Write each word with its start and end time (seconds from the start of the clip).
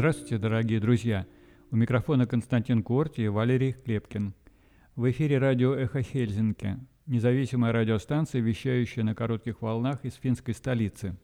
Здравствуйте, 0.00 0.38
дорогие 0.38 0.80
друзья! 0.80 1.26
У 1.70 1.76
микрофона 1.76 2.26
Константин 2.26 2.82
Куорти 2.82 3.20
и 3.20 3.28
Валерий 3.28 3.74
Клепкин. 3.74 4.32
В 4.96 5.10
эфире 5.10 5.36
радио 5.36 5.74
«Эхо 5.74 6.00
Хельзинки», 6.02 6.78
независимая 7.04 7.70
радиостанция, 7.70 8.40
вещающая 8.40 9.04
на 9.04 9.14
коротких 9.14 9.60
волнах 9.60 10.02
из 10.06 10.14
финской 10.14 10.54
столицы. 10.54 11.18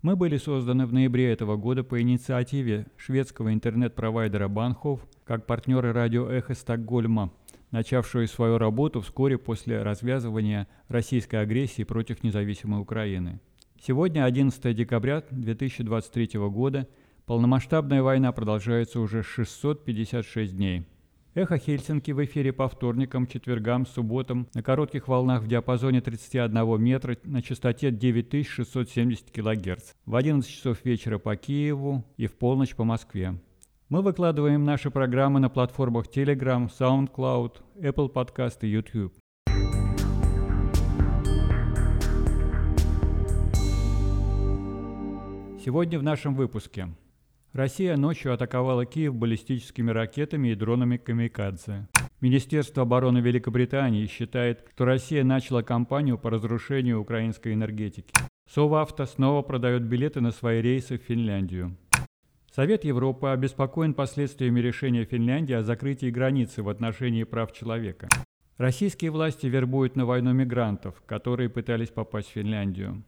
Мы 0.00 0.16
были 0.16 0.38
созданы 0.38 0.86
в 0.86 0.94
ноябре 0.94 1.30
этого 1.30 1.58
года 1.58 1.84
по 1.84 2.00
инициативе 2.00 2.86
шведского 2.96 3.52
интернет-провайдера 3.52 4.48
Банхов 4.48 5.06
как 5.26 5.44
партнеры 5.44 5.92
радио 5.92 6.26
«Эхо 6.26 6.54
Стокгольма», 6.54 7.34
начавшего 7.70 8.24
свою 8.24 8.56
работу 8.56 9.02
вскоре 9.02 9.36
после 9.36 9.82
развязывания 9.82 10.68
российской 10.88 11.36
агрессии 11.36 11.82
против 11.82 12.22
независимой 12.22 12.80
Украины. 12.80 13.40
Сегодня 13.78 14.24
11 14.24 14.74
декабря 14.74 15.22
2023 15.30 16.38
года– 16.48 16.88
Полномасштабная 17.26 18.02
война 18.02 18.32
продолжается 18.32 19.00
уже 19.00 19.22
656 19.22 20.56
дней. 20.56 20.86
Эхо 21.34 21.58
Хельсинки 21.58 22.10
в 22.10 22.24
эфире 22.24 22.52
по 22.52 22.68
вторникам, 22.68 23.28
четвергам, 23.28 23.86
субботам 23.86 24.48
на 24.52 24.64
коротких 24.64 25.06
волнах 25.06 25.42
в 25.42 25.46
диапазоне 25.46 26.00
31 26.00 26.82
метра 26.82 27.16
на 27.22 27.40
частоте 27.40 27.92
9670 27.92 29.30
кГц. 29.30 29.92
В 30.06 30.16
11 30.16 30.50
часов 30.50 30.84
вечера 30.84 31.18
по 31.18 31.36
Киеву 31.36 32.04
и 32.16 32.26
в 32.26 32.32
полночь 32.36 32.74
по 32.74 32.82
Москве. 32.82 33.38
Мы 33.88 34.02
выкладываем 34.02 34.64
наши 34.64 34.90
программы 34.90 35.38
на 35.38 35.48
платформах 35.48 36.06
Telegram, 36.08 36.68
SoundCloud, 36.68 37.58
Apple 37.76 38.12
Podcast 38.12 38.58
и 38.62 38.68
YouTube. 38.68 39.14
Сегодня 45.64 45.98
в 45.98 46.02
нашем 46.02 46.34
выпуске– 46.34 46.88
Россия 47.52 47.96
ночью 47.96 48.32
атаковала 48.32 48.86
Киев 48.86 49.16
баллистическими 49.16 49.90
ракетами 49.90 50.48
и 50.48 50.54
дронами 50.54 50.98
«Камикадзе». 50.98 51.88
Министерство 52.20 52.84
обороны 52.84 53.18
Великобритании 53.18 54.06
считает, 54.06 54.64
что 54.72 54.84
Россия 54.84 55.24
начала 55.24 55.62
кампанию 55.62 56.16
по 56.16 56.30
разрушению 56.30 57.00
украинской 57.00 57.52
энергетики. 57.52 58.12
Совавто 58.48 59.04
снова 59.04 59.42
продает 59.42 59.82
билеты 59.82 60.20
на 60.20 60.30
свои 60.30 60.62
рейсы 60.62 60.96
в 60.96 61.02
Финляндию. 61.02 61.76
Совет 62.54 62.84
Европы 62.84 63.28
обеспокоен 63.28 63.94
последствиями 63.94 64.60
решения 64.60 65.04
Финляндии 65.04 65.54
о 65.54 65.64
закрытии 65.64 66.10
границы 66.10 66.62
в 66.62 66.68
отношении 66.68 67.24
прав 67.24 67.52
человека. 67.52 68.08
Российские 68.58 69.10
власти 69.10 69.46
вербуют 69.46 69.96
на 69.96 70.06
войну 70.06 70.32
мигрантов, 70.32 71.02
которые 71.04 71.48
пытались 71.48 71.88
попасть 71.88 72.28
в 72.28 72.32
Финляндию. 72.32 73.02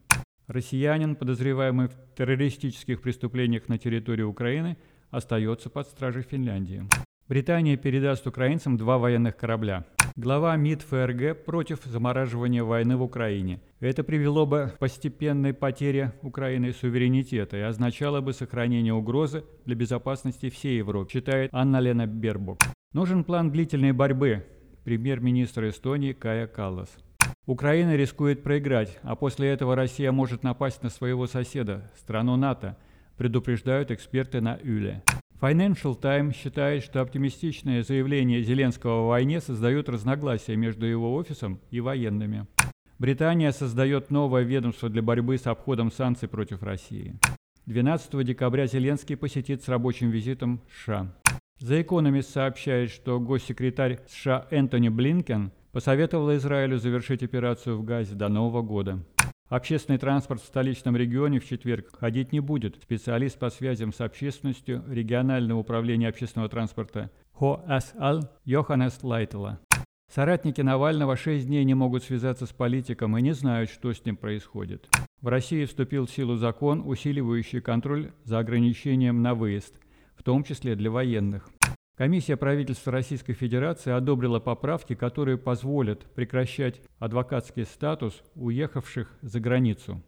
Россиянин, 0.46 1.16
подозреваемый 1.16 1.88
в 1.88 1.92
террористических 2.16 3.00
преступлениях 3.00 3.68
на 3.68 3.78
территории 3.78 4.22
Украины, 4.22 4.76
остается 5.10 5.70
под 5.70 5.86
стражей 5.86 6.22
Финляндии. 6.22 6.84
Британия 7.28 7.76
передаст 7.76 8.26
украинцам 8.26 8.76
два 8.76 8.98
военных 8.98 9.36
корабля. 9.36 9.86
Глава 10.16 10.54
МИД 10.56 10.82
ФРГ 10.82 11.44
против 11.46 11.84
замораживания 11.84 12.62
войны 12.62 12.96
в 12.96 13.02
Украине. 13.02 13.60
Это 13.80 14.04
привело 14.04 14.44
бы 14.44 14.72
к 14.74 14.78
постепенной 14.78 15.54
потере 15.54 16.12
Украины 16.20 16.72
суверенитета 16.72 17.56
и 17.56 17.60
означало 17.60 18.20
бы 18.20 18.34
сохранение 18.34 18.92
угрозы 18.92 19.44
для 19.64 19.74
безопасности 19.74 20.50
всей 20.50 20.78
Европы, 20.78 21.12
считает 21.12 21.48
Анна-Лена 21.54 22.06
Бербок. 22.06 22.58
Нужен 22.92 23.24
план 23.24 23.50
длительной 23.50 23.92
борьбы, 23.92 24.44
премьер-министр 24.84 25.68
Эстонии 25.68 26.12
Кая 26.12 26.46
Каллас. 26.46 26.90
Украина 27.46 27.96
рискует 27.96 28.44
проиграть, 28.44 29.00
а 29.02 29.16
после 29.16 29.48
этого 29.48 29.74
Россия 29.74 30.12
может 30.12 30.44
напасть 30.44 30.84
на 30.84 30.90
своего 30.90 31.26
соседа, 31.26 31.90
страну 31.96 32.36
НАТО, 32.36 32.76
предупреждают 33.16 33.90
эксперты 33.90 34.40
на 34.40 34.60
ЮЛЕ. 34.62 35.02
Financial 35.40 36.00
Times 36.00 36.36
считает, 36.36 36.84
что 36.84 37.00
оптимистичное 37.00 37.82
заявление 37.82 38.44
Зеленского 38.44 39.00
о 39.00 39.08
войне 39.08 39.40
создает 39.40 39.88
разногласия 39.88 40.54
между 40.54 40.86
его 40.86 41.16
офисом 41.16 41.58
и 41.72 41.80
военными. 41.80 42.46
Британия 43.00 43.50
создает 43.50 44.12
новое 44.12 44.44
ведомство 44.44 44.88
для 44.88 45.02
борьбы 45.02 45.36
с 45.36 45.48
обходом 45.48 45.90
санкций 45.90 46.28
против 46.28 46.62
России. 46.62 47.18
12 47.66 48.24
декабря 48.24 48.66
Зеленский 48.66 49.16
посетит 49.16 49.64
с 49.64 49.68
рабочим 49.68 50.10
визитом 50.10 50.60
США. 50.72 51.12
The 51.60 51.84
Economist 51.84 52.30
сообщает, 52.30 52.90
что 52.90 53.18
госсекретарь 53.18 53.98
США 54.06 54.46
Энтони 54.52 54.90
Блинкен– 54.90 55.50
посоветовала 55.72 56.36
Израилю 56.36 56.78
завершить 56.78 57.22
операцию 57.22 57.76
в 57.78 57.84
Газе 57.84 58.14
до 58.14 58.28
Нового 58.28 58.62
года. 58.62 59.04
Общественный 59.48 59.98
транспорт 59.98 60.40
в 60.40 60.46
столичном 60.46 60.96
регионе 60.96 61.38
в 61.38 61.46
четверг 61.46 61.88
ходить 61.98 62.32
не 62.32 62.40
будет. 62.40 62.76
Специалист 62.82 63.38
по 63.38 63.50
связям 63.50 63.92
с 63.92 64.00
общественностью 64.00 64.82
регионального 64.88 65.58
управления 65.58 66.08
общественного 66.08 66.48
транспорта 66.48 67.10
ХОАСАЛ 67.34 68.30
Йоханнес 68.44 69.02
Лайтела. 69.02 69.60
Соратники 70.10 70.60
Навального 70.60 71.16
шесть 71.16 71.46
дней 71.46 71.64
не 71.64 71.74
могут 71.74 72.02
связаться 72.04 72.46
с 72.46 72.50
политиком 72.50 73.16
и 73.16 73.22
не 73.22 73.32
знают, 73.32 73.70
что 73.70 73.92
с 73.92 74.04
ним 74.04 74.16
происходит. 74.16 74.88
В 75.20 75.28
России 75.28 75.64
вступил 75.64 76.06
в 76.06 76.10
силу 76.10 76.36
закон, 76.36 76.82
усиливающий 76.84 77.60
контроль 77.60 78.12
за 78.24 78.38
ограничением 78.38 79.22
на 79.22 79.34
выезд, 79.34 79.74
в 80.14 80.22
том 80.22 80.44
числе 80.44 80.76
для 80.76 80.90
военных. 80.90 81.48
Комиссия 81.96 82.38
правительства 82.38 82.90
Российской 82.90 83.34
Федерации 83.34 83.92
одобрила 83.92 84.40
поправки, 84.40 84.94
которые 84.94 85.36
позволят 85.36 86.00
прекращать 86.14 86.80
адвокатский 86.98 87.66
статус 87.66 88.22
уехавших 88.34 89.14
за 89.20 89.40
границу. 89.40 90.02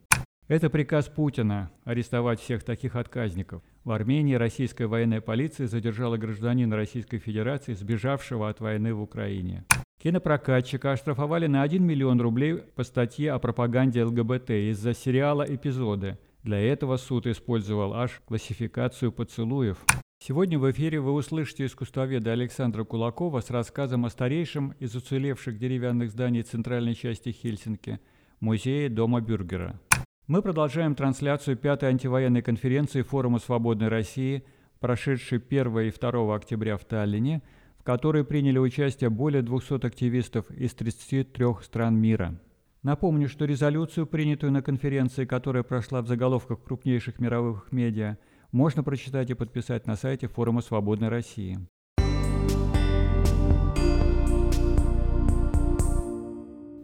Это 0.49 0.71
приказ 0.71 1.09
Путина– 1.09 1.71
арестовать 1.85 2.41
всех 2.41 2.65
таких 2.65 2.97
отказников. 2.97 3.63
В 3.85 3.91
Армении 3.91 4.35
российская 4.35 4.87
военная 4.87 5.21
полиция 5.21 5.67
задержала 5.67 6.17
гражданина 6.17 6.75
Российской 6.75 7.19
Федерации, 7.19 7.75
сбежавшего 7.75 8.49
от 8.49 8.61
войны 8.61 8.95
в 8.95 9.03
Украине. 9.03 9.65
Кинопрокатчика 10.03 10.93
оштрафовали 10.93 11.47
на 11.47 11.63
1 11.63 11.83
миллион 11.83 12.21
рублей 12.21 12.57
по 12.57 12.83
статье 12.83 13.33
о 13.33 13.39
пропаганде 13.39 14.05
ЛГБТ 14.05 14.51
из-за 14.51 14.95
сериала 14.95 15.47
«Эпизоды». 15.47 16.19
Для 16.43 16.61
этого 16.61 16.97
суд 16.97 17.27
использовал 17.27 17.95
аж 17.95 18.21
классификацию 18.27 19.13
поцелуев. 19.13 19.79
Сегодня 20.27 20.59
в 20.59 20.71
эфире 20.71 21.01
вы 21.01 21.13
услышите 21.13 21.67
искусствоведа 21.67 22.33
Александра 22.33 22.85
Кулакова 22.85 23.43
с 23.43 23.51
рассказом 23.51 24.07
о 24.07 24.09
старейшем 24.09 24.71
из 24.79 24.95
уцелевших 24.95 25.59
деревянных 25.59 26.13
зданий 26.13 26.41
центральной 26.41 26.95
части 26.95 27.29
Хельсинки– 27.29 28.01
музее 28.41 28.89
Дома 28.89 29.21
Бюргера. 29.21 29.79
Мы 30.27 30.41
продолжаем 30.41 30.95
трансляцию 30.95 31.59
пятой 31.59 31.91
антивоенной 31.91 32.41
конференции 32.41 33.03
Форума 33.03 33.39
Свободной 33.39 33.89
России, 33.89 34.45
прошедшей 34.81 35.43
1 35.47 35.79
и 35.81 35.91
2 35.91 36.35
октября 36.35 36.79
в 36.79 36.87
Таллине, 36.87 37.43
в 37.79 37.83
которой 37.83 38.25
приняли 38.25 38.57
участие 38.57 39.11
более 39.11 39.43
200 39.43 39.85
активистов 39.85 40.51
из 40.51 40.73
33 40.73 41.47
стран 41.63 41.97
мира. 41.99 42.41
Напомню, 42.83 43.29
что 43.29 43.45
резолюцию, 43.45 44.07
принятую 44.07 44.53
на 44.53 44.63
конференции, 44.63 45.27
которая 45.27 45.65
прошла 45.65 46.01
в 46.01 46.07
заголовках 46.07 46.65
крупнейших 46.65 47.21
мировых 47.21 47.73
медиа– 47.73 48.17
можно 48.55 48.85
прочитать 48.85 49.31
и 49.31 49.35
подписать 49.35 49.87
на 49.89 49.97
сайте 49.97 50.29
Форума 50.29 50.63
Свободной 50.63 51.09
России. 51.09 51.59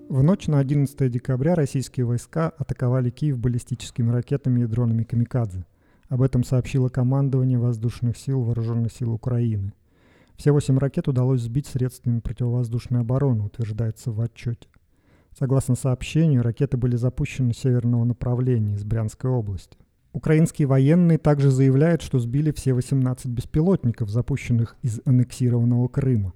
В 0.08 0.22
ночь 0.24 0.48
на 0.48 0.58
11 0.58 1.08
декабря 1.08 1.54
российские 1.54 2.06
войска 2.06 2.48
атаковали 2.58 3.10
Киев 3.10 3.38
баллистическими 3.38 4.10
ракетами 4.10 4.62
и 4.62 4.66
дронами 4.66 5.04
«Камикадзе». 5.04 5.64
Об 6.08 6.22
этом 6.22 6.42
сообщило 6.42 6.88
командование 6.88 7.56
воздушных 7.56 8.18
сил 8.18 8.42
Вооруженных 8.42 8.92
сил 8.92 9.12
Украины. 9.12 9.72
Все 10.36 10.50
восемь 10.50 10.76
ракет 10.76 11.06
удалось 11.06 11.42
сбить 11.42 11.68
средствами 11.68 12.18
противовоздушной 12.18 13.02
обороны, 13.02 13.44
утверждается 13.44 14.10
в 14.10 14.20
отчете. 14.20 14.66
Согласно 15.38 15.76
сообщению, 15.76 16.42
ракеты 16.42 16.76
были 16.76 16.96
запущены 16.96 17.54
с 17.54 17.58
северного 17.58 18.02
направления, 18.02 18.74
из 18.74 18.82
Брянской 18.82 19.30
области. 19.30 19.78
Украинские 20.12 20.66
военные 20.66 21.18
также 21.18 21.50
заявляют, 21.50 22.02
что 22.02 22.18
сбили 22.18 22.50
все 22.50 22.74
18 22.74 23.26
беспилотников, 23.26 24.10
запущенных 24.10 24.76
из 24.82 25.00
аннексированного 25.04 25.86
Крыма. 25.86 26.32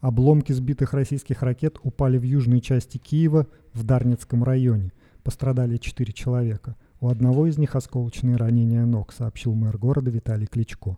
Обломки 0.00 0.52
сбитых 0.52 0.94
российских 0.94 1.42
ракет 1.42 1.78
упали 1.82 2.18
в 2.18 2.22
южной 2.22 2.60
части 2.60 2.98
Киева, 2.98 3.48
в 3.72 3.82
Дарницком 3.82 4.44
районе. 4.44 4.92
Пострадали 5.24 5.76
4 5.76 6.12
человека. 6.12 6.76
У 7.00 7.08
одного 7.08 7.48
из 7.48 7.58
них 7.58 7.74
осколочные 7.74 8.36
ранения 8.36 8.84
ног, 8.86 9.12
сообщил 9.12 9.54
мэр 9.54 9.76
города 9.76 10.10
Виталий 10.10 10.46
Кличко. 10.46 10.96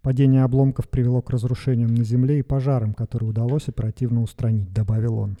Падение 0.00 0.44
обломков 0.44 0.88
привело 0.88 1.20
к 1.20 1.30
разрушениям 1.30 1.94
на 1.94 2.04
земле 2.04 2.38
и 2.38 2.42
пожарам, 2.42 2.94
которые 2.94 3.30
удалось 3.30 3.68
оперативно 3.68 4.22
устранить, 4.22 4.72
добавил 4.72 5.18
он. 5.18 5.36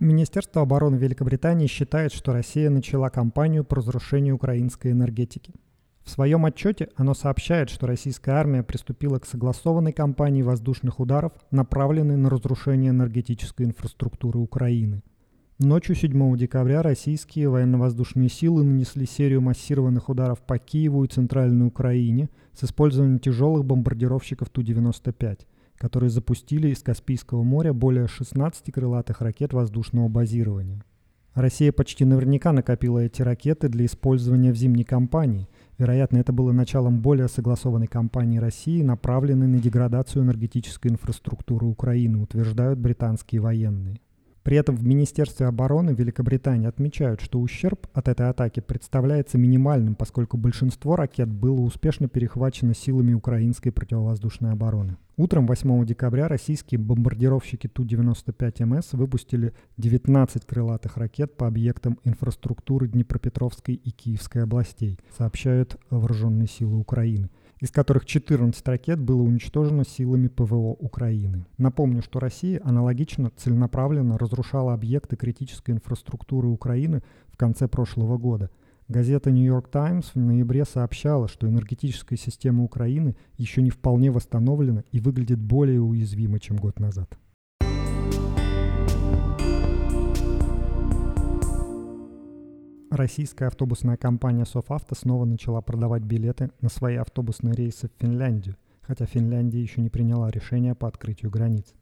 Министерство 0.00 0.62
обороны 0.62 0.94
Великобритании 0.94 1.66
считает, 1.66 2.12
что 2.12 2.32
Россия 2.32 2.70
начала 2.70 3.10
кампанию 3.10 3.64
по 3.64 3.76
разрушению 3.76 4.36
украинской 4.36 4.92
энергетики. 4.92 5.52
В 6.04 6.10
своем 6.10 6.44
отчете 6.44 6.88
оно 6.94 7.14
сообщает, 7.14 7.68
что 7.68 7.88
российская 7.88 8.30
армия 8.30 8.62
приступила 8.62 9.18
к 9.18 9.26
согласованной 9.26 9.92
кампании 9.92 10.42
воздушных 10.42 11.00
ударов, 11.00 11.32
направленной 11.50 12.16
на 12.16 12.30
разрушение 12.30 12.90
энергетической 12.90 13.64
инфраструктуры 13.64 14.38
Украины. 14.38 15.02
Ночью 15.58 15.96
7 15.96 16.36
декабря 16.36 16.82
российские 16.82 17.48
военно-воздушные 17.48 18.28
силы 18.28 18.62
нанесли 18.62 19.04
серию 19.04 19.40
массированных 19.40 20.08
ударов 20.08 20.38
по 20.42 20.58
Киеву 20.58 21.02
и 21.02 21.08
Центральной 21.08 21.66
Украине 21.66 22.30
с 22.54 22.62
использованием 22.62 23.18
тяжелых 23.18 23.64
бомбардировщиков 23.64 24.48
Ту-95, 24.48 25.40
которые 25.78 26.10
запустили 26.10 26.68
из 26.68 26.82
Каспийского 26.82 27.42
моря 27.42 27.72
более 27.72 28.08
16 28.08 28.72
крылатых 28.72 29.20
ракет 29.20 29.52
воздушного 29.52 30.08
базирования. 30.08 30.82
Россия 31.34 31.70
почти 31.70 32.04
наверняка 32.04 32.52
накопила 32.52 32.98
эти 32.98 33.22
ракеты 33.22 33.68
для 33.68 33.86
использования 33.86 34.52
в 34.52 34.56
зимней 34.56 34.84
кампании. 34.84 35.48
Вероятно, 35.78 36.18
это 36.18 36.32
было 36.32 36.50
началом 36.50 37.00
более 37.00 37.28
согласованной 37.28 37.86
кампании 37.86 38.38
России, 38.38 38.82
направленной 38.82 39.46
на 39.46 39.60
деградацию 39.60 40.24
энергетической 40.24 40.88
инфраструктуры 40.88 41.66
Украины, 41.66 42.18
утверждают 42.18 42.80
британские 42.80 43.40
военные. 43.40 44.00
При 44.48 44.56
этом 44.56 44.76
в 44.76 44.82
Министерстве 44.82 45.44
обороны 45.44 45.90
Великобритании 45.90 46.68
отмечают, 46.68 47.20
что 47.20 47.38
ущерб 47.38 47.86
от 47.92 48.08
этой 48.08 48.30
атаки 48.30 48.60
представляется 48.60 49.36
минимальным, 49.36 49.94
поскольку 49.94 50.38
большинство 50.38 50.96
ракет 50.96 51.28
было 51.28 51.60
успешно 51.60 52.08
перехвачено 52.08 52.74
силами 52.74 53.12
украинской 53.12 53.68
противовоздушной 53.68 54.52
обороны. 54.52 54.96
Утром 55.18 55.46
8 55.46 55.84
декабря 55.84 56.28
российские 56.28 56.78
бомбардировщики 56.78 57.66
Ту-95МС 57.66 58.96
выпустили 58.96 59.52
19 59.76 60.46
крылатых 60.46 60.96
ракет 60.96 61.36
по 61.36 61.46
объектам 61.46 61.98
инфраструктуры 62.04 62.88
Днепропетровской 62.88 63.74
и 63.74 63.90
Киевской 63.90 64.44
областей, 64.44 64.98
сообщают 65.14 65.76
вооруженные 65.90 66.48
силы 66.48 66.78
Украины 66.78 67.28
из 67.60 67.70
которых 67.70 68.04
14 68.04 68.66
ракет 68.68 69.00
было 69.00 69.22
уничтожено 69.22 69.84
силами 69.84 70.28
ПВО 70.28 70.76
Украины. 70.78 71.46
Напомню, 71.56 72.02
что 72.02 72.20
Россия 72.20 72.60
аналогично 72.64 73.30
целенаправленно 73.36 74.18
разрушала 74.18 74.74
объекты 74.74 75.16
критической 75.16 75.74
инфраструктуры 75.74 76.48
Украины 76.48 77.02
в 77.28 77.36
конце 77.36 77.68
прошлого 77.68 78.18
года. 78.18 78.50
Газета 78.88 79.30
New 79.30 79.44
York 79.44 79.70
Times 79.70 80.12
в 80.14 80.18
ноябре 80.18 80.64
сообщала, 80.64 81.28
что 81.28 81.46
энергетическая 81.46 82.18
система 82.18 82.64
Украины 82.64 83.16
еще 83.36 83.60
не 83.60 83.70
вполне 83.70 84.10
восстановлена 84.10 84.82
и 84.92 85.00
выглядит 85.00 85.38
более 85.38 85.82
уязвимой, 85.82 86.40
чем 86.40 86.56
год 86.56 86.80
назад. 86.80 87.18
Российская 92.90 93.48
автобусная 93.48 93.98
компания 93.98 94.46
Софавто 94.46 94.94
снова 94.94 95.26
начала 95.26 95.60
продавать 95.60 96.02
билеты 96.02 96.50
на 96.62 96.70
свои 96.70 96.96
автобусные 96.96 97.54
рейсы 97.54 97.88
в 97.88 98.02
Финляндию, 98.02 98.56
хотя 98.80 99.04
Финляндия 99.04 99.60
еще 99.60 99.82
не 99.82 99.90
приняла 99.90 100.30
решение 100.30 100.74
по 100.74 100.88
открытию 100.88 101.30
границ. 101.30 101.74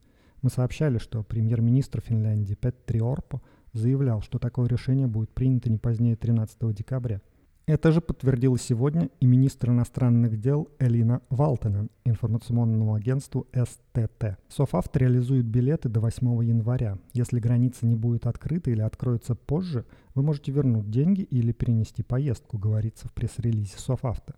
Мы 0.43 0.51
сообщали, 0.51 0.99
что 0.99 1.23
премьер-министр 1.23 2.01
Финляндии 2.01 2.55
Петри 2.55 3.01
Орпо 3.01 3.41
заявлял, 3.73 4.21
что 4.21 4.41
такое 4.41 4.69
решение 4.69 5.07
будет 5.07 5.31
принято 5.31 5.71
не 5.71 5.79
позднее 5.79 6.17
13 6.17 6.75
декабря– 6.75 7.21
это 7.67 7.91
же 7.91 8.01
подтвердила 8.01 8.57
сегодня 8.59 9.11
и 9.19 9.27
министр 9.27 9.71
иностранных 9.71 10.41
дел 10.41 10.69
Элина 10.79 11.21
Валтенен 11.31 11.91
информационному 12.05 12.95
агентству 12.95 13.49
СТТ. 13.53 14.39
Софавт 14.49 14.97
реализует 14.97 15.47
билеты 15.47 15.89
до 15.89 15.99
8 15.99 16.45
января. 16.45 16.99
Если 17.13 17.41
граница 17.41 17.85
не 17.85 17.97
будет 17.97 18.27
открыта 18.27 18.71
или 18.71 18.83
откроется 18.83 19.35
позже, 19.35 19.85
вы 20.15 20.23
можете 20.23 20.53
вернуть 20.53 20.91
деньги 20.91 21.23
или 21.23 21.51
перенести 21.51 22.05
поездку, 22.05 22.57
говорится 22.57 23.09
в 23.09 23.13
пресс-релизе 23.13 23.79
Софавта. 23.79 24.37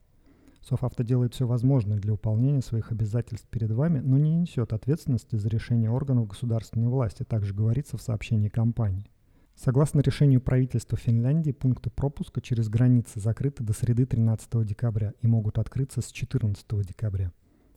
Софавто 0.63 1.05
делает 1.05 1.35
все 1.35 1.47
возможное 1.47 1.99
для 1.99 2.13
выполнения 2.13 2.63
своих 2.63 2.93
обязательств 2.93 3.47
перед 3.49 3.71
вами, 3.71 4.01
но 4.01 4.17
не 4.17 4.35
несет 4.35 4.73
ответственности 4.73 5.37
за 5.37 5.49
решение 5.49 5.91
органов 5.91 6.29
государственной 6.29 6.89
власти, 6.89 7.25
также 7.25 7.55
говорится 7.55 7.99
в 7.99 8.03
сообщении 8.03 8.49
компании. 8.49 9.11
Согласно 9.59 10.01
решению 10.03 10.41
правительства 10.41 10.97
Финляндии, 10.97 11.51
пункты 11.51 11.91
пропуска 11.91 12.41
через 12.41 12.69
границы 12.69 13.19
закрыты 13.19 13.65
до 13.65 13.73
среды 13.73 14.07
13 14.07 14.65
декабря 14.65 15.15
и 15.21 15.27
могут 15.27 15.59
открыться 15.59 16.01
с 16.01 16.13
14 16.13 16.65
декабря. 16.87 17.33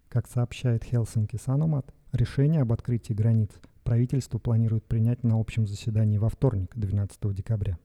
Как 0.07 0.27
сообщает 0.27 0.83
Хелсинки 0.83 1.37
Саномат, 1.43 1.91
решение 2.11 2.61
об 2.61 2.71
открытии 2.71 3.13
границ 3.13 3.49
правительство 3.83 4.37
планирует 4.37 4.85
принять 4.85 5.23
на 5.23 5.39
общем 5.39 5.65
заседании 5.65 6.19
во 6.19 6.29
вторник, 6.29 6.71
12 6.75 7.33
декабря. 7.33 7.79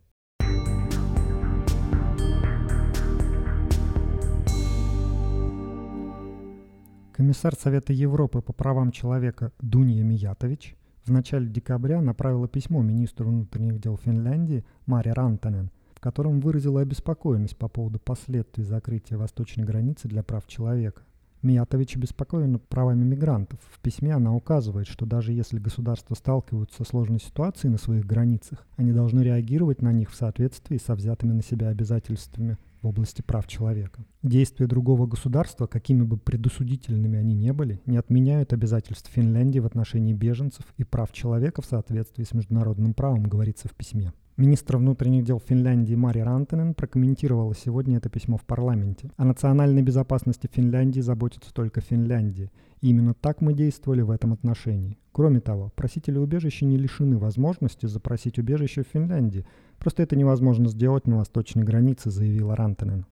Комиссар 7.15 7.55
Совета 7.55 7.95
Европы 7.95 8.43
по 8.43 8.53
правам 8.53 8.93
человека 8.93 9.53
Дунья 9.59 10.05
Миятович– 10.05 10.77
в 11.07 11.13
начале 11.13 11.47
декабря 11.47 12.01
направила 12.01 12.49
письмо 12.49 12.83
министру 12.83 13.29
внутренних 13.29 13.81
дел 13.81 13.97
Финляндии 13.97 14.65
Маре 14.87 15.13
Рантанен, 15.13 15.71
в 15.95 16.01
котором 16.01 16.41
выразила 16.41 16.81
обеспокоенность 16.81 17.57
по 17.57 17.69
поводу 17.69 18.01
последствий 18.01 18.65
закрытия 18.65 19.17
восточной 19.17 19.65
границы 19.65 20.09
для 20.09 20.25
прав 20.25 20.47
человека. 20.49 21.03
Миятович 21.43 21.97
обеспокоена 21.97 22.59
правами 22.59 23.05
мигрантов. 23.05 23.61
В 23.71 23.79
письме 23.79 24.15
она 24.15 24.35
указывает, 24.35 24.89
что 24.89 25.07
даже 25.07 25.33
если 25.33 25.61
государства 25.61 26.17
сталкиваются 26.17 26.79
со 26.79 26.85
сложной 26.85 27.21
ситуацией 27.21 27.71
на 27.71 27.79
своих 27.79 28.05
границах, 28.05 28.67
они 28.77 28.91
должны 28.91 29.21
реагировать 29.21 29.83
на 29.83 29.93
них 29.93 30.11
в 30.11 30.17
соответствии 30.17 30.79
со 30.79 30.97
взятыми 30.97 31.33
на 31.33 31.43
себя 31.45 31.69
обязательствами 31.69 32.59
в 32.87 32.89
области 32.89 33.21
прав 33.21 33.49
человека. 33.49 34.05
Действия 34.23 34.69
другого 34.69 35.07
государства, 35.07 35.67
какими 35.67 36.03
бы 36.03 36.17
предусудительными 36.17 37.19
они 37.19 37.35
не 37.35 37.53
были, 37.53 37.81
не 37.85 37.97
отменяют 37.97 38.53
обязательств 38.53 39.11
Финляндии 39.13 39.59
в 39.59 39.67
отношении 39.67 40.13
беженцев 40.13 40.65
и 40.77 40.85
прав 40.85 41.13
человека 41.13 41.63
в 41.63 41.67
соответствии 41.67 42.23
с 42.23 42.33
международным 42.33 42.95
правом, 42.95 43.25
говорится 43.25 43.69
в 43.69 43.75
письме. 43.75 44.13
Министр 44.37 44.77
внутренних 44.77 45.25
дел 45.25 45.41
Финляндии 45.41 45.95
Мари 45.95 46.21
Рантенен 46.21 46.75
прокомментировала 46.75 47.55
сегодня 47.55 47.97
это 47.97 48.09
письмо 48.09 48.37
в 48.37 48.45
парламенте. 48.45 49.11
О 49.17 49.25
национальной 49.25 49.83
безопасности 49.83 50.49
Финляндии 50.53 51.01
заботится 51.01 51.53
только 51.53 51.81
Финляндия. 51.81 52.53
И 52.83 52.91
именно 52.91 53.15
так 53.15 53.41
мы 53.41 53.55
действовали 53.55 54.03
в 54.03 54.11
этом 54.11 54.35
отношении. 54.35 54.99
Кроме 55.13 55.41
того, 55.41 55.73
просители 55.75 56.19
убежища 56.19 56.67
не 56.67 56.77
лишены 56.77 57.17
возможности 57.17 57.87
запросить 57.87 58.39
убежище 58.39 58.85
в 58.85 58.89
Финляндии. 58.93 59.47
Просто 59.79 60.03
это 60.03 60.17
невозможно 60.17 60.69
сделать 60.69 61.07
на 61.07 61.19
восточной 61.19 61.65
границе, 61.65 62.11
заявила 62.11 62.57
Рантенен. 62.57 63.07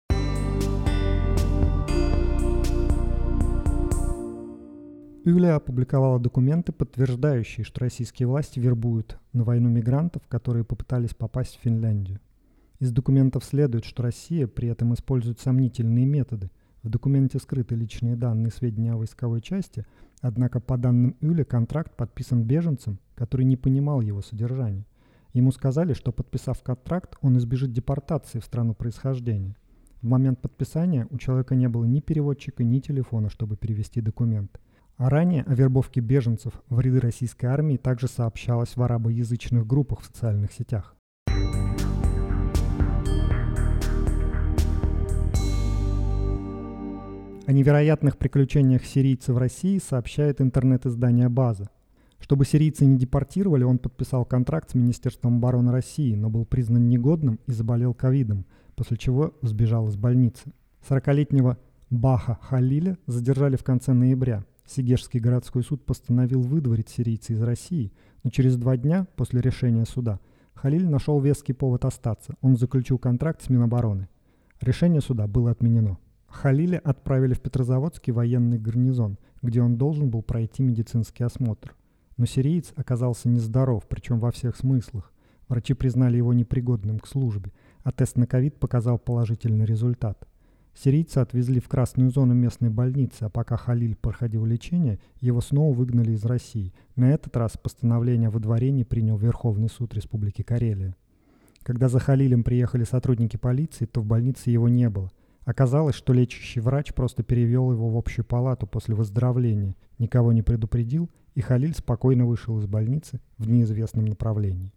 Юлия 5.23 5.51
опубликовала 5.51 6.19
документы, 6.19 6.71
подтверждающие, 6.71 7.63
что 7.63 7.81
российские 7.81 8.27
власти 8.27 8.59
вербуют 8.59 9.19
на 9.33 9.43
войну 9.43 9.69
мигрантов, 9.69 10.23
которые 10.27 10.65
попытались 10.65 11.13
попасть 11.13 11.57
в 11.57 11.61
Финляндию. 11.61 12.19
Из 12.79 12.91
документов 12.91 13.43
следует, 13.43 13.85
что 13.85 14.01
Россия 14.01 14.47
при 14.47 14.69
этом 14.69 14.95
использует 14.95 15.39
сомнительные 15.39 16.07
методы. 16.07 16.49
В 16.81 16.89
документе 16.89 17.37
скрыты 17.37 17.75
личные 17.75 18.15
данные 18.15 18.47
и 18.47 18.51
сведения 18.51 18.93
о 18.93 18.97
войсковой 18.97 19.41
части, 19.41 19.85
однако 20.21 20.59
по 20.59 20.75
данным 20.79 21.15
Юли 21.21 21.43
контракт 21.43 21.95
подписан 21.95 22.43
беженцем, 22.43 22.97
который 23.13 23.45
не 23.45 23.57
понимал 23.57 24.01
его 24.01 24.23
содержания. 24.23 24.87
Ему 25.33 25.51
сказали, 25.51 25.93
что 25.93 26.11
подписав 26.11 26.61
контракт, 26.63 27.15
он 27.21 27.37
избежит 27.37 27.71
депортации 27.71 28.39
в 28.39 28.45
страну 28.45 28.73
происхождения. 28.73 29.55
В 30.01 30.07
момент 30.07 30.41
подписания 30.41 31.07
у 31.09 31.17
человека 31.17 31.55
не 31.55 31.67
было 31.67 31.85
ни 31.85 31.99
переводчика, 31.99 32.63
ни 32.63 32.79
телефона, 32.79 33.29
чтобы 33.29 33.55
перевести 33.55 34.01
документ– 34.01 34.59
а 35.01 35.09
ранее 35.09 35.43
о 35.47 35.55
вербовке 35.55 35.99
беженцев 35.99 36.53
в 36.69 36.79
ряды 36.79 36.99
российской 36.99 37.47
армии 37.47 37.77
также 37.77 38.07
сообщалось 38.07 38.75
в 38.75 38.83
арабоязычных 38.83 39.65
группах 39.65 40.01
в 40.01 40.05
социальных 40.05 40.51
сетях. 40.51 40.95
О 47.47 47.51
невероятных 47.51 48.19
приключениях 48.19 48.85
сирийцев 48.85 49.33
в 49.33 49.39
России 49.39 49.79
сообщает 49.79 50.39
интернет-издание 50.39 51.29
«База». 51.29 51.71
Чтобы 52.21 52.45
сирийцы 52.45 52.85
не 52.85 52.97
депортировали, 52.97 53.63
он 53.63 53.77
подписал 53.77 54.23
контракт 54.23 54.71
с 54.71 54.75
Министерством 54.75 55.37
обороны 55.37 55.73
России, 55.73 56.15
но 56.15 56.29
был 56.29 56.45
признан 56.45 56.87
негодным 56.87 57.39
и 57.47 57.51
заболел 57.51 57.93
ковидом, 57.93 58.45
после 58.75 58.95
чего 58.95 59.33
сбежал 59.41 59.89
из 59.89 59.97
больницы. 59.97 60.53
40-летнего 60.87 61.57
Баха 61.89 62.39
Халиля 62.41 62.97
задержали 63.07 63.57
в 63.57 63.63
конце 63.63 63.91
ноября– 63.91 64.45
Сигежский 64.71 65.19
городской 65.19 65.63
суд 65.63 65.85
постановил 65.85 66.41
выдворить 66.41 66.87
сирийца 66.87 67.33
из 67.33 67.41
России, 67.41 67.91
но 68.23 68.29
через 68.29 68.55
два 68.55 68.77
дня 68.77 69.05
после 69.17 69.41
решения 69.41 69.85
суда 69.85 70.21
Халиль 70.53 70.87
нашел 70.87 71.19
веский 71.19 71.51
повод 71.51 71.83
остаться. 71.83 72.35
Он 72.41 72.55
заключил 72.55 72.97
контракт 72.97 73.41
с 73.41 73.49
Минобороны. 73.49 74.07
Решение 74.61 75.01
суда 75.01 75.27
было 75.27 75.51
отменено. 75.51 75.97
Халиля 76.27 76.79
отправили 76.79 77.33
в 77.33 77.41
Петрозаводский 77.41 78.13
военный 78.13 78.59
гарнизон, 78.59 79.17
где 79.41 79.61
он 79.61 79.75
должен 79.75 80.09
был 80.09 80.21
пройти 80.21 80.63
медицинский 80.63 81.25
осмотр. 81.25 81.75
Но 82.21 82.27
сириец 82.27 82.71
оказался 82.75 83.29
нездоров, 83.29 83.87
причем 83.89 84.19
во 84.19 84.31
всех 84.31 84.55
смыслах. 84.55 85.11
Врачи 85.47 85.73
признали 85.73 86.17
его 86.17 86.33
непригодным 86.33 86.99
к 86.99 87.07
службе, 87.07 87.51
а 87.83 87.91
тест 87.91 88.15
на 88.15 88.27
ковид 88.27 88.59
показал 88.59 88.99
положительный 88.99 89.65
результат. 89.65 90.27
Сирийца 90.75 91.23
отвезли 91.23 91.59
в 91.59 91.67
красную 91.67 92.11
зону 92.11 92.35
местной 92.35 92.69
больницы, 92.69 93.23
а 93.23 93.29
пока 93.29 93.57
Халиль 93.57 93.95
проходил 93.95 94.45
лечение, 94.45 94.99
его 95.19 95.41
снова 95.41 95.73
выгнали 95.73 96.11
из 96.11 96.23
России. 96.23 96.75
На 96.95 97.11
этот 97.11 97.35
раз 97.37 97.57
постановление 97.57 98.27
о 98.27 98.31
выдворении 98.31 98.83
принял 98.83 99.17
Верховный 99.17 99.69
суд 99.69 99.95
Республики 99.95 100.43
Карелия. 100.43 100.95
Когда 101.63 101.89
за 101.89 101.97
Халилем 101.97 102.43
приехали 102.43 102.83
сотрудники 102.83 103.37
полиции, 103.37 103.85
то 103.85 103.99
в 103.99 104.05
больнице 104.05 104.51
его 104.51 104.69
не 104.69 104.91
было. 104.91 105.09
Оказалось, 105.43 105.95
что 105.95 106.13
лечащий 106.13 106.59
врач 106.59 106.93
просто 106.93 107.23
перевел 107.23 107.71
его 107.71 107.89
в 107.89 107.97
общую 107.97 108.25
палату 108.25 108.67
после 108.67 108.93
выздоровления, 108.93 109.75
никого 109.97 110.33
не 110.33 110.43
предупредил, 110.43 111.09
и 111.33 111.41
Халиль 111.41 111.73
спокойно 111.73 112.25
вышел 112.25 112.59
из 112.59 112.67
больницы 112.67 113.19
в 113.37 113.49
неизвестном 113.49 114.05
направлении. 114.05 114.71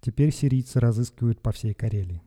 Теперь 0.00 0.32
сирийцы 0.32 0.80
разыскивают 0.80 1.40
по 1.40 1.52
всей 1.52 1.74
Карелии. 1.74 2.22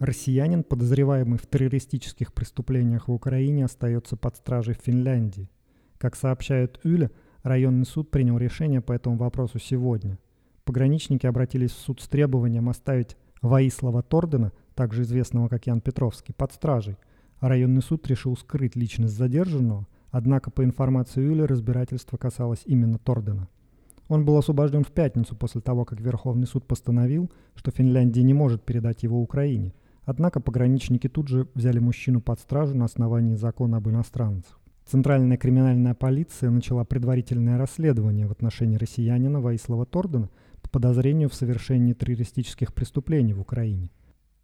Россиянин, 0.00 0.64
подозреваемый 0.64 1.38
в 1.38 1.46
террористических 1.46 2.32
преступлениях 2.32 3.06
в 3.06 3.12
Украине, 3.12 3.66
остается 3.66 4.16
под 4.16 4.36
стражей 4.36 4.74
в 4.74 4.82
Финляндии. 4.82 5.48
Как 5.98 6.16
сообщает 6.16 6.80
Юля, 6.82 7.10
районный 7.44 7.86
суд 7.86 8.10
принял 8.10 8.36
решение 8.36 8.80
по 8.80 8.92
этому 8.92 9.16
вопросу 9.16 9.60
сегодня. 9.60 10.18
Пограничники 10.72 11.26
обратились 11.26 11.72
в 11.72 11.80
суд 11.80 12.00
с 12.00 12.08
требованием 12.08 12.70
оставить 12.70 13.18
Ваислава 13.42 14.02
Тордена, 14.02 14.52
также 14.74 15.02
известного 15.02 15.48
как 15.48 15.66
Ян 15.66 15.82
Петровский, 15.82 16.32
под 16.32 16.50
стражей, 16.54 16.96
районный 17.40 17.82
суд 17.82 18.06
решил 18.06 18.34
скрыть 18.38 18.74
личность 18.74 19.12
задержанного, 19.12 19.86
однако 20.10 20.50
по 20.50 20.64
информации 20.64 21.20
Юли 21.20 21.42
разбирательство 21.42 22.16
касалось 22.16 22.62
именно 22.64 22.96
Тордена. 22.96 23.50
Он 24.08 24.24
был 24.24 24.38
освобожден 24.38 24.82
в 24.82 24.92
пятницу 24.92 25.36
после 25.36 25.60
того, 25.60 25.84
как 25.84 26.00
Верховный 26.00 26.46
суд 26.46 26.66
постановил, 26.66 27.30
что 27.54 27.70
Финляндия 27.70 28.22
не 28.22 28.32
может 28.32 28.64
передать 28.64 29.02
его 29.02 29.20
Украине– 29.20 29.74
Однако 30.04 30.40
пограничники 30.40 31.08
тут 31.08 31.28
же 31.28 31.46
взяли 31.54 31.78
мужчину 31.78 32.20
под 32.20 32.40
стражу 32.40 32.74
на 32.76 32.86
основании 32.86 33.36
закона 33.36 33.76
об 33.76 33.88
иностранцах. 33.88 34.58
Центральная 34.84 35.36
криминальная 35.36 35.94
полиция 35.94 36.50
начала 36.50 36.84
предварительное 36.84 37.56
расследование 37.56 38.26
в 38.26 38.32
отношении 38.32 38.76
россиянина 38.76 39.40
Ваислава 39.40 39.86
Тордена 39.86 40.28
подозрению 40.72 41.28
в 41.28 41.34
совершении 41.34 41.92
террористических 41.92 42.74
преступлений 42.74 43.34
в 43.34 43.40
Украине. 43.40 43.90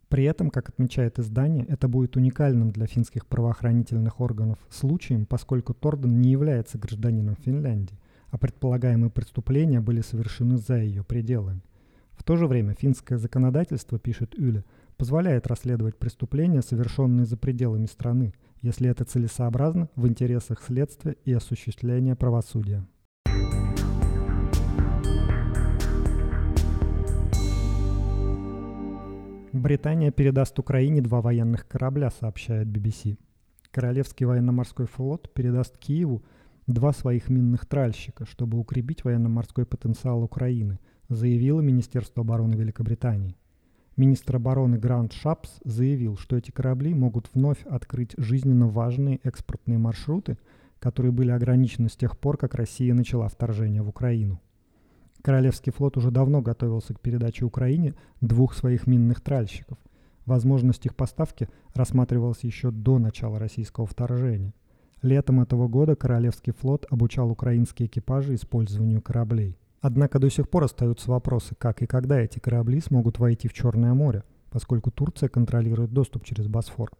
При 0.09 0.25
этом, 0.25 0.51
как 0.51 0.69
отмечает 0.69 1.19
издание, 1.19 1.67
это 1.67 1.89
будет 1.89 2.17
уникальным 2.17 2.71
для 2.71 2.87
финских 2.87 3.27
правоохранительных 3.27 4.21
органов 4.21 4.59
случаем, 4.71 5.27
поскольку 5.27 5.75
Торден 5.75 6.21
не 6.21 6.31
является 6.31 6.79
гражданином 6.79 7.37
Финляндии, 7.37 7.99
а 8.31 8.39
предполагаемые 8.39 9.11
преступления 9.11 9.81
были 9.81 10.01
совершены 10.01 10.57
за 10.57 10.79
ее 10.79 11.03
пределами. 11.03 11.63
В 12.13 12.25
то 12.25 12.37
же 12.37 12.47
время 12.47 12.75
финское 12.75 13.19
законодательство, 13.19 13.99
пишет 13.99 14.37
Юля, 14.39 14.65
позволяет 14.97 15.47
расследовать 15.47 15.97
преступления, 15.97 16.63
совершенные 16.63 17.27
за 17.27 17.37
пределами 17.37 17.87
страны, 17.87 18.35
если 18.61 18.91
это 18.91 19.05
целесообразно 19.05 19.89
в 19.95 20.09
интересах 20.09 20.63
следствия 20.63 21.17
и 21.25 21.33
осуществления 21.33 22.17
правосудия. 22.17 22.85
Британия 29.53 30.11
передаст 30.11 30.59
Украине 30.59 31.01
два 31.01 31.23
военных 31.23 31.67
корабля, 31.67 32.11
сообщает 32.11 32.69
BBC. 32.69 33.17
Королевский 33.71 34.27
военно-морской 34.27 34.87
флот 34.87 35.33
передаст 35.33 35.79
Киеву 35.79 36.23
два 36.67 36.93
своих 36.93 37.31
минных 37.31 37.65
тральщика, 37.65 38.27
чтобы 38.27 38.59
укрепить 38.59 39.05
военно-морской 39.05 39.65
потенциал 39.65 40.23
Украины, 40.23 40.79
заявило 41.09 41.63
Министерство 41.63 42.23
обороны 42.23 42.57
Великобритании. 42.57 43.37
Министр 43.97 44.37
обороны 44.37 44.79
Грант 44.79 45.15
Шапс 45.15 45.61
заявил, 45.65 46.19
что 46.19 46.37
эти 46.37 46.51
корабли 46.51 46.93
могут 46.93 47.31
вновь 47.33 47.65
открыть 47.65 48.13
жизненно 48.19 48.69
важные 48.69 49.19
экспортные 49.25 49.79
маршруты, 49.79 50.37
которые 50.79 51.11
были 51.11 51.31
ограничены 51.31 51.89
с 51.89 51.97
тех 51.97 52.19
пор, 52.19 52.37
как 52.37 52.55
Россия 52.55 52.93
начала 52.93 53.29
вторжение 53.29 53.83
в 53.83 53.89
Украину. 53.89 54.41
Королевский 55.23 55.73
флот 55.73 55.97
уже 55.97 56.11
давно 56.11 56.41
готовился 56.41 56.95
к 56.95 57.01
передаче 57.01 57.45
Украине 57.45 57.95
двух 58.21 58.55
своих 58.55 58.87
минных 58.87 59.21
тральщиков. 59.21 59.79
Возможность 60.27 60.87
их 60.87 60.95
поставки 60.95 61.49
рассматривалась 61.75 62.45
еще 62.45 62.71
до 62.71 62.99
начала 62.99 63.39
российского 63.39 63.87
вторжения. 63.87 64.55
Летом 65.03 65.41
этого 65.41 65.69
года 65.69 65.97
Королевский 65.97 66.53
флот 66.53 66.87
обучал 66.91 67.31
украинские 67.31 67.87
экипажи 67.87 68.35
использованию 68.35 69.01
кораблей. 69.01 69.57
Однако 69.81 70.19
до 70.19 70.29
сих 70.29 70.51
пор 70.51 70.65
остаются 70.65 71.11
вопросы, 71.11 71.55
как 71.57 71.83
и 71.83 71.87
когда 71.87 72.19
эти 72.19 72.41
корабли 72.41 72.81
смогут 72.81 73.19
войти 73.19 73.49
в 73.49 73.53
Черное 73.53 73.95
море, 73.95 74.25
поскольку 74.51 74.91
Турция 74.91 75.29
контролирует 75.29 75.93
доступ 75.93 76.25
через 76.25 76.49
Босфор. 76.49 76.91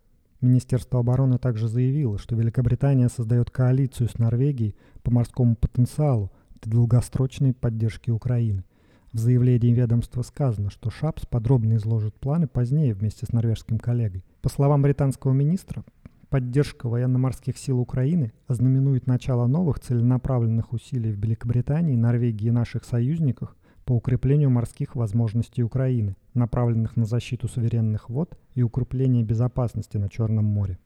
Министерство 0.41 1.01
обороны 1.01 1.39
также 1.39 1.67
заявило, 1.67 2.19
что 2.19 2.37
Великобритания 2.37 3.09
создает 3.09 3.51
коалицию 3.51 4.09
с 4.09 4.19
Норвегией 4.19 4.77
по 5.03 5.11
морскому 5.11 5.57
потенциалу 5.57 6.31
долгосрочной 6.67 7.53
поддержки 7.53 8.11
Украины. 8.11 8.65
В 9.13 9.19
заявлении 9.19 9.73
ведомства 9.73 10.23
сказано, 10.23 10.71
что 10.71 10.91
Шапс 10.91 11.27
подробно 11.27 11.77
изложит 11.77 12.15
планы 12.15 12.47
позднее 12.47 12.95
вместе 12.95 13.27
с 13.27 13.33
норвежским 13.33 13.79
коллегой. 13.79 14.25
По 14.43 14.49
словам 14.49 14.83
британского 14.83 15.33
министра, 15.33 15.85
Поддержка 16.31 16.91
военно-морских 16.91 17.57
сил 17.57 17.81
Украины 17.81 18.35
ознаменует 18.49 19.07
начало 19.07 19.47
новых 19.47 19.81
целенаправленных 19.81 20.75
усилий 20.75 21.11
в 21.11 21.19
Великобритании, 21.19 21.97
Норвегии 21.97 22.49
и 22.49 22.51
наших 22.51 22.85
союзниках 22.85 23.57
по 23.87 23.95
укреплению 23.95 24.51
морских 24.51 24.95
возможностей 24.95 25.63
Украины, 25.63 26.17
направленных 26.35 26.97
на 26.97 27.07
защиту 27.07 27.49
суверенных 27.49 28.11
вод 28.11 28.39
и 28.55 28.63
укрепление 28.63 29.25
безопасности 29.25 29.97
на 29.97 30.11
Черном 30.11 30.45
море. 30.45 30.79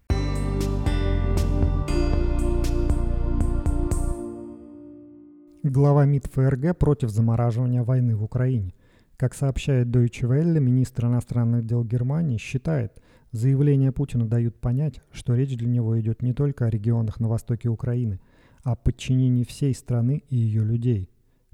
Глава 5.64 6.07
МИД 6.07 6.26
ФРГ 6.26 6.76
против 6.76 7.11
замораживания 7.11 7.85
войны 7.85 8.16
в 8.16 8.25
Украине. 8.25 8.75
Как 9.16 9.33
сообщает 9.33 9.87
Deutsche 9.87 10.28
Welle, 10.28 10.59
министр 10.59 11.07
иностранных 11.07 11.64
дел 11.64 11.85
Германии 11.85 12.37
считает, 12.37 13.00
Заявления 13.31 13.92
Путина 13.92 14.26
дают 14.26 14.57
понять, 14.61 15.00
что 15.12 15.37
речь 15.37 15.57
для 15.57 15.69
него 15.69 16.00
идет 16.00 16.21
не 16.21 16.33
только 16.33 16.66
о 16.66 16.71
регионах 16.71 17.21
на 17.21 17.28
востоке 17.28 17.69
Украины, 17.69 18.19
а 18.64 18.73
о 18.73 18.76
подчинении 18.76 19.45
всей 19.45 19.73
страны 19.73 20.25
и 20.28 20.35
ее 20.35 20.64
людей. 20.64 21.09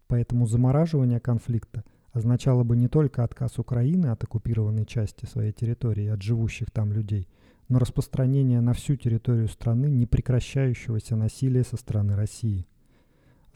Поэтому 0.07 0.47
замораживание 0.47 1.21
конфликта 1.21 1.85
означало 2.15 2.65
бы 2.65 2.79
не 2.79 2.89
только 2.89 3.25
отказ 3.25 3.59
Украины 3.59 4.07
от 4.07 4.25
оккупированной 4.25 4.87
части 4.87 5.27
своей 5.27 5.53
территории 5.53 6.07
от 6.07 6.23
живущих 6.23 6.71
там 6.71 6.95
людей, 6.95 7.29
но 7.69 7.79
распространение 7.79 8.63
на 8.63 8.73
всю 8.73 8.97
территорию 8.97 9.49
страны 9.49 9.89
непрекращающегося 9.89 11.15
насилия 11.15 11.63
со 11.63 11.77
стороны 11.77 12.17
России. 12.17 12.67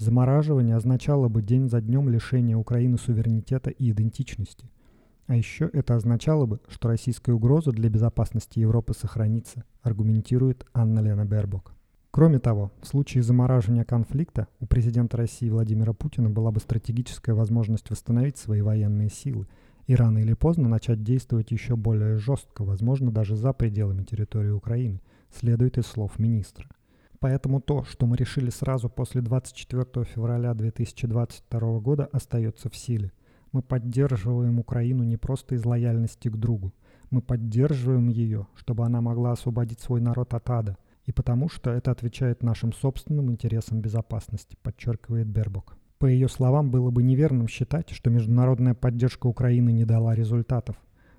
Замораживание 0.03 0.75
означало 0.75 1.29
бы 1.29 1.43
день 1.43 1.69
за 1.71 1.81
днем 1.81 2.09
лишения 2.09 2.57
Украины 2.57 2.99
суверенитета 2.99 3.71
и 3.71 3.91
идентичности– 3.93 4.69
а 5.27 5.37
еще 5.37 5.71
это 5.73 5.95
означало 5.95 6.47
бы, 6.47 6.61
что 6.69 6.89
российская 6.89 7.33
угроза 7.33 7.71
для 7.71 7.89
безопасности 7.89 8.59
Европы 8.59 8.93
сохранится, 8.93 9.65
аргументирует 9.83 10.67
Анна-Лена 10.75 11.25
Бербок. 11.25 11.73
Кроме 12.11 12.39
того, 12.39 12.73
в 12.83 12.87
случае 12.87 13.23
замораживания 13.23 13.85
конфликта 13.85 14.49
у 14.61 14.67
президента 14.67 15.17
России 15.17 15.49
Владимира 15.49 15.93
Путина 15.95 16.29
была 16.29 16.51
бы 16.51 16.61
стратегическая 16.61 17.33
возможность 17.33 17.89
восстановить 17.89 18.37
свои 18.37 18.61
военные 18.61 19.09
силы 19.09 19.47
и 19.87 19.95
рано 19.95 20.19
или 20.19 20.35
поздно 20.35 20.69
начать 20.69 21.03
действовать 21.03 21.51
еще 21.51 21.77
более 21.77 22.19
жестко, 22.19 22.63
возможно, 22.65 23.11
даже 23.11 23.37
за 23.37 23.53
пределами 23.53 24.03
территории 24.03 24.51
Украины, 24.51 25.01
следует 25.31 25.79
из 25.79 25.87
слов 25.87 26.19
министра. 26.19 26.69
Поэтому 27.23 27.62
то, 27.62 27.85
что 27.85 28.05
мы 28.07 28.19
решили 28.19 28.50
сразу 28.50 28.91
после 28.91 29.23
24 29.23 30.05
февраля 30.05 30.52
2022 30.52 31.79
года, 31.81 32.11
остается 32.12 32.69
в 32.69 32.76
силе– 32.76 33.11
мы 33.52 33.61
поддерживаем 33.61 34.59
Украину 34.59 35.05
не 35.05 35.19
просто 35.19 35.55
из 35.55 35.64
лояльности 35.67 36.29
к 36.29 36.37
другу. 36.37 36.73
Мы 37.11 37.21
поддерживаем 37.21 38.09
ее, 38.09 38.47
чтобы 38.57 38.87
она 38.87 39.02
могла 39.02 39.33
освободить 39.33 39.81
свой 39.81 40.00
народ 40.00 40.33
от 40.33 40.49
ада. 40.49 40.79
И 41.05 41.12
потому 41.12 41.50
что 41.50 41.71
это 41.71 41.91
отвечает 41.91 42.43
нашим 42.43 42.73
собственным 42.73 43.31
интересам 43.31 43.81
безопасности, 43.81 44.57
подчеркивает 44.62 45.26
Бербок. 45.26 45.76
По 45.99 46.07
ее 46.07 46.29
словам, 46.29 46.71
было 46.71 46.91
бы 46.91 47.02
неверным 47.02 47.47
считать, 47.47 47.91
что 47.91 48.09
международная 48.09 48.75
поддержка 48.75 49.26
Украины 49.26 49.71
не 49.71 49.85
дала 49.85 50.14
результатов. 50.14 50.76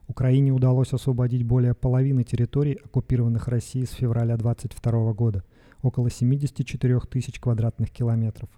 Украине 0.08 0.52
удалось 0.52 0.92
освободить 0.94 1.44
более 1.44 1.76
половины 1.76 2.24
территорий, 2.24 2.80
оккупированных 2.84 3.48
Россией 3.48 3.86
с 3.86 3.92
февраля 3.92 4.38
22 4.38 5.14
года, 5.14 5.44
около 5.84 6.10
74 6.10 7.00
тысяч 7.02 7.40
квадратных 7.40 7.92
километров. 7.92 8.50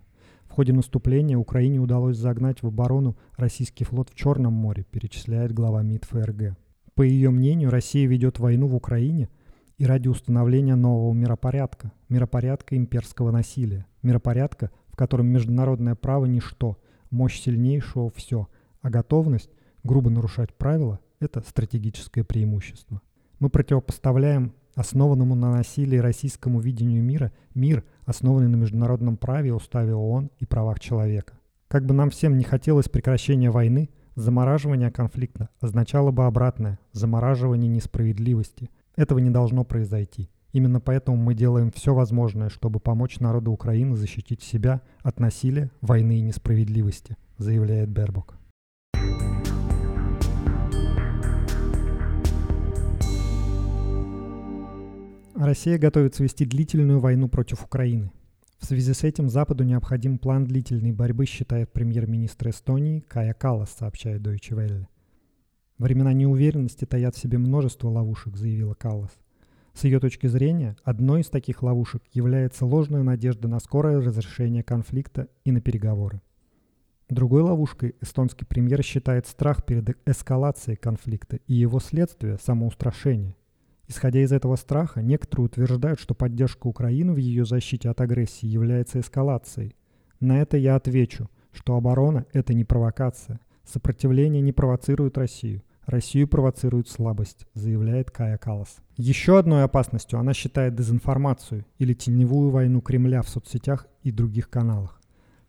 В 0.46 0.52
ходе 0.52 0.72
наступления 0.72 1.38
Украине 1.38 1.80
удалось 1.80 2.16
загнать 2.16 2.64
в 2.64 2.68
оборону 2.68 3.18
российский 3.36 3.84
флот 3.84 4.10
в 4.10 4.16
Черном 4.16 4.54
море, 4.54 4.86
перечисляет 4.90 5.52
глава 5.52 5.82
МИД 5.82 6.06
ФРГ. 6.06 6.56
По 6.94 7.02
ее 7.02 7.32
мнению, 7.32 7.72
Россия 7.72 8.08
ведет 8.08 8.40
войну 8.40 8.68
в 8.68 8.76
Украине 8.76 9.28
и 9.78 9.86
ради 9.86 10.08
установления 10.08 10.76
нового 10.76 11.14
миропорядка, 11.14 11.92
миропорядка 12.08 12.78
имперского 12.78 13.32
насилия, 13.32 13.86
миропорядка, 14.02 14.72
в 14.88 14.96
котором 14.96 15.28
международное 15.28 15.96
право– 15.96 16.26
ничто, 16.28 16.78
мощь 17.10 17.42
сильнейшего– 17.42 18.10
все, 18.16 18.48
а 18.82 18.90
готовность 18.90 19.52
грубо 19.84 20.10
нарушать 20.10 20.54
правила– 20.54 21.02
это 21.20 21.42
стратегическое 21.42 22.24
преимущество. 22.24 23.02
Мы 23.40 23.50
противопоставляем 23.50 24.54
основанному 24.76 25.36
на 25.36 25.52
насилии 25.52 25.98
российскому 25.98 26.60
видению 26.60 27.04
мира 27.04 27.32
мир, 27.54 27.84
основанный 28.06 28.50
на 28.50 28.58
международном 28.58 29.18
праве, 29.18 29.54
уставе 29.54 29.96
ООН 29.96 30.32
и 30.40 30.46
правах 30.46 30.80
человека. 30.80 31.34
Как 31.68 31.86
бы 31.86 31.94
нам 31.94 32.10
всем 32.10 32.38
не 32.38 32.44
хотелось 32.44 32.90
прекращения 32.90 33.50
войны, 33.50 33.90
замораживание 34.16 34.92
конфликта 34.92 35.50
означало 35.60 36.12
бы 36.12 36.26
обратное– 36.26 36.80
замораживание 36.92 37.70
несправедливости. 37.70 38.70
Этого 38.96 39.20
не 39.20 39.30
должно 39.30 39.64
произойти. 39.64 40.30
Именно 40.54 40.80
поэтому 40.80 41.18
мы 41.18 41.34
делаем 41.34 41.72
все 41.72 41.94
возможное, 41.94 42.50
чтобы 42.50 42.80
помочь 42.80 43.20
народу 43.20 43.52
Украины 43.52 43.96
защитить 43.96 44.42
себя 44.42 44.82
от 45.02 45.20
насилия, 45.20 45.70
войны 45.82 46.20
и 46.20 46.22
несправедливости, 46.22 47.18
заявляет 47.38 47.90
Бербок. 47.90 48.36
Россия 55.36 55.78
готовится 55.78 56.24
вести 56.24 56.46
длительную 56.46 57.00
войну 57.02 57.28
против 57.28 57.66
Украины. 57.66 58.10
В 58.58 58.66
связи 58.66 58.94
с 58.94 59.04
этим 59.04 59.28
Западу 59.28 59.66
необходим 59.66 60.18
план 60.18 60.46
длительной 60.46 60.94
борьбы, 60.94 61.26
считает 61.26 61.74
премьер-министр 61.74 62.50
Эстонии 62.50 63.02
Кая 63.02 63.34
Калас, 63.34 63.70
сообщает 63.72 64.22
Deutsche 64.22 64.56
Welle. 64.56 64.86
Времена 65.78 66.14
неуверенности 66.14 66.86
таят 66.86 67.16
в 67.16 67.20
себе 67.20 67.38
множество 67.38 67.90
ловушек, 67.90 68.38
заявила 68.38 68.76
Каллас. 68.76 69.12
С 69.74 69.84
ее 69.84 70.00
точки 70.00 70.28
зрения, 70.28 70.78
одной 70.86 71.20
из 71.20 71.28
таких 71.28 71.62
ловушек 71.64 72.02
является 72.14 72.66
ложная 72.66 73.04
надежда 73.04 73.50
на 73.50 73.60
скорое 73.60 74.00
разрешение 74.00 74.64
конфликта 74.64 75.28
и 75.44 75.52
на 75.52 75.60
переговоры. 75.60 76.22
Другой 77.10 77.42
ловушкой 77.42 77.96
эстонский 78.00 78.46
премьер 78.46 78.82
считает 78.84 79.28
страх 79.28 79.66
перед 79.66 79.98
эскалацией 80.08 80.78
конфликта 80.78 81.42
и 81.46 81.56
его 81.56 81.82
следствие– 81.82 82.38
самоустрашение. 82.42 83.36
Исходя 83.88 84.22
из 84.22 84.32
этого 84.32 84.56
страха, 84.56 85.02
некоторые 85.02 85.46
утверждают, 85.46 86.00
что 86.00 86.16
поддержка 86.16 86.68
Украины 86.68 87.14
в 87.14 87.18
ее 87.18 87.46
защите 87.46 87.90
от 87.90 88.02
агрессии 88.02 88.48
является 88.48 89.00
эскалацией. 89.00 89.76
На 90.20 90.42
это 90.42 90.58
я 90.58 90.76
отвечу, 90.76 91.30
что 91.52 91.76
оборона– 91.76 92.26
это 92.34 92.54
не 92.54 92.64
провокация. 92.64 93.40
Сопротивление 93.64 94.42
не 94.42 94.52
провоцирует 94.52 95.18
Россию. 95.18 95.62
Россию 95.86 96.28
провоцирует 96.28 96.90
слабость, 96.90 97.46
заявляет 97.54 98.10
Кая 98.10 98.38
Калас. 98.38 98.78
Еще 98.98 99.38
одной 99.38 99.64
опасностью 99.64 100.18
она 100.18 100.34
считает 100.34 100.76
дезинформацию 100.76 101.64
или 101.78 101.94
теневую 101.94 102.50
войну 102.50 102.82
Кремля 102.82 103.22
в 103.22 103.30
соцсетях 103.30 103.88
и 104.02 104.12
других 104.12 104.50
каналах. 104.50 105.00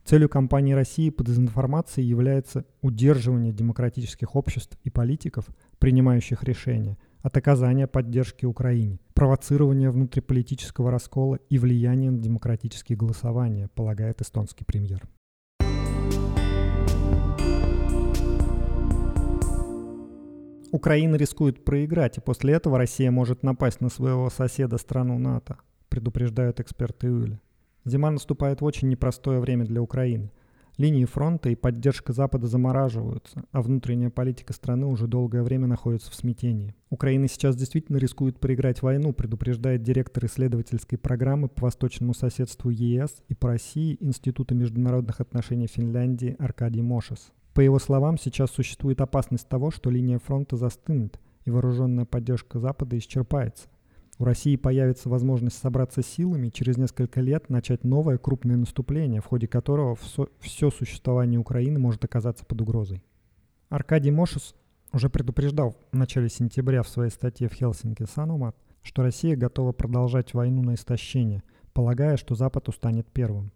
Целью 0.05 0.29
кампании 0.29 0.75
России 0.75 1.11
по 1.11 1.25
дезинформации 1.25 2.03
является 2.03 2.65
удерживание 2.83 3.53
демократических 3.53 4.37
обществ 4.37 4.79
и 4.85 4.91
политиков, 4.91 5.47
принимающих 5.79 6.45
решения, 6.45 6.99
от 7.27 7.37
оказания 7.37 7.89
поддержки 7.89 8.47
Украине, 8.47 9.01
провоцирования 9.13 9.91
внутриполитического 9.91 10.93
раскола 10.93 11.41
и 11.51 11.59
влияния 11.59 12.13
на 12.13 12.19
демократические 12.19 12.97
голосования, 12.97 13.69
полагает 13.75 14.21
эстонский 14.21 14.65
премьер. 14.65 15.03
Украина 20.71 21.17
рискует 21.17 21.65
проиграть, 21.65 22.19
и 22.19 22.21
после 22.21 22.53
этого 22.53 22.79
Россия 22.79 23.11
может 23.11 23.43
напасть 23.43 23.81
на 23.81 23.89
своего 23.89 24.31
соседа 24.31 24.79
страну 24.79 25.19
НАТО, 25.19 25.57
предупреждают 25.89 26.61
эксперты 26.61 27.09
ЮЛИ. 27.09 27.41
Зима 27.85 28.13
наступает 28.13 28.61
в 28.61 28.65
очень 28.65 28.89
непростое 28.89 29.41
время 29.41 29.65
для 29.65 29.83
Украины– 29.83 30.31
Линии 30.79 31.07
фронта 31.07 31.49
и 31.49 31.55
поддержка 31.55 32.13
Запада 32.13 32.47
замораживаются, 32.49 33.45
а 33.51 33.63
внутренняя 33.63 34.11
политика 34.11 34.53
страны 34.53 34.87
уже 34.87 35.07
долгое 35.07 35.43
время 35.43 35.67
находится 35.67 36.11
в 36.11 36.15
смятении. 36.15 36.75
Украина 36.91 37.29
сейчас 37.29 37.57
действительно 37.57 37.97
рискует 37.97 38.39
проиграть 38.39 38.83
войну, 38.83 39.15
предупреждает 39.15 39.83
директор 39.83 40.27
исследовательской 40.27 40.99
программы 40.99 41.49
по 41.49 41.63
восточному 41.63 42.13
соседству 42.13 42.69
ЕС 42.69 43.23
и 43.29 43.35
по 43.35 43.49
России 43.49 43.97
Института 44.01 44.55
международных 44.55 45.23
отношений 45.23 45.67
Финляндии 45.67 46.37
Аркадий 46.39 46.83
Мошес. 46.83 47.33
По 47.55 47.61
его 47.61 47.79
словам, 47.79 48.19
сейчас 48.19 48.51
существует 48.51 49.01
опасность 49.01 49.49
того, 49.49 49.71
что 49.71 49.89
линия 49.89 50.19
фронта 50.19 50.57
застынет, 50.57 51.19
и 51.47 51.51
вооруженная 51.51 52.05
поддержка 52.05 52.59
Запада 52.59 52.99
исчерпается. 52.99 53.69
У 54.19 54.25
России 54.25 54.57
появится 54.57 55.11
возможность 55.11 55.59
собраться 55.59 56.03
силами 56.03 56.49
через 56.49 56.79
несколько 56.79 57.21
лет 57.21 57.51
начать 57.51 57.85
новое 57.85 58.17
крупное 58.17 58.57
наступление, 58.57 59.21
в 59.21 59.27
ходе 59.27 59.47
которого 59.47 59.95
все, 60.41 60.71
существование 60.71 61.39
Украины 61.39 61.79
может 61.79 62.03
оказаться 62.05 62.47
под 62.47 62.63
угрозой. 62.63 63.03
Аркадий 63.69 64.11
Мошес 64.11 64.55
уже 64.93 65.11
предупреждал 65.11 65.77
в 65.93 65.97
начале 65.97 66.31
сентября 66.31 66.83
в 66.83 66.89
своей 66.89 67.11
статье 67.11 67.49
в 67.51 67.53
Хелсинки 67.53 68.07
Санумат, 68.07 68.57
что 68.83 69.03
Россия 69.03 69.37
готова 69.37 69.73
продолжать 69.73 70.33
войну 70.33 70.63
на 70.63 70.75
истощение, 70.75 71.43
полагая, 71.75 72.17
что 72.17 72.35
Запад 72.35 72.71
устанет 72.71 73.07
первым. 73.13 73.53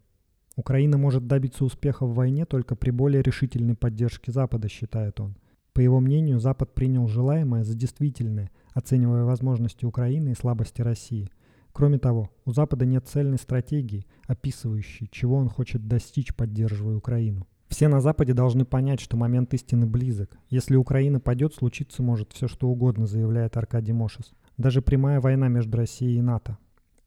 Украина 0.56 0.98
может 0.98 1.26
добиться 1.26 1.64
успеха 1.64 2.04
в 2.04 2.14
войне 2.14 2.44
только 2.44 2.76
при 2.76 2.90
более 2.90 3.22
решительной 3.22 3.76
поддержке 3.76 4.30
Запада, 4.30 4.68
считает 4.68 5.20
он. 5.20 5.36
По 5.72 5.80
его 5.80 6.00
мнению, 6.00 6.38
Запад 6.38 6.74
принял 6.74 7.08
желаемое 7.08 7.64
за 7.64 7.74
действительное– 7.74 8.50
оценивая 8.72 9.24
возможности 9.24 9.85
Украины 9.85 10.30
и 10.30 10.35
слабости 10.35 10.83
России. 10.83 11.30
Кроме 11.72 11.98
того, 11.98 12.30
у 12.44 12.52
Запада 12.52 12.85
нет 12.85 13.06
цельной 13.06 13.38
стратегии, 13.38 14.06
описывающей, 14.26 15.09
чего 15.11 15.37
он 15.37 15.48
хочет 15.48 15.87
достичь, 15.87 16.35
поддерживая 16.35 16.96
Украину. 16.96 17.46
Все 17.68 17.87
на 17.87 18.00
Западе 18.00 18.35
должны 18.35 18.64
понять, 18.64 19.00
что 19.00 19.16
момент 19.16 19.54
истины 19.54 19.87
близок. 19.87 20.37
Если 20.48 20.74
Украина 20.74 21.20
падет, 21.20 21.54
случиться 21.54 22.02
может 22.02 22.33
все 22.33 22.48
что 22.48 22.68
угодно, 22.68 23.06
заявляет 23.06 23.56
Аркадий 23.56 23.92
Мошес. 23.92 24.33
Даже 24.56 24.83
прямая 24.83 25.20
война 25.20 25.46
между 25.46 25.76
Россией 25.76 26.18
и 26.18 26.22
НАТО. 26.22 26.59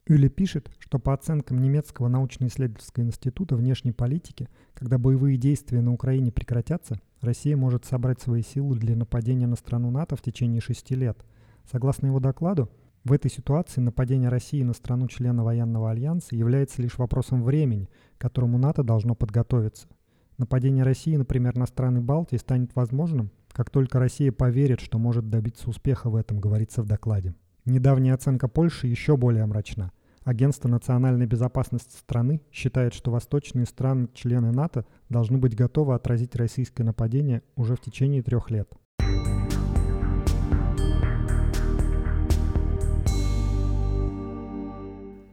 Юли 0.06 0.28
пишет, 0.28 0.70
что 0.78 0.98
по 0.98 1.12
оценкам 1.12 1.60
немецкого 1.60 2.08
научно-исследовательского 2.08 3.04
института 3.04 3.56
внешней 3.56 3.92
политики, 3.92 4.48
когда 4.74 4.98
боевые 4.98 5.36
действия 5.36 5.82
на 5.82 5.92
Украине 5.92 6.32
прекратятся, 6.32 6.98
Россия 7.20 7.56
может 7.56 7.84
собрать 7.84 8.20
свои 8.20 8.42
силы 8.42 8.76
для 8.76 8.96
нападения 8.96 9.46
на 9.46 9.56
страну 9.56 9.90
НАТО 9.90 10.16
в 10.16 10.22
течение 10.22 10.62
шести 10.62 10.94
лет– 10.94 11.18
Согласно 11.70 12.06
его 12.06 12.20
докладу, 12.20 12.70
в 13.04 13.12
этой 13.12 13.30
ситуации 13.30 13.80
нападение 13.80 14.30
России 14.30 14.62
на 14.62 14.72
страну-члена 14.72 15.44
военного 15.44 15.90
альянса 15.90 16.34
является 16.34 16.80
лишь 16.80 16.96
вопросом 16.96 17.42
времени, 17.42 17.90
к 18.16 18.20
которому 18.20 18.56
НАТО 18.56 18.82
должно 18.82 19.14
подготовиться. 19.14 19.88
Нападение 20.38 20.84
России, 20.84 21.14
например, 21.16 21.56
на 21.56 21.66
страны 21.66 22.00
Балтии 22.00 22.36
станет 22.36 22.74
возможным, 22.74 23.30
как 23.52 23.70
только 23.70 24.00
Россия 24.00 24.32
поверит, 24.32 24.80
что 24.80 24.98
может 24.98 25.28
добиться 25.28 25.68
успеха 25.70 26.10
в 26.10 26.16
этом, 26.16 26.40
говорится 26.40 26.82
в 26.82 26.86
докладе. 26.86 27.34
Недавняя 27.66 28.14
оценка 28.14 28.48
Польши 28.48 28.88
еще 28.88 29.16
более 29.16 29.46
мрачна. 29.46 29.92
Агентство 30.24 30.68
национальной 30.68 31.26
безопасности 31.26 31.96
страны 31.96 32.40
считает, 32.50 32.94
что 32.94 33.10
восточные 33.10 33.66
страны-члены 33.66 34.50
НАТО 34.50 34.86
должны 35.08 35.38
быть 35.38 35.54
готовы 35.54 35.94
отразить 35.94 36.34
российское 36.34 36.82
нападение 36.82 37.42
уже 37.56 37.76
в 37.76 37.80
течение 37.80 38.22
трех 38.22 38.50
лет. 38.50 38.70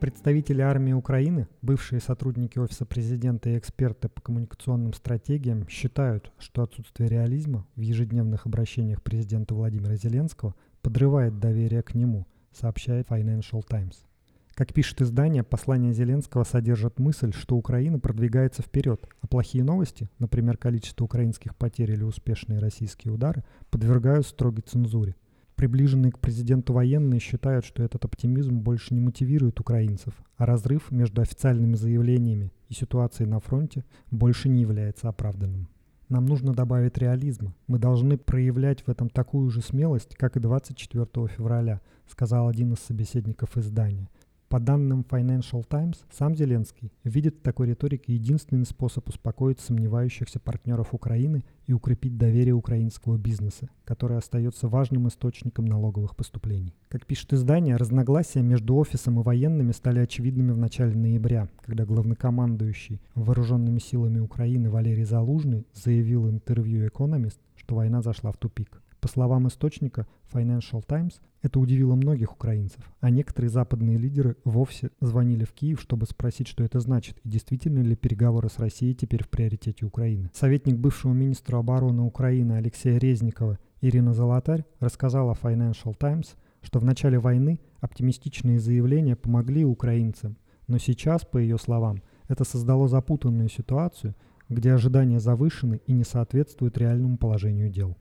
Представители 0.02 0.62
армии 0.62 0.94
Украины, 0.94 1.48
бывшие 1.62 2.02
сотрудники 2.02 2.58
Офиса 2.58 2.88
президента 2.88 3.52
и 3.52 3.58
эксперты 3.60 4.10
по 4.10 4.20
коммуникационным 4.20 4.94
стратегиям 4.94 5.68
считают, 5.70 6.32
что 6.40 6.64
отсутствие 6.64 7.08
реализма 7.08 7.68
в 7.76 7.82
ежедневных 7.82 8.48
обращениях 8.48 9.04
президента 9.04 9.54
Владимира 9.54 9.96
Зеленского 9.96 10.56
подрывает 10.82 11.38
доверие 11.38 11.84
к 11.84 11.94
нему, 11.94 12.26
сообщает 12.52 13.10
Financial 13.10 13.62
Times. 13.64 14.08
Как 14.56 14.74
пишет 14.74 15.04
издание, 15.04 15.44
послание 15.44 15.94
Зеленского 15.94 16.46
содержит 16.46 16.98
мысль, 16.98 17.32
что 17.32 17.56
Украина 17.56 18.00
продвигается 18.00 18.64
вперед, 18.64 19.08
а 19.22 19.28
плохие 19.28 19.64
новости, 19.64 20.10
например, 20.18 20.58
количество 20.58 21.06
украинских 21.06 21.56
потерь 21.56 21.92
или 21.92 22.02
успешные 22.02 22.58
российские 22.58 23.14
удары, 23.14 23.44
подвергают 23.70 24.26
строгой 24.26 24.64
цензуре. 24.64 25.16
Приближенные 25.62 26.12
к 26.12 26.18
президенту 26.18 26.74
военные 26.74 27.20
считают, 27.20 27.66
что 27.66 27.84
этот 27.84 28.04
оптимизм 28.04 28.58
больше 28.58 28.96
не 28.96 29.00
мотивирует 29.00 29.60
украинцев, 29.60 30.16
а 30.36 30.48
разрыв 30.48 30.90
между 30.90 31.22
официальными 31.22 31.76
заявлениями 31.76 32.52
и 32.70 32.74
ситуацией 32.74 33.30
на 33.30 33.40
фронте 33.40 33.86
больше 34.10 34.50
не 34.50 34.62
является 34.62 35.08
оправданным. 35.08 35.68
Нам 36.10 36.26
нужно 36.26 36.56
добавить 36.56 36.98
реализма. 36.98 37.54
Мы 37.68 37.78
должны 37.78 38.18
проявлять 38.18 38.82
в 38.82 38.90
этом 38.90 39.08
такую 39.08 39.52
же 39.52 39.62
смелость, 39.62 40.16
как 40.16 40.36
и 40.36 40.40
24 40.40 41.06
февраля, 41.28 41.80
сказал 42.08 42.48
один 42.48 42.74
из 42.74 42.80
собеседников 42.80 43.56
издания– 43.56 44.10
по 44.52 44.60
данным 44.60 45.06
Financial 45.10 45.66
Times, 45.66 46.04
сам 46.12 46.36
Зеленский 46.36 46.92
видит 47.06 47.38
в 47.38 47.42
такой 47.42 47.68
риторике 47.68 48.14
единственный 48.14 48.66
способ 48.66 49.08
успокоить 49.08 49.62
сомневающихся 49.62 50.42
партнеров 50.42 50.94
Украины 50.94 51.46
и 51.68 51.74
укрепить 51.74 52.18
доверие 52.18 52.54
украинского 52.54 53.18
бизнеса, 53.18 53.70
который 53.86 54.18
остается 54.18 54.68
важным 54.68 55.08
источником 55.08 55.64
налоговых 55.64 56.18
поступлений. 56.18 56.76
Как 56.90 57.06
пишет 57.06 57.32
издание, 57.32 57.78
разногласия 57.78 58.42
между 58.42 58.76
офисом 58.76 59.22
и 59.22 59.24
военными 59.24 59.72
стали 59.72 60.00
очевидными 60.00 60.52
в 60.52 60.58
начале 60.58 60.98
ноября, 60.98 61.48
когда 61.62 61.86
главнокомандующий 61.86 63.00
вооруженными 63.16 63.80
силами 63.80 64.20
Украины 64.20 64.70
Валерий 64.70 65.06
Залужный 65.06 65.66
заявил 65.74 66.24
в 66.24 66.30
интервью 66.30 66.86
Economist, 66.86 67.40
что 67.56 67.76
война 67.76 68.02
зашла 68.02 68.34
в 68.34 68.38
тупик. 68.38 68.82
По 69.02 69.08
словам 69.08 69.48
источника 69.48 70.06
Financial 70.32 70.86
Times, 70.86 71.20
это 71.42 71.60
удивило 71.60 71.96
многих 71.96 72.34
украинцев, 72.34 72.84
а 73.00 73.10
некоторые 73.10 73.50
западные 73.50 73.98
лидеры 73.98 74.38
вовсе 74.46 74.92
звонили 75.02 75.44
в 75.44 75.54
Киев, 75.54 75.82
чтобы 75.82 76.06
спросить, 76.06 76.48
что 76.48 76.64
это 76.64 76.80
значит, 76.80 77.18
и 77.24 77.30
действительно 77.30 77.80
ли 77.80 77.96
переговоры 77.96 78.48
с 78.48 78.60
Россией 78.60 78.94
теперь 78.94 79.24
в 79.24 79.30
приоритете 79.30 79.88
Украины. 79.88 80.30
Советник 80.36 80.78
бывшего 80.78 81.14
министра 81.14 81.58
обороны 81.58 82.04
Украины 82.04 82.54
Алексея 82.54 83.00
Резникова 83.00 83.58
Ирина 83.82 84.14
Золотарь 84.14 84.66
рассказала 84.80 85.34
Financial 85.34 85.96
Times, 85.98 86.36
что 86.62 86.78
в 86.78 86.86
начале 86.86 87.18
войны 87.18 87.60
оптимистичные 87.80 88.60
заявления 88.60 89.16
помогли 89.16 89.66
украинцам, 89.66 90.38
но 90.68 90.78
сейчас, 90.78 91.26
по 91.26 91.40
ее 91.40 91.58
словам, 91.58 92.04
это 92.28 92.44
создало 92.44 92.88
запутанную 92.88 93.50
ситуацию, 93.50 94.14
где 94.48 94.74
ожидания 94.74 95.20
завышены 95.20 95.82
и 95.88 95.92
не 95.92 96.04
соответствуют 96.04 96.78
реальному 96.78 97.18
положению 97.18 97.72
дел. 97.72 97.98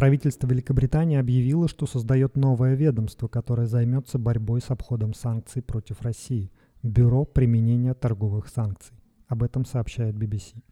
Правительство 0.00 0.46
Великобритании 0.46 1.18
объявило, 1.18 1.68
что 1.68 1.84
создает 1.84 2.34
новое 2.34 2.74
ведомство, 2.74 3.28
которое 3.28 3.66
займется 3.66 4.18
борьбой 4.18 4.62
с 4.62 4.70
обходом 4.70 5.12
санкций 5.12 5.60
против 5.60 6.00
России– 6.00 6.50
Бюро 6.82 7.26
применения 7.26 7.92
торговых 7.92 8.48
санкций. 8.48 8.96
Об 9.28 9.42
этом 9.42 9.66
сообщает 9.66 10.14
BBC. 10.14 10.62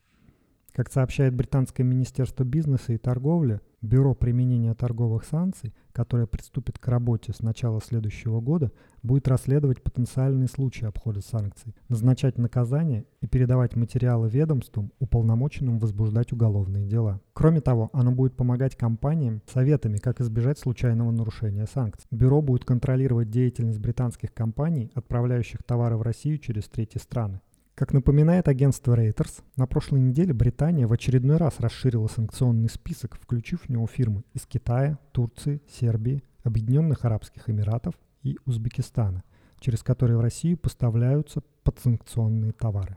Как 0.73 0.91
сообщает 0.91 1.35
Британское 1.35 1.85
министерство 1.85 2.43
бизнеса 2.43 2.95
и 2.95 2.97
торговли, 2.97 3.61
Бюро 3.83 4.15
применения 4.15 4.73
торговых 4.73 5.27
санкций, 5.27 5.75
которое 5.99 6.29
приступит 6.29 6.79
к 6.79 6.87
работе 6.87 7.33
с 7.33 7.41
начала 7.41 7.81
следующего 7.81 8.41
года, 8.41 8.71
будет 9.03 9.27
расследовать 9.27 9.83
потенциальные 9.83 10.47
случаи 10.47 10.85
обхода 10.85 11.21
санкций, 11.21 11.75
назначать 11.89 12.39
наказания 12.39 13.05
и 13.21 13.27
передавать 13.27 13.75
материалы 13.75 14.29
ведомствам, 14.29 14.93
уполномоченным 15.01 15.81
возбуждать 15.81 16.33
уголовные 16.33 16.87
дела. 16.87 17.21
Кроме 17.33 17.61
того, 17.61 17.91
оно 17.93 18.13
будет 18.13 18.37
помогать 18.37 18.77
компаниям 18.77 19.43
советами, 19.53 19.97
как 19.97 20.21
избежать 20.21 20.61
случайного 20.61 21.11
нарушения 21.11 21.67
санкций. 21.67 22.07
Бюро 22.13 22.43
будет 22.43 22.65
контролировать 22.65 23.31
деятельность 23.31 23.81
британских 23.81 24.33
компаний, 24.33 24.93
отправляющих 24.95 25.65
товары 25.65 25.97
в 25.97 26.03
Россию 26.03 26.39
через 26.39 26.69
третьи 26.69 27.01
страны. 27.01 27.41
Как 27.79 27.93
напоминает 27.93 28.49
агентство 28.49 28.99
Reuters, 28.99 29.41
на 29.55 29.69
прошлой 29.69 30.01
неделе 30.01 30.35
Британия 30.35 30.89
в 30.89 30.93
очередной 30.93 31.37
раз 31.37 31.61
расширила 31.61 32.09
санкционный 32.09 32.69
список, 32.69 33.15
включив 33.15 33.63
в 33.63 33.69
него 33.69 33.87
фирмы 33.87 34.25
из 34.35 34.47
Китая, 34.47 34.99
Турции, 35.13 35.63
Сербии, 35.69 36.25
Объединенных 36.43 37.05
Арабских 37.05 37.49
Эмиратов 37.49 37.95
и 38.25 38.37
Узбекистана, 38.47 39.23
через 39.61 39.85
которые 39.85 40.17
в 40.17 40.23
Россию 40.23 40.59
поставляются 40.59 41.41
подсанкционные 41.63 42.51
товары. 42.51 42.97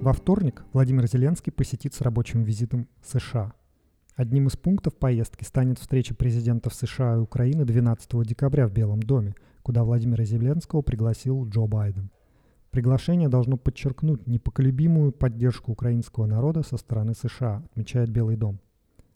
Во 0.00 0.14
вторник 0.14 0.64
Владимир 0.72 1.06
Зеленский 1.06 1.52
посетит 1.52 1.92
с 1.92 2.00
рабочим 2.00 2.44
визитом 2.44 2.88
США– 3.02 3.52
Одним 4.18 4.48
из 4.48 4.56
пунктов 4.56 4.96
поездки 4.96 5.44
станет 5.44 5.78
встреча 5.78 6.12
президентов 6.12 6.74
США 6.74 7.14
и 7.14 7.20
Украины 7.20 7.64
12 7.64 8.26
декабря 8.26 8.66
в 8.66 8.72
Белом 8.72 9.00
доме, 9.00 9.36
куда 9.62 9.84
Владимира 9.84 10.24
Зеленского 10.24 10.82
пригласил 10.82 11.48
Джо 11.48 11.68
Байден. 11.68 12.10
Приглашение 12.72 13.28
должно 13.28 13.56
подчеркнуть 13.56 14.26
непоколебимую 14.26 15.12
поддержку 15.12 15.70
украинского 15.70 16.26
народа 16.26 16.64
со 16.64 16.78
стороны 16.78 17.14
США, 17.14 17.62
отмечает 17.70 18.10
Белый 18.10 18.34
дом. 18.34 18.58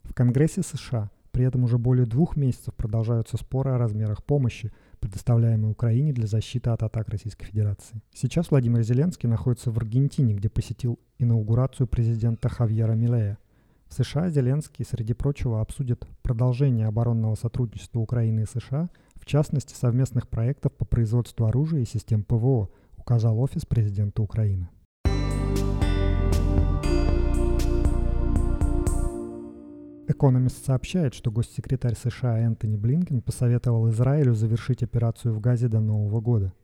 В 0.05 0.15
Конгрессе 0.15 0.63
США 0.63 1.11
при 1.33 1.47
этом 1.47 1.65
уже 1.65 1.79
более 1.79 2.07
двух 2.07 2.37
месяцев 2.37 2.73
продолжаются 2.77 3.37
споры 3.37 3.73
о 3.73 3.79
размерах 3.79 4.23
помощи, 4.23 4.71
предоставляемой 5.01 5.73
Украине 5.73 6.13
для 6.13 6.29
защиты 6.29 6.71
от 6.71 6.85
атак 6.85 7.09
Российской 7.09 7.47
Федерации. 7.47 8.01
Сейчас 8.15 8.53
Владимир 8.53 8.85
Зеленский 8.85 9.29
находится 9.29 9.73
в 9.73 9.79
Аргентине, 9.79 10.35
где 10.35 10.49
посетил 10.49 11.01
инаугурацию 11.19 11.89
президента 11.89 12.49
Хавьера 12.49 12.93
Милея. 12.93 13.39
В 13.93 13.95
США 13.95 14.31
Зеленский, 14.31 14.87
среди 14.87 15.13
прочего, 15.13 15.61
обсудит 15.61 16.07
продолжение 16.23 16.87
оборонного 16.87 17.35
сотрудничества 17.35 18.01
Украины 18.01 18.45
и 18.45 18.47
США, 18.47 18.89
в 19.17 19.27
частности, 19.27 19.75
совместных 19.75 20.29
проектов 20.29 20.73
по 20.73 20.87
производству 20.87 21.45
оружия 21.45 21.83
и 21.83 21.85
систем 21.85 22.25
ПВО, 22.25 22.71
указал 22.97 23.39
офис 23.39 23.67
президента 23.67 24.23
Украины. 24.23 24.71
Экономист 30.09 30.65
сообщает, 30.65 31.13
что 31.13 31.31
госсекретарь 31.31 31.95
США 31.95 32.39
Энтони 32.39 32.77
Блинкен 32.77 33.21
посоветовал 33.21 33.91
Израилю 33.91 34.33
завершить 34.33 34.83
операцию 34.83 35.35
в 35.35 35.41
Газе 35.41 35.69
до 35.69 35.81
Нового 35.81 36.23
года. 36.23 36.55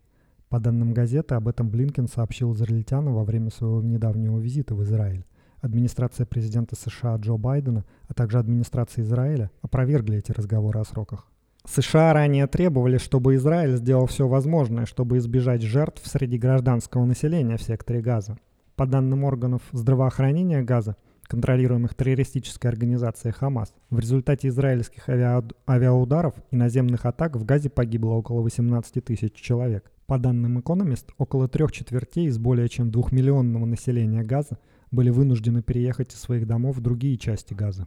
По 0.49 0.61
данным 0.61 0.95
газеты, 0.95 1.35
об 1.35 1.47
этом 1.47 1.69
Блинкен 1.69 2.09
сообщил 2.09 2.55
израильтянам 2.55 3.13
во 3.13 3.25
время 3.25 3.51
своего 3.51 3.83
недавнего 3.83 4.39
визита 4.39 4.75
в 4.75 4.83
Израиль 4.83 5.27
администрация 5.61 6.27
президента 6.27 6.77
США 6.77 7.17
Джо 7.17 7.37
Байдена, 7.37 7.85
а 8.09 8.15
также 8.15 8.39
администрация 8.39 9.03
Израиля 9.03 9.51
опровергли 9.63 10.19
эти 10.19 10.33
разговоры 10.33 10.81
о 10.81 10.85
сроках. 10.85 11.27
США 11.67 12.15
ранее 12.15 12.47
требовали, 12.47 12.99
чтобы 12.99 13.35
Израиль 13.35 13.77
сделал 13.77 14.07
все 14.07 14.27
возможное, 14.27 14.87
чтобы 14.87 15.19
избежать 15.19 15.63
жертв 15.63 16.07
среди 16.07 16.39
гражданского 16.39 17.05
населения 17.05 17.57
в 17.57 17.63
секторе 17.63 18.01
Газа. 18.01 18.39
По 18.75 18.87
данным 18.87 19.25
органов 19.25 19.61
здравоохранения 19.73 20.63
Газа, 20.63 20.97
контролируемых 21.25 21.95
террористической 21.95 22.71
организацией 22.71 23.33
Хамас, 23.33 23.75
в 23.91 23.99
результате 23.99 24.49
израильских 24.49 25.09
авиа... 25.11 25.45
авиаударов 25.67 26.35
и 26.51 26.57
наземных 26.57 27.05
атак 27.05 27.37
в 27.37 27.45
Газе 27.45 27.69
погибло 27.69 28.15
около 28.15 28.41
18 28.41 29.05
тысяч 29.05 29.35
человек. 29.35 29.91
По 30.07 30.19
данным 30.19 30.59
Economist, 30.59 31.11
около 31.19 31.49
трех 31.49 31.71
четвертей 31.73 32.29
из 32.29 32.39
более 32.39 32.69
чем 32.71 32.91
двухмиллионного 32.91 33.67
населения 33.67 34.23
Газа 34.23 34.59
были 34.91 35.11
вынуждены 35.11 35.63
переехать 35.63 36.15
из 36.15 36.21
своих 36.21 36.47
домов 36.47 36.77
в 36.77 36.81
другие 36.81 37.17
части 37.19 37.55
Газа. 37.55 37.87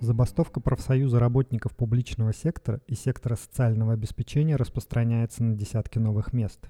Забастовка 0.00 0.60
профсоюза 0.60 1.18
работников 1.18 1.74
публичного 1.74 2.34
сектора 2.34 2.82
и 2.86 2.94
сектора 2.94 3.36
социального 3.36 3.94
обеспечения 3.94 4.56
распространяется 4.56 5.42
на 5.42 5.54
десятки 5.54 5.98
новых 5.98 6.34
мест. 6.34 6.68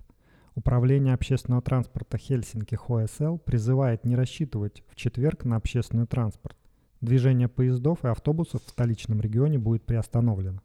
Управление 0.55 1.15
общественного 1.15 1.61
транспорта 1.61 2.17
Хельсинки 2.17 2.77
ХОСЛ 2.77 3.39
призывает 3.39 4.05
не 4.05 4.15
рассчитывать 4.15 4.85
в 4.89 4.95
четверг 4.95 5.45
на 5.45 5.57
общественный 5.57 6.07
транспорт. 6.07 6.57
Движение 7.01 7.49
поездов 7.49 8.05
и 8.05 8.09
автобусов 8.09 8.63
в 8.65 8.71
столичном 8.71 9.21
регионе 9.21 9.59
будет 9.59 9.85
приостановлено. 9.85 10.61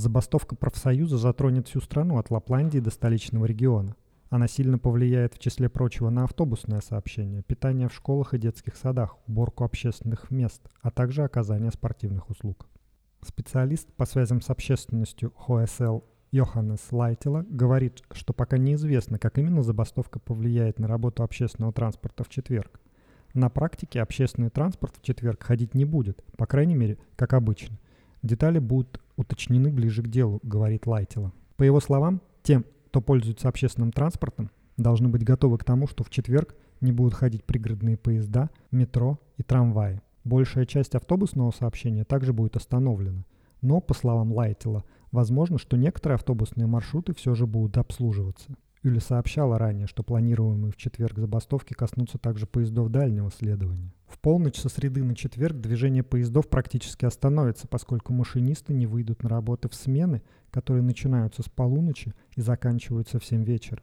Забастовка 0.00 0.56
профсоюза 0.56 1.18
затронет 1.18 1.68
всю 1.68 1.82
страну 1.82 2.16
от 2.16 2.30
Лапландии 2.30 2.78
до 2.78 2.88
столичного 2.88 3.44
региона. 3.44 3.96
Она 4.30 4.48
сильно 4.48 4.78
повлияет, 4.78 5.34
в 5.34 5.38
числе 5.38 5.68
прочего, 5.68 6.08
на 6.08 6.24
автобусное 6.24 6.80
сообщение, 6.80 7.42
питание 7.42 7.86
в 7.86 7.94
школах 7.94 8.32
и 8.32 8.38
детских 8.38 8.76
садах, 8.76 9.18
уборку 9.28 9.62
общественных 9.62 10.30
мест, 10.30 10.62
а 10.80 10.90
также 10.90 11.22
оказание 11.22 11.70
спортивных 11.70 12.30
услуг. 12.30 12.66
Специалист 13.22 13.92
по 13.92 14.06
связям 14.06 14.40
с 14.40 14.48
общественностью 14.48 15.34
ХОСЛ 15.36 16.00
Йоханнес 16.32 16.80
Лайтела 16.92 17.44
говорит, 17.46 18.00
что 18.12 18.32
пока 18.32 18.56
неизвестно, 18.56 19.18
как 19.18 19.36
именно 19.36 19.62
забастовка 19.62 20.18
повлияет 20.18 20.78
на 20.78 20.88
работу 20.88 21.24
общественного 21.24 21.74
транспорта 21.74 22.24
в 22.24 22.30
четверг. 22.30 22.80
На 23.34 23.50
практике 23.50 24.00
общественный 24.00 24.48
транспорт 24.48 24.94
в 24.96 25.02
четверг 25.02 25.42
ходить 25.42 25.74
не 25.74 25.84
будет, 25.84 26.24
по 26.38 26.46
крайней 26.46 26.74
мере, 26.74 26.96
как 27.16 27.34
обычно– 27.34 27.78
Детали 28.22 28.58
будут 28.58 29.00
уточнены 29.20 29.70
ближе 29.70 30.02
к 30.02 30.08
делу, 30.08 30.40
говорит 30.42 30.86
Лайтила. 30.86 31.32
По 31.56 31.62
его 31.62 31.80
словам, 31.80 32.20
тем, 32.42 32.64
кто 32.86 33.00
пользуется 33.00 33.48
общественным 33.48 33.92
транспортом, 33.92 34.50
должны 34.76 35.08
быть 35.08 35.24
готовы 35.24 35.58
к 35.58 35.64
тому, 35.64 35.86
что 35.86 36.04
в 36.04 36.10
четверг 36.10 36.56
не 36.80 36.92
будут 36.92 37.14
ходить 37.14 37.44
пригородные 37.44 37.96
поезда, 37.96 38.50
метро 38.70 39.20
и 39.36 39.42
трамваи. 39.42 40.00
Большая 40.24 40.66
часть 40.66 40.94
автобусного 40.94 41.50
сообщения 41.50 42.04
также 42.04 42.32
будет 42.32 42.56
остановлена. 42.56 43.24
Но, 43.62 43.80
по 43.80 43.94
словам 43.94 44.32
Лайтила, 44.32 44.84
возможно, 45.12 45.58
что 45.58 45.76
некоторые 45.76 46.16
автобусные 46.16 46.66
маршруты 46.66 47.14
все 47.14 47.34
же 47.34 47.46
будут 47.46 47.76
обслуживаться. 47.78 48.56
Юля 48.82 49.00
сообщала 49.00 49.58
ранее, 49.58 49.86
что 49.86 50.02
планируемые 50.02 50.72
в 50.72 50.76
четверг 50.76 51.18
забастовки 51.18 51.74
коснутся 51.74 52.18
также 52.18 52.46
поездов 52.46 52.88
дальнего 52.90 53.30
следования. 53.30 53.92
В 54.10 54.18
полночь 54.18 54.58
со 54.58 54.68
среды 54.68 55.02
на 55.02 55.14
четверг 55.14 55.56
движение 55.56 56.02
поездов 56.02 56.48
практически 56.48 57.04
остановится, 57.04 57.68
поскольку 57.68 58.12
машинисты 58.12 58.74
не 58.74 58.86
выйдут 58.86 59.22
на 59.22 59.30
работу 59.30 59.68
в 59.68 59.74
смены, 59.74 60.22
которые 60.50 60.82
начинаются 60.82 61.42
с 61.42 61.48
полуночи 61.48 62.12
и 62.34 62.42
заканчиваются 62.42 63.18
в 63.18 63.24
7 63.24 63.44
вечера. 63.44 63.82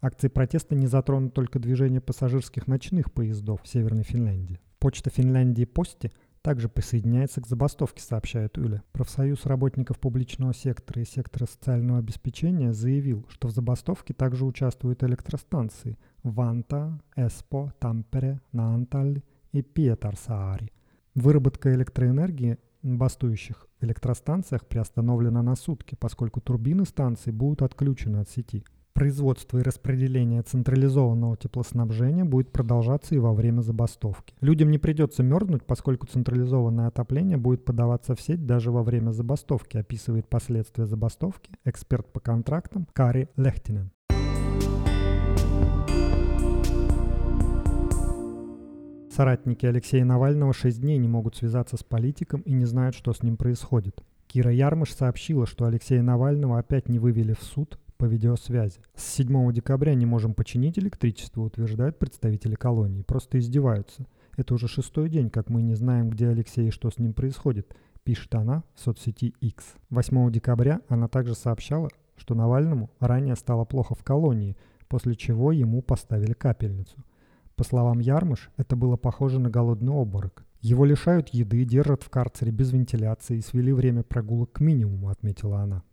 Акции 0.00 0.28
протеста 0.28 0.74
не 0.76 0.86
затронут 0.86 1.34
только 1.34 1.58
движение 1.58 2.00
пассажирских 2.00 2.68
ночных 2.68 3.12
поездов 3.12 3.62
в 3.62 3.68
Северной 3.68 4.04
Финляндии. 4.04 4.60
Почта 4.78 5.10
Финляндии 5.10 5.64
Пости– 5.64 6.10
также 6.44 6.68
присоединяется 6.68 7.40
к 7.40 7.46
забастовке, 7.46 8.02
сообщает 8.02 8.58
Юля. 8.58 8.82
Профсоюз 8.92 9.46
работников 9.46 9.98
публичного 9.98 10.52
сектора 10.52 11.00
и 11.00 11.06
сектора 11.06 11.46
социального 11.46 12.00
обеспечения 12.00 12.74
заявил, 12.74 13.24
что 13.30 13.48
в 13.48 13.50
забастовке 13.50 14.12
также 14.12 14.44
участвуют 14.44 15.02
электростанции 15.02 15.96
Ванта, 16.22 17.00
Эспо, 17.16 17.72
Тампере, 17.80 18.42
Наанталь 18.52 19.22
и 19.54 19.62
Пиетарсаари. 19.62 20.72
Выработка 21.14 21.72
электроэнергии 21.74 22.58
на 22.82 22.96
бастующих 22.96 23.68
электростанциях 23.80 24.66
приостановлена 24.66 25.42
на 25.42 25.54
сутки, 25.54 25.96
поскольку 25.98 26.40
турбины 26.40 26.84
станций 26.84 27.32
будут 27.32 27.62
отключены 27.62 28.18
от 28.18 28.28
сети. 28.28 28.64
Производство 28.94 29.58
и 29.58 29.62
распределение 29.62 30.42
централизованного 30.42 31.36
теплоснабжения 31.36 32.24
будет 32.24 32.52
продолжаться 32.52 33.14
и 33.14 33.18
во 33.18 33.32
время 33.32 33.60
забастовки. 33.60 34.34
Людям 34.40 34.70
не 34.70 34.78
придется 34.78 35.22
мерзнуть, 35.22 35.64
поскольку 35.64 36.06
централизованное 36.06 36.88
отопление 36.88 37.36
будет 37.36 37.64
подаваться 37.64 38.14
в 38.14 38.20
сеть 38.20 38.46
даже 38.46 38.70
во 38.70 38.82
время 38.82 39.10
забастовки, 39.10 39.78
описывает 39.78 40.28
последствия 40.28 40.86
забастовки 40.86 41.50
эксперт 41.64 42.12
по 42.12 42.20
контрактам 42.20 42.86
Кари 42.92 43.28
Лехтинен. 43.36 43.90
Соратники 49.14 49.64
Алексея 49.64 50.04
Навального 50.04 50.52
шесть 50.52 50.80
дней 50.80 50.98
не 50.98 51.06
могут 51.06 51.36
связаться 51.36 51.76
с 51.76 51.84
политиком 51.84 52.40
и 52.40 52.52
не 52.52 52.64
знают, 52.64 52.96
что 52.96 53.12
с 53.12 53.22
ним 53.22 53.36
происходит. 53.36 54.02
Кира 54.26 54.50
Ярмыш 54.50 54.92
сообщила, 54.92 55.46
что 55.46 55.66
Алексея 55.66 56.02
Навального 56.02 56.58
опять 56.58 56.88
не 56.88 56.98
вывели 56.98 57.32
в 57.32 57.44
суд 57.44 57.78
по 57.96 58.06
видеосвязи. 58.06 58.80
С 58.96 59.04
7 59.14 59.52
декабря 59.52 59.94
не 59.94 60.04
можем 60.04 60.34
починить 60.34 60.80
электричество, 60.80 61.42
утверждают 61.42 61.96
представители 61.96 62.56
колонии. 62.56 63.02
Просто 63.02 63.38
издеваются. 63.38 64.04
Это 64.36 64.52
уже 64.52 64.66
шестой 64.66 65.08
день, 65.08 65.30
как 65.30 65.48
мы 65.48 65.62
не 65.62 65.74
знаем, 65.74 66.10
где 66.10 66.26
Алексей 66.26 66.66
и 66.66 66.72
что 66.72 66.90
с 66.90 66.98
ним 66.98 67.12
происходит, 67.12 67.72
пишет 68.02 68.34
она 68.34 68.64
в 68.74 68.80
соцсети 68.80 69.32
X. 69.40 69.76
8 69.90 70.32
декабря 70.32 70.80
она 70.88 71.06
также 71.06 71.36
сообщала, 71.36 71.88
что 72.16 72.34
Навальному 72.34 72.90
ранее 72.98 73.36
стало 73.36 73.64
плохо 73.64 73.94
в 73.94 74.02
колонии, 74.02 74.56
после 74.88 75.14
чего 75.14 75.52
ему 75.52 75.82
поставили 75.82 76.32
капельницу. 76.32 76.96
По 77.56 77.62
словам 77.62 78.00
Ярмыш, 78.00 78.50
это 78.56 78.74
было 78.74 78.96
похоже 78.96 79.38
на 79.38 79.48
голодный 79.48 79.92
обморок. 79.92 80.44
Его 80.60 80.84
лишают 80.84 81.28
еды, 81.28 81.64
держат 81.64 82.02
в 82.02 82.10
карцере 82.10 82.50
без 82.50 82.72
вентиляции 82.72 83.36
и 83.36 83.42
свели 83.42 83.72
время 83.72 84.02
прогулок 84.02 84.50
к 84.52 84.60
минимуму, 84.60 85.08
отметила 85.08 85.60
она. 85.60 85.84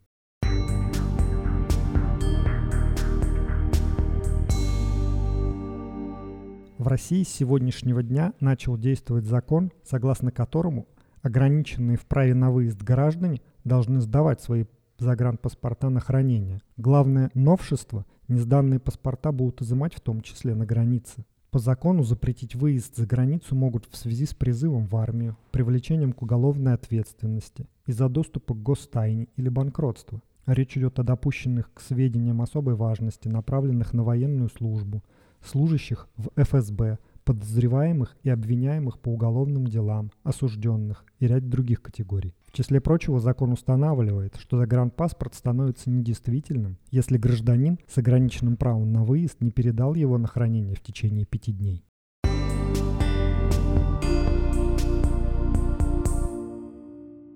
В 6.80 6.88
России 6.88 7.21
с 7.21 7.30
сегодняшнего 7.30 8.02
дня 8.02 8.34
начал 8.39 8.76
действовать 8.76 9.26
закон, 9.26 9.71
согласно 9.84 10.32
которому 10.32 10.88
ограниченные 11.21 11.95
в 11.95 12.08
праве 12.08 12.34
на 12.34 12.50
выезд 12.50 12.82
граждане 12.82 13.39
должны 13.63 14.02
сдавать 14.02 14.41
свои 14.41 14.65
загранпаспорта 14.97 15.89
на 15.89 16.00
хранение. 16.00 16.62
Главное 16.78 17.30
новшество– 17.36 18.08
несданные 18.28 18.80
паспорта 18.80 19.32
будут 19.32 19.62
изымать 19.62 19.93
в 19.93 20.02
том 20.02 20.21
числе 20.21 20.56
на 20.56 20.65
границе. 20.65 21.24
По 21.52 21.60
закону 21.60 22.04
запретить 22.04 22.56
выезд 22.56 22.96
за 22.96 23.06
границу 23.06 23.56
могут 23.56 23.86
в 23.92 23.98
связи 23.98 24.26
с 24.26 24.34
призывом 24.34 24.86
в 24.86 24.96
армию, 24.96 25.36
привлечением 25.52 26.14
к 26.14 26.22
уголовной 26.22 26.74
ответственности 26.74 27.68
из-за 27.86 28.08
доступа 28.08 28.54
к 28.54 28.64
гостайне 28.64 29.28
или 29.36 29.50
банкротства. 29.50 30.22
Речь 30.46 30.78
идет 30.78 30.98
о 31.00 31.04
допущенных 31.04 31.70
к 31.74 31.82
сведениям 31.82 32.42
особой 32.42 32.76
важности, 32.76 33.28
направленных 33.28 33.92
на 33.92 34.06
военную 34.06 34.50
службу– 34.50 35.04
служащих 35.46 36.08
в 36.16 36.30
ФСБ, 36.42 37.00
подозреваемых 37.26 38.16
и 38.24 38.30
обвиняемых 38.30 38.98
по 39.00 39.10
уголовным 39.10 39.68
делам, 39.68 40.12
осужденных 40.24 41.04
и 41.20 41.28
ряд 41.28 41.50
других 41.50 41.82
категорий. 41.82 42.34
В 42.52 42.54
числе 42.54 42.82
прочего, 42.82 43.22
закон 43.22 43.54
устанавливает, 43.54 44.36
что 44.36 44.58
загранпаспорт 44.58 45.36
становится 45.36 45.90
недействительным, 45.90 46.78
если 46.90 47.18
гражданин 47.18 47.80
с 47.88 47.98
ограниченным 47.98 48.58
правом 48.58 48.92
на 48.92 49.06
выезд 49.06 49.40
не 49.40 49.52
передал 49.52 49.96
его 49.96 50.18
на 50.18 50.28
хранение 50.28 50.76
в 50.76 50.82
течение 50.82 51.26
пяти 51.26 51.54
дней. 51.54 51.86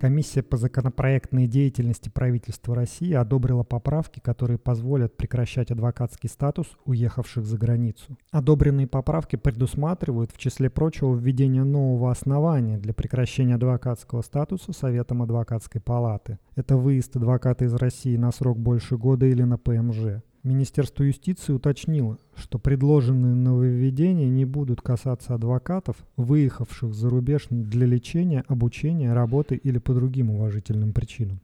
Комиссия 0.00 0.42
по 0.42 0.58
законопроектной 0.58 1.46
деятельности 1.46 2.10
правительства 2.10 2.74
России 2.74 3.14
одобрила 3.14 3.62
поправки, 3.62 4.20
которые 4.20 4.58
позволят 4.58 5.16
прекращать 5.16 5.70
адвокатский 5.70 6.28
статус 6.28 6.66
уехавших 6.84 7.46
за 7.46 7.56
границу. 7.56 8.18
Одобренные 8.30 8.86
поправки 8.86 9.36
предусматривают, 9.36 10.32
в 10.32 10.38
числе 10.38 10.68
прочего, 10.68 11.14
введение 11.14 11.64
нового 11.64 12.10
основания 12.10 12.76
для 12.76 12.92
прекращения 12.92 13.54
адвокатского 13.54 14.20
статуса 14.20 14.72
Советом 14.72 15.22
адвокатской 15.22 15.80
палаты. 15.80 16.38
Это 16.56 16.76
выезд 16.76 17.16
адвоката 17.16 17.64
из 17.64 17.74
России 17.74 18.16
на 18.16 18.32
срок 18.32 18.58
больше 18.58 18.98
года 18.98 19.24
или 19.24 19.44
на 19.44 19.56
ПМЖ. 19.56 20.22
Министерство 20.46 21.02
юстиции 21.02 21.52
уточнило, 21.52 22.18
что 22.36 22.60
предложенные 22.60 23.34
нововведения 23.34 24.28
не 24.28 24.44
будут 24.44 24.80
касаться 24.80 25.34
адвокатов, 25.34 25.96
выехавших 26.16 26.94
за 26.94 27.10
рубеж 27.10 27.48
для 27.50 27.84
лечения, 27.84 28.44
обучения, 28.46 29.12
работы 29.12 29.56
или 29.56 29.78
по 29.78 29.92
другим 29.92 30.30
уважительным 30.30 30.92
причинам. 30.92 31.40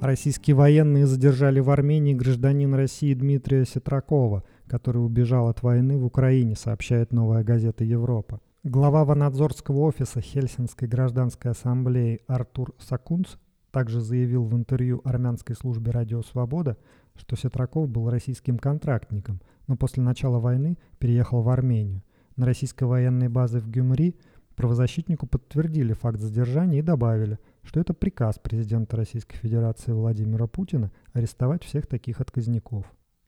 Российские 0.00 0.54
военные 0.54 1.08
задержали 1.08 1.58
в 1.58 1.70
Армении 1.70 2.14
гражданина 2.14 2.76
России 2.76 3.14
Дмитрия 3.14 3.64
Сетракова, 3.64 4.44
который 4.68 5.04
убежал 5.04 5.48
от 5.48 5.64
войны 5.64 5.96
в 5.96 6.04
Украине, 6.04 6.54
сообщает 6.54 7.12
новая 7.12 7.42
газета 7.42 7.82
«Европа». 7.82 8.40
Глава 8.66 9.04
Ванадзорского 9.04 9.80
офиса 9.80 10.22
Хельсинской 10.22 10.88
гражданской 10.88 11.50
ассамблеи 11.50 12.22
Артур 12.26 12.74
Сакунц 12.78 13.34
также 13.70 14.00
заявил 14.00 14.46
в 14.46 14.54
интервью 14.54 15.02
армянской 15.04 15.54
службе 15.54 15.90
«Радио 15.90 16.22
Свобода», 16.22 16.78
что 17.14 17.36
Сетраков 17.36 17.90
был 17.90 18.08
российским 18.08 18.58
контрактником, 18.58 19.42
но 19.66 19.76
после 19.76 20.02
начала 20.02 20.38
войны 20.38 20.78
переехал 20.98 21.42
в 21.42 21.50
Армению. 21.50 22.02
На 22.36 22.46
российской 22.46 22.84
военной 22.84 23.28
базе 23.28 23.58
в 23.58 23.68
Гюмри 23.68 24.16
правозащитнику 24.56 25.26
подтвердили 25.26 25.92
факт 25.92 26.18
задержания 26.18 26.78
и 26.78 26.82
добавили, 26.82 27.38
что 27.64 27.80
это 27.80 27.92
приказ 27.92 28.38
президента 28.38 28.96
Российской 28.96 29.36
Федерации 29.36 29.92
Владимира 29.92 30.46
Путина 30.46 30.90
арестовать 31.12 31.64
всех 31.64 31.86
таких 31.86 32.22
отказников. 32.22 32.86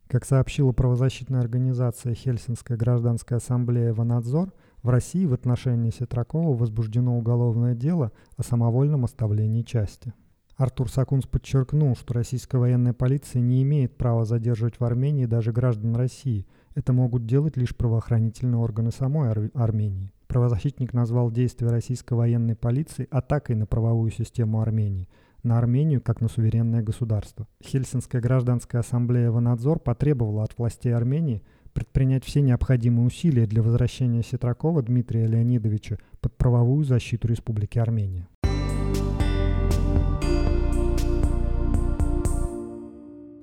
Как 0.09 0.25
сообщила 0.25 0.73
правозащитная 0.73 1.41
организация 1.41 2.15
Хельсинская 2.15 2.79
гражданская 2.79 3.37
ассамблея 3.37 3.93
«Ванадзор», 3.93 4.55
в 4.87 4.89
России 4.89 5.27
в 5.27 5.35
отношении 5.35 5.91
Сетракова 5.91 6.57
возбуждено 6.57 7.19
уголовное 7.19 7.75
дело 7.75 8.13
о 8.37 8.45
самовольном 8.45 9.05
оставлении 9.05 9.63
части. 9.63 10.15
Артур 10.57 10.89
Сакунс 10.89 11.27
подчеркнул, 11.27 11.97
что 11.97 12.15
российская 12.15 12.59
военная 12.59 12.93
полиция 12.93 13.43
не 13.43 13.65
имеет 13.65 13.99
права 13.99 14.25
задерживать 14.25 14.79
в 14.79 14.85
Армении 14.85 15.27
даже 15.27 15.51
граждан 15.51 15.97
России. 15.97 16.47
Это 16.77 16.93
могут 16.93 17.27
делать 17.27 17.57
лишь 17.57 17.77
правоохранительные 17.77 18.59
органы 18.59 18.93
самой 18.93 19.29
Ар 19.31 19.51
Армении. 19.55 20.13
Правозащитник 20.29 20.93
назвал 20.93 21.33
действия 21.33 21.69
российской 21.69 22.15
военной 22.15 22.55
полиции 22.55 23.09
атакой 23.11 23.57
на 23.57 23.67
правовую 23.67 24.13
систему 24.13 24.61
Армении, 24.61 25.09
на 25.43 25.59
Армению 25.59 26.01
как 26.01 26.21
на 26.21 26.29
суверенное 26.29 26.83
государство. 26.83 27.49
Хельсинская 27.61 28.21
гражданская 28.21 28.83
ассамблея 28.83 29.33
«Ванадзор» 29.33 29.81
потребовала 29.81 30.45
от 30.45 30.57
властей 30.57 30.95
Армении– 30.95 31.43
предпринять 31.77 32.25
все 32.25 32.41
необходимые 32.41 33.07
усилия 33.07 33.45
для 33.45 33.63
возвращения 33.63 34.23
Сетракова 34.23 34.83
Дмитрия 34.83 35.27
Леонидовича 35.27 35.99
под 36.23 36.35
правовую 36.35 36.87
защиту 36.87 37.29
Республики 37.29 37.79
Армения. 37.79 38.27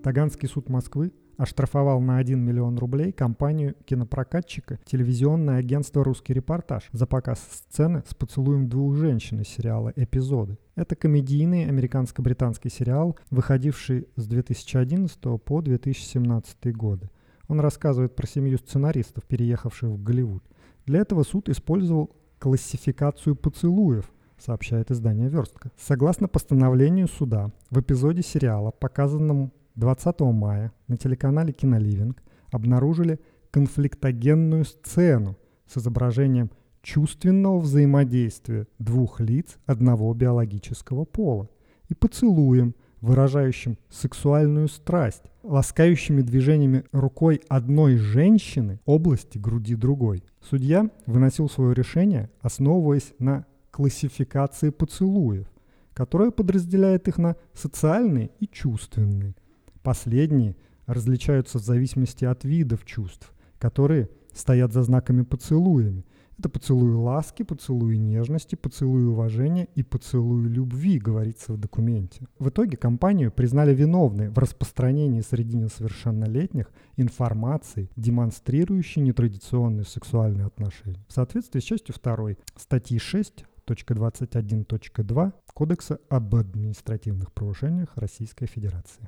Таганский 0.02 0.50
суд 0.50 0.67
Москвы 0.67 1.13
оштрафовал 1.38 2.02
на 2.02 2.17
1 2.17 2.39
миллион 2.39 2.80
рублей 2.80 3.12
компанию 3.12 3.76
кинопрокатчика 3.86 4.80
телевизионное 4.84 5.60
агентство 5.60 6.04
«Русский 6.04 6.34
репортаж» 6.34 6.89
за 6.91 7.06
показ 7.06 7.39
сцены 7.52 8.02
с 8.10 8.15
поцелуем 8.15 8.67
двух 8.67 8.96
женщин 8.96 9.41
из 9.41 9.48
сериала 9.48 9.93
«Эпизоды». 9.96 10.58
Это 10.74 10.96
комедийный 10.96 11.67
американско-британский 11.67 12.69
сериал, 12.69 13.15
выходивший 13.30 14.08
с 14.15 14.26
2011 14.26 15.19
по 15.43 15.62
2017 15.62 16.76
годы. 16.76 17.12
Он 17.48 17.60
рассказывает 17.60 18.16
про 18.16 18.28
семью 18.28 18.58
сценаристов, 18.58 19.24
переехавших 19.26 19.90
в 19.90 20.04
Голливуд. 20.04 20.44
Для 20.86 21.00
этого 21.00 21.24
суд 21.24 21.50
использовал 21.50 22.16
классификацию 22.40 23.36
поцелуев, 23.36 24.12
сообщает 24.38 24.92
издание 24.92 25.30
«Верстка». 25.30 25.72
Согласно 25.78 26.28
постановлению 26.28 27.08
суда, 27.08 27.52
в 27.70 27.80
эпизоде 27.80 28.22
сериала, 28.22 28.72
показанном 28.72 29.52
20 29.76 30.20
мая 30.22 30.74
на 30.88 30.98
телеканале 30.98 31.54
«Киноливинг», 31.54 32.22
обнаружили 32.52 33.20
конфликтогенную 33.52 34.66
сцену 34.66 35.38
с 35.68 35.78
изображением 35.78 36.52
чувственного 36.82 37.60
взаимодействия 37.60 38.68
двух 38.78 39.20
лиц 39.20 39.58
одного 39.66 40.14
биологического 40.14 41.06
пола 41.06 41.50
и 41.88 41.94
поцелуем, 41.94 42.76
выражающим 43.00 43.78
сексуальную 43.90 44.68
страсть, 44.68 45.24
ласкающими 45.44 46.22
движениями 46.22 46.86
рукой 46.92 47.42
одной 47.50 47.98
женщины 47.98 48.80
области 48.86 49.38
груди 49.38 49.76
другой. 49.76 50.24
Судья 50.42 50.90
выносил 51.06 51.50
свое 51.50 51.74
решение, 51.74 52.30
основываясь 52.42 53.14
на 53.20 53.46
классификации 53.72 54.70
поцелуев, 54.70 55.48
которая 55.94 56.32
подразделяет 56.32 57.08
их 57.08 57.18
на 57.18 57.36
социальные 57.54 58.32
и 58.40 58.48
чувственные. 58.48 59.36
Последние 59.84 60.56
различаются 60.86 61.60
в 61.60 61.64
зависимости 61.64 62.26
от 62.26 62.44
видов 62.44 62.86
чувств, 62.86 63.34
которые 63.60 64.10
стоят 64.34 64.74
за 64.74 64.84
знаками 64.84 65.24
поцелуями. 65.24 66.06
Это 66.38 66.50
поцелуи 66.50 66.93
ласки, 66.93 67.43
поцелуи 67.43 67.98
нежности, 67.98 68.56
поцелуи 68.56 69.04
уважения 69.04 69.67
и 69.76 69.84
поцелуи 69.84 70.48
любви, 70.48 70.98
говорится 71.00 71.54
в 71.54 71.58
документе. 71.58 72.28
В 72.39 72.50
итоге 72.50 72.76
компанию 72.78 73.32
признали 73.32 73.74
виновной 73.74 74.30
в 74.30 74.38
распространении 74.38 75.22
среди 75.22 75.58
несовершеннолетних 75.58 76.72
информации, 76.98 77.89
демонстрирующей 77.96 79.02
нетрадиционные 79.02 79.86
сексуальные 79.86 80.48
отношения. 80.48 81.00
В 81.08 81.13
соответствии 81.13 81.62
с 81.62 81.63
частью 81.63 81.96
2 82.02 82.36
статьи 82.58 82.98
6.21.2 82.98 85.34
Кодекса 85.54 86.00
об 86.10 86.36
административных 86.36 87.32
правонарушениях 87.32 87.96
Российской 87.96 88.48
Федерации. 88.48 89.08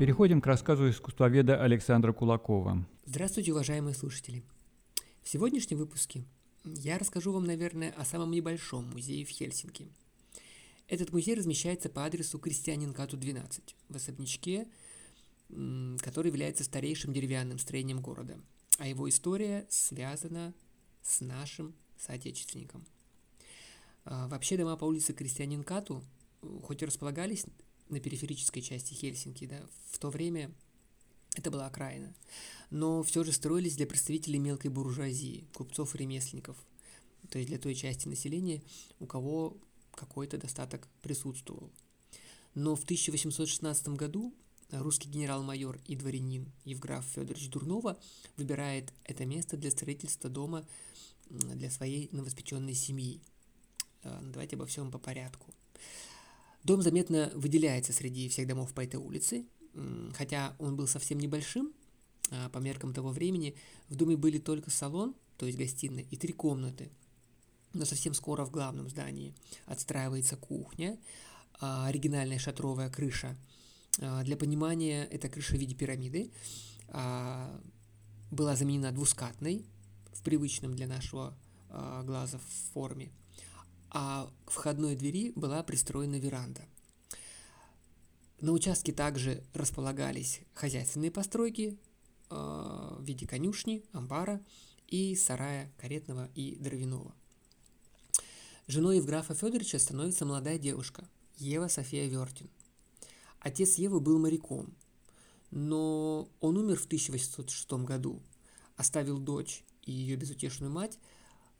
Переходим 0.00 0.40
к 0.40 0.46
рассказу 0.46 0.88
искусствоведа 0.88 1.62
Александра 1.62 2.14
Кулакова. 2.14 2.86
Здравствуйте, 3.04 3.52
уважаемые 3.52 3.94
слушатели. 3.94 4.42
В 5.22 5.28
сегодняшнем 5.28 5.76
выпуске 5.76 6.24
я 6.64 6.96
расскажу 6.96 7.32
вам, 7.32 7.44
наверное, 7.44 7.92
о 7.98 8.06
самом 8.06 8.30
небольшом 8.30 8.86
музее 8.86 9.26
в 9.26 9.28
Хельсинки. 9.28 9.90
Этот 10.88 11.12
музей 11.12 11.34
размещается 11.34 11.90
по 11.90 12.06
адресу 12.06 12.38
Крестьянинкату 12.38 13.18
12 13.18 13.76
в 13.90 13.94
особнячке, 13.94 14.68
который 15.50 16.28
является 16.28 16.64
старейшим 16.64 17.12
деревянным 17.12 17.58
строением 17.58 18.00
города, 18.00 18.40
а 18.78 18.88
его 18.88 19.06
история 19.06 19.66
связана 19.68 20.54
с 21.02 21.20
нашим 21.20 21.74
соотечественником. 21.98 22.86
А, 24.06 24.28
вообще 24.28 24.56
дома 24.56 24.78
по 24.78 24.86
улице 24.86 25.12
Крестьянинкату, 25.12 26.02
хоть 26.62 26.80
и 26.80 26.86
располагались 26.86 27.44
на 27.90 28.00
периферической 28.00 28.62
части 28.62 28.94
Хельсинки, 28.94 29.46
да, 29.46 29.60
в 29.90 29.98
то 29.98 30.10
время 30.10 30.50
это 31.36 31.50
была 31.50 31.66
окраина, 31.66 32.14
но 32.70 33.02
все 33.02 33.22
же 33.24 33.32
строились 33.32 33.76
для 33.76 33.86
представителей 33.86 34.38
мелкой 34.38 34.70
буржуазии, 34.70 35.46
купцов 35.54 35.94
и 35.94 35.98
ремесленников, 35.98 36.56
то 37.28 37.38
есть 37.38 37.48
для 37.48 37.58
той 37.58 37.74
части 37.74 38.08
населения, 38.08 38.62
у 38.98 39.06
кого 39.06 39.56
какой-то 39.94 40.38
достаток 40.38 40.88
присутствовал. 41.02 41.70
Но 42.54 42.74
в 42.74 42.82
1816 42.84 43.88
году 43.90 44.34
русский 44.70 45.08
генерал-майор 45.08 45.78
и 45.86 45.96
дворянин 45.96 46.50
Евграф 46.64 47.04
Федорович 47.04 47.48
Дурнова 47.50 47.98
выбирает 48.36 48.92
это 49.04 49.24
место 49.24 49.56
для 49.56 49.70
строительства 49.70 50.30
дома 50.30 50.66
для 51.28 51.70
своей 51.70 52.08
новоспеченной 52.12 52.74
семьи. 52.74 53.20
Э, 54.02 54.18
давайте 54.22 54.56
обо 54.56 54.66
всем 54.66 54.90
по 54.90 54.98
порядку. 54.98 55.54
Дом 56.64 56.82
заметно 56.82 57.30
выделяется 57.34 57.92
среди 57.92 58.28
всех 58.28 58.46
домов 58.46 58.72
по 58.74 58.84
этой 58.84 58.96
улице, 58.96 59.46
хотя 60.14 60.54
он 60.58 60.76
был 60.76 60.86
совсем 60.86 61.18
небольшим, 61.18 61.72
а 62.30 62.48
по 62.50 62.58
меркам 62.58 62.92
того 62.92 63.10
времени 63.10 63.54
в 63.88 63.96
доме 63.96 64.16
были 64.16 64.38
только 64.38 64.70
салон, 64.70 65.14
то 65.38 65.46
есть 65.46 65.58
гостиная, 65.58 66.04
и 66.10 66.16
три 66.16 66.32
комнаты. 66.32 66.90
Но 67.72 67.84
совсем 67.84 68.14
скоро 68.14 68.44
в 68.44 68.50
главном 68.50 68.88
здании 68.88 69.34
отстраивается 69.64 70.36
кухня, 70.36 70.98
а, 71.60 71.86
оригинальная 71.86 72.38
шатровая 72.38 72.90
крыша. 72.90 73.36
А, 74.00 74.22
для 74.22 74.36
понимания, 74.36 75.04
эта 75.04 75.28
крыша 75.28 75.56
в 75.56 75.58
виде 75.58 75.74
пирамиды 75.74 76.30
была 78.32 78.56
заменена 78.56 78.90
двускатной 78.90 79.64
в 80.12 80.22
привычном 80.22 80.74
для 80.74 80.88
нашего 80.88 81.36
глаза 82.02 82.40
форме 82.72 83.12
а 83.90 84.30
к 84.44 84.50
входной 84.50 84.96
двери 84.96 85.32
была 85.34 85.62
пристроена 85.62 86.16
веранда. 86.16 86.62
На 88.40 88.52
участке 88.52 88.92
также 88.92 89.42
располагались 89.52 90.40
хозяйственные 90.54 91.10
постройки 91.10 91.78
э, 92.30 92.34
в 92.34 93.02
виде 93.02 93.26
конюшни, 93.26 93.84
амбара 93.92 94.40
и 94.88 95.14
сарая 95.14 95.70
каретного 95.78 96.30
и 96.34 96.56
дровяного. 96.56 97.14
Женой 98.66 98.96
Евграфа 98.96 99.34
Федоровича 99.34 99.78
становится 99.78 100.24
молодая 100.24 100.58
девушка 100.58 101.08
Ева 101.36 101.68
София 101.68 102.06
Вертин. 102.06 102.48
Отец 103.40 103.74
Евы 103.74 104.00
был 104.00 104.18
моряком, 104.18 104.72
но 105.50 106.28
он 106.40 106.56
умер 106.56 106.78
в 106.78 106.86
1806 106.86 107.72
году, 107.84 108.22
оставил 108.76 109.18
дочь 109.18 109.64
и 109.82 109.92
ее 109.92 110.16
безутешную 110.16 110.70
мать 110.72 110.98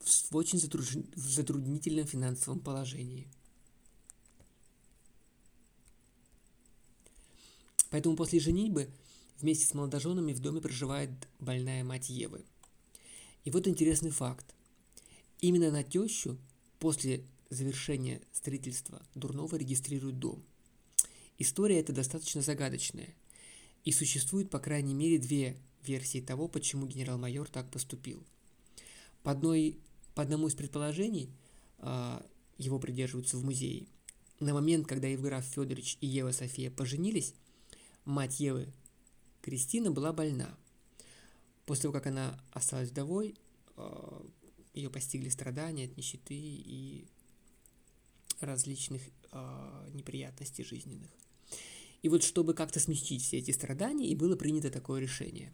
в 0.01 0.37
очень 0.37 0.59
затруднительном 0.59 2.07
финансовом 2.07 2.61
положении. 2.61 3.29
Поэтому 7.91 8.17
после 8.17 8.41
женитьбы 8.41 8.89
вместе 9.41 9.67
с 9.67 9.75
молодоженами 9.75 10.33
в 10.33 10.41
доме 10.41 10.61
проживает 10.61 11.11
больная 11.39 11.85
мать 11.85 12.09
Евы. 12.09 12.45
И 13.45 13.51
вот 13.51 13.67
интересный 13.67 14.11
факт. 14.11 14.55
Именно 15.41 15.71
на 15.71 15.83
тещу 15.83 16.39
после 16.79 17.25
завершения 17.49 18.21
строительства 18.33 19.03
Дурнова 19.15 19.57
регистрирует 19.57 20.19
дом. 20.19 20.43
История 21.39 21.81
эта 21.81 21.93
достаточно 21.93 22.43
загадочная. 22.43 23.15
И 23.85 23.93
существует, 23.93 24.51
по 24.51 24.59
крайней 24.59 24.95
мере, 24.95 25.19
две 25.19 25.57
версии 25.83 26.21
того, 26.21 26.49
почему 26.49 26.87
генерал-майор 26.87 27.49
так 27.49 27.71
поступил. 27.71 28.23
По 29.23 29.33
одной 29.33 29.79
по 30.15 30.23
одному 30.23 30.49
из 30.49 30.55
предположений, 30.55 31.31
а, 31.79 32.25
его 32.59 32.79
придерживаются 32.79 33.37
в 33.37 33.45
музее, 33.45 33.87
на 34.41 34.55
момент, 34.55 34.87
когда 34.87 35.07
Евграф 35.07 35.45
Федорович 35.45 35.99
и 36.01 36.07
Ева 36.07 36.33
София 36.33 36.71
поженились, 36.71 37.35
мать 38.05 38.41
Евы, 38.41 38.73
Кристина, 39.43 39.91
была 39.91 40.13
больна. 40.13 40.57
После 41.67 41.83
того, 41.83 41.93
как 41.93 42.07
она 42.07 42.43
осталась 42.53 42.91
вдовой, 42.91 43.37
а, 43.77 44.27
ее 44.75 44.91
постигли 44.91 45.29
страдания 45.29 45.87
от 45.87 45.97
нищеты 45.97 46.35
и 46.35 47.07
различных 48.41 49.03
а, 49.31 49.87
неприятностей 49.93 50.65
жизненных. 50.65 51.11
И 52.03 52.09
вот 52.09 52.23
чтобы 52.23 52.55
как-то 52.55 52.81
смягчить 52.81 53.23
все 53.23 53.39
эти 53.39 53.51
страдания, 53.51 54.09
и 54.09 54.17
было 54.17 54.37
принято 54.37 54.71
такое 54.71 55.01
решение. 55.01 55.53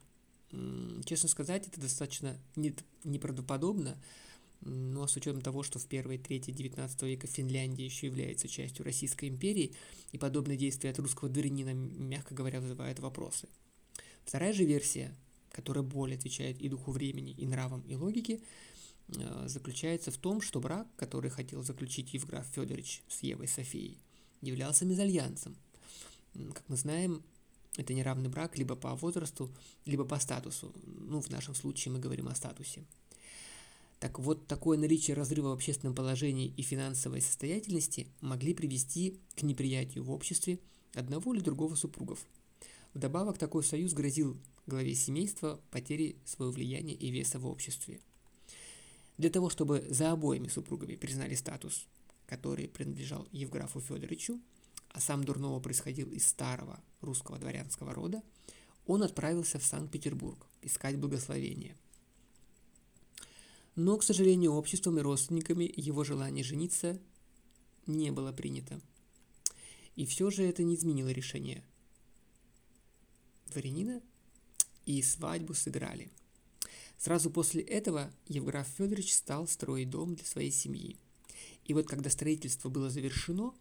Честно 1.04 1.28
сказать, 1.28 1.66
это 1.66 1.80
достаточно 1.80 2.38
неправдоподобно, 3.02 4.00
ну 4.60 5.02
а 5.02 5.08
с 5.08 5.16
учетом 5.16 5.40
того, 5.42 5.62
что 5.62 5.78
в 5.78 5.86
первой 5.86 6.18
трети 6.18 6.50
XIX 6.50 7.08
века 7.08 7.26
Финляндия 7.26 7.84
еще 7.84 8.06
является 8.06 8.48
частью 8.48 8.84
Российской 8.84 9.28
империи, 9.28 9.74
и 10.12 10.18
подобные 10.18 10.56
действия 10.56 10.90
от 10.90 10.98
русского 10.98 11.28
дворянина, 11.28 11.74
мягко 11.74 12.34
говоря, 12.34 12.60
вызывают 12.60 12.98
вопросы. 12.98 13.48
Вторая 14.24 14.52
же 14.52 14.64
версия, 14.64 15.14
которая 15.50 15.84
более 15.84 16.18
отвечает 16.18 16.60
и 16.60 16.68
духу 16.68 16.90
времени, 16.90 17.32
и 17.32 17.46
нравам, 17.46 17.82
и 17.82 17.94
логике, 17.94 18.40
э, 19.08 19.44
заключается 19.48 20.10
в 20.10 20.16
том, 20.16 20.40
что 20.40 20.60
брак, 20.60 20.88
который 20.96 21.30
хотел 21.30 21.62
заключить 21.62 22.12
Евграф 22.14 22.46
Федорович 22.48 23.02
с 23.08 23.22
Евой 23.22 23.48
Софией, 23.48 23.98
являлся 24.40 24.84
мезальянсом. 24.84 25.56
Как 26.34 26.68
мы 26.68 26.76
знаем, 26.76 27.22
это 27.76 27.94
неравный 27.94 28.28
брак 28.28 28.58
либо 28.58 28.74
по 28.74 28.94
возрасту, 28.94 29.50
либо 29.84 30.04
по 30.04 30.18
статусу. 30.18 30.74
Ну, 30.84 31.20
в 31.20 31.30
нашем 31.30 31.54
случае 31.54 31.92
мы 31.92 31.98
говорим 31.98 32.28
о 32.28 32.34
статусе. 32.34 32.84
Так 33.98 34.18
вот, 34.18 34.46
такое 34.46 34.76
наличие 34.76 35.16
разрыва 35.16 35.48
в 35.48 35.52
общественном 35.52 35.94
положении 35.94 36.52
и 36.56 36.62
финансовой 36.62 37.22
состоятельности 37.22 38.08
могли 38.20 38.52
привести 38.52 39.20
к 39.34 39.42
неприятию 39.42 40.04
в 40.04 40.10
обществе 40.10 40.58
одного 40.94 41.34
или 41.34 41.40
другого 41.40 41.74
супругов. 41.76 42.26
Вдобавок, 42.92 43.38
такой 43.38 43.62
союз 43.62 43.94
грозил 43.94 44.36
главе 44.66 44.94
семейства 44.94 45.60
потерей 45.70 46.18
своего 46.24 46.52
влияния 46.52 46.94
и 46.94 47.10
веса 47.10 47.38
в 47.38 47.46
обществе. 47.46 48.00
Для 49.16 49.30
того, 49.30 49.48
чтобы 49.48 49.86
за 49.88 50.12
обоими 50.12 50.48
супругами 50.48 50.96
признали 50.96 51.34
статус, 51.34 51.86
который 52.26 52.68
принадлежал 52.68 53.26
Евграфу 53.32 53.80
Федоровичу, 53.80 54.40
а 54.90 55.00
сам 55.00 55.24
Дурново 55.24 55.60
происходил 55.60 56.10
из 56.10 56.26
старого 56.26 56.80
русского 57.00 57.38
дворянского 57.38 57.94
рода, 57.94 58.22
он 58.86 59.02
отправился 59.02 59.58
в 59.58 59.64
Санкт-Петербург 59.64 60.46
искать 60.60 60.98
благословения– 60.98 61.76
но, 63.76 63.96
к 63.98 64.02
сожалению, 64.02 64.52
обществом 64.52 64.98
и 64.98 65.02
родственниками 65.02 65.72
его 65.76 66.02
желание 66.02 66.42
жениться 66.42 66.98
не 67.86 68.10
было 68.10 68.32
принято. 68.32 68.80
И 69.94 70.04
все 70.06 70.30
же 70.30 70.42
это 70.42 70.62
не 70.62 70.74
изменило 70.74 71.08
решение 71.08 71.62
дворянина, 73.48 74.02
и 74.86 75.02
свадьбу 75.02 75.54
сыграли. 75.54 76.10
Сразу 76.98 77.30
после 77.30 77.62
этого 77.62 78.12
Евграф 78.28 78.66
Федорович 78.76 79.14
стал 79.14 79.46
строить 79.46 79.90
дом 79.90 80.14
для 80.14 80.24
своей 80.24 80.50
семьи. 80.50 80.96
И 81.64 81.74
вот 81.74 81.86
когда 81.86 82.10
строительство 82.10 82.68
было 82.68 82.90
завершено, 82.90 83.54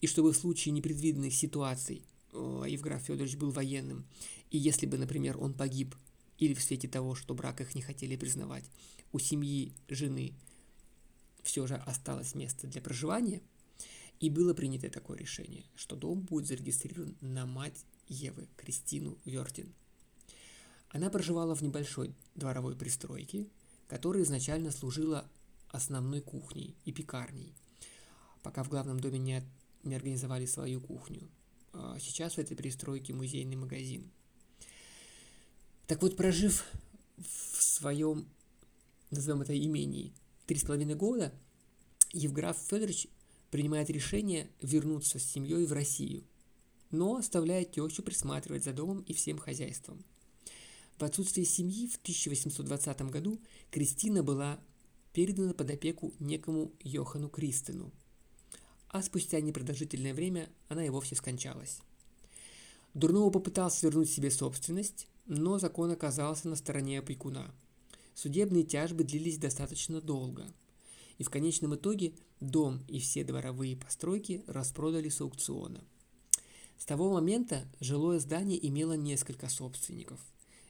и 0.00 0.06
чтобы 0.06 0.32
в 0.32 0.36
случае 0.36 0.72
непредвиденных 0.72 1.34
ситуаций 1.34 2.02
Евграф 2.32 3.02
Федорович 3.02 3.36
был 3.36 3.50
военным, 3.50 4.04
и 4.50 4.58
если 4.58 4.86
бы, 4.86 4.98
например, 4.98 5.38
он 5.38 5.54
погиб, 5.54 5.94
или 6.38 6.54
в 6.54 6.62
свете 6.62 6.88
того, 6.88 7.14
что 7.14 7.34
брак 7.34 7.60
их 7.60 7.74
не 7.74 7.82
хотели 7.82 8.16
признавать, 8.16 8.64
у 9.12 9.18
семьи 9.18 9.72
жены 9.88 10.34
все 11.42 11.66
же 11.66 11.76
осталось 11.76 12.34
место 12.34 12.66
для 12.66 12.80
проживания, 12.80 13.42
И 14.20 14.28
было 14.28 14.52
принято 14.52 14.90
такое 14.90 15.16
решение, 15.16 15.64
что 15.74 15.96
дом 15.96 16.20
будет 16.20 16.46
зарегистрирован 16.46 17.16
на 17.22 17.46
мать 17.46 17.86
Евы, 18.06 18.46
Кристину 18.56 19.16
Вертин. 19.24 19.72
Она 20.90 21.08
проживала 21.08 21.54
в 21.54 21.62
небольшой 21.62 22.14
дворовой 22.34 22.76
пристройке, 22.76 23.48
которая 23.88 24.22
изначально 24.24 24.72
служила 24.72 25.26
основной 25.68 26.20
кухней 26.20 26.76
и 26.84 26.92
пекарней, 26.92 27.54
пока 28.42 28.62
в 28.62 28.68
главном 28.68 29.00
доме 29.00 29.18
не, 29.18 29.42
не 29.84 29.94
организовали 29.94 30.44
свою 30.44 30.80
кухню. 30.82 31.30
А 31.72 31.98
сейчас 31.98 32.34
в 32.34 32.38
этой 32.38 32.56
пристройке 32.56 33.14
музейный 33.14 33.56
магазин. 33.56 34.10
Так 35.86 36.02
вот, 36.02 36.16
прожив 36.16 36.66
в 37.16 37.62
своем, 37.62 38.28
назовем 39.10 39.42
это, 39.42 39.56
имении 39.56 40.12
три 40.50 40.58
с 40.58 40.64
половиной 40.64 40.96
года, 40.96 41.32
Евграф 42.12 42.58
Федорович 42.58 43.06
принимает 43.52 43.88
решение 43.88 44.50
вернуться 44.60 45.20
с 45.20 45.22
семьей 45.24 45.64
в 45.64 45.72
Россию, 45.72 46.24
но 46.90 47.16
оставляет 47.16 47.70
тещу 47.70 48.02
присматривать 48.02 48.64
за 48.64 48.72
домом 48.72 49.02
и 49.02 49.12
всем 49.12 49.38
хозяйством. 49.38 50.04
В 50.98 51.04
отсутствие 51.04 51.46
семьи 51.46 51.86
в 51.86 51.98
1820 51.98 53.02
году 53.02 53.40
Кристина 53.70 54.24
была 54.24 54.58
передана 55.12 55.54
под 55.54 55.70
опеку 55.70 56.12
некому 56.18 56.72
Йохану 56.80 57.28
Кристину, 57.28 57.92
а 58.88 59.02
спустя 59.02 59.40
непродолжительное 59.40 60.14
время 60.14 60.50
она 60.68 60.84
и 60.84 60.90
вовсе 60.90 61.14
скончалась. 61.14 61.78
Дурново 62.94 63.30
попытался 63.30 63.86
вернуть 63.86 64.10
себе 64.10 64.32
собственность, 64.32 65.06
но 65.26 65.60
закон 65.60 65.92
оказался 65.92 66.48
на 66.48 66.56
стороне 66.56 66.98
опекуна. 66.98 67.54
Судебные 68.14 68.64
тяжбы 68.64 69.04
длились 69.04 69.38
достаточно 69.38 70.00
долго– 70.00 70.52
и 71.20 71.22
в 71.22 71.28
конечном 71.28 71.74
итоге 71.74 72.14
дом 72.40 72.80
и 72.88 72.98
все 72.98 73.24
дворовые 73.24 73.76
постройки 73.76 74.42
распродали 74.46 75.10
с 75.10 75.20
аукциона. 75.20 75.84
С 76.78 76.86
того 76.86 77.12
момента 77.12 77.68
жилое 77.78 78.18
здание 78.20 78.66
имело 78.66 78.94
несколько 78.94 79.50
собственников. 79.50 80.18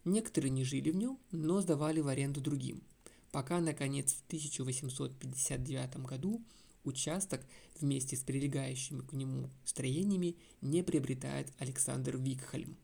Некоторые 0.05 0.51
не 0.51 0.65
жили 0.65 0.91
в 0.91 0.97
нем, 0.97 1.21
но 1.31 1.61
сдавали 1.61 2.01
в 2.01 2.09
аренду 2.09 2.41
другим, 2.41 2.83
пока, 3.31 3.61
наконец, 3.61 4.13
в 4.13 4.27
1859 4.27 5.99
году 5.99 6.43
участок 6.83 7.43
вместе 7.79 8.17
с 8.17 8.21
прилегающими 8.23 9.03
к 9.03 9.13
нему 9.13 9.51
строениями 9.65 10.35
не 10.63 10.83
приобретает 10.83 11.53
Александр 11.59 12.17
Викхальм. 12.17 12.77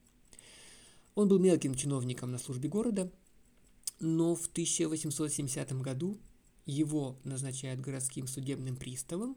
Он 1.17 1.27
был 1.27 1.41
мелким 1.41 1.75
чиновником 1.75 2.31
на 2.31 2.39
службе 2.39 2.69
города, 2.69 3.11
но 4.01 4.35
в 4.35 4.47
1870 4.47 5.73
году 5.81 6.19
его 6.67 7.19
назначают 7.25 7.81
городским 7.81 8.27
судебным 8.27 8.77
приставом, 8.77 9.37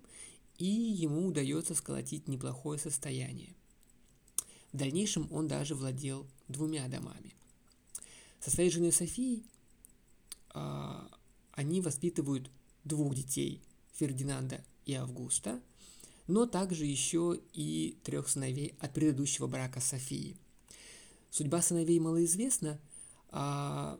и 0.58 0.66
ему 0.66 1.28
удается 1.28 1.76
сколотить 1.76 2.28
неплохое 2.28 2.80
состояние. 2.80 3.56
В 4.74 4.78
дальнейшем 4.78 5.32
он 5.32 5.48
даже 5.48 5.76
владел 5.76 6.28
двумя 6.48 6.88
домами. 6.88 7.34
Со 8.40 8.52
своей 8.52 8.70
женой 8.70 8.92
Софией 8.92 9.44
э, 10.54 11.08
они 11.54 11.82
воспитывают 11.82 12.50
двух 12.84 13.16
детей, 13.16 13.62
Фердинанда 13.94 14.64
и 14.86 14.94
Августа, 14.94 15.62
но 16.28 16.46
также 16.46 16.86
еще 16.86 17.40
и 17.54 17.98
трех 18.04 18.30
сыновей 18.30 18.76
от 18.80 18.94
предыдущего 18.94 19.48
брака 19.48 19.80
Софии. 19.80 20.38
Судьба 21.32 21.62
сыновей 21.62 22.00
малоизвестна, 22.00 22.80
а 23.30 24.00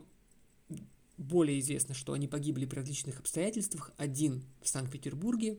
более 1.20 1.60
известно, 1.60 1.94
что 1.94 2.14
они 2.14 2.26
погибли 2.26 2.64
при 2.64 2.78
различных 2.78 3.20
обстоятельствах. 3.20 3.92
Один 3.98 4.42
в 4.62 4.68
Санкт-Петербурге, 4.68 5.58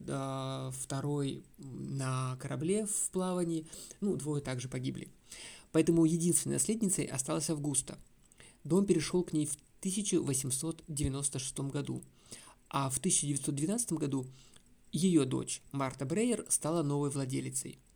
второй 0.00 1.44
на 1.58 2.36
корабле 2.40 2.86
в 2.86 3.10
плавании, 3.10 3.66
ну, 4.00 4.16
двое 4.16 4.42
также 4.42 4.68
погибли. 4.68 5.08
Поэтому 5.70 6.06
единственной 6.06 6.54
наследницей 6.54 7.04
осталась 7.04 7.50
Августа. 7.50 7.98
Дом 8.64 8.86
перешел 8.86 9.22
к 9.22 9.32
ней 9.32 9.46
в 9.46 9.54
1896 9.80 11.60
году, 11.60 12.02
а 12.68 12.88
в 12.88 12.98
1912 12.98 13.92
году 13.92 14.26
ее 14.92 15.24
дочь 15.24 15.62
Марта 15.72 16.06
Брейер 16.06 16.46
стала 16.48 16.82
новой 16.82 17.10
владелицей– 17.10 17.78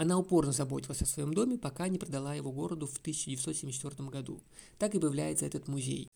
она 0.00 0.18
упорно 0.18 0.50
заботилась 0.50 1.02
о 1.02 1.06
своем 1.06 1.34
доме, 1.34 1.58
пока 1.58 1.86
не 1.86 1.98
продала 1.98 2.34
его 2.34 2.50
городу 2.50 2.86
в 2.86 2.96
1974 2.96 4.08
году. 4.08 4.40
Так 4.78 4.94
и 4.94 4.98
появляется 4.98 5.44
этот 5.44 5.68
музей. 5.68 6.08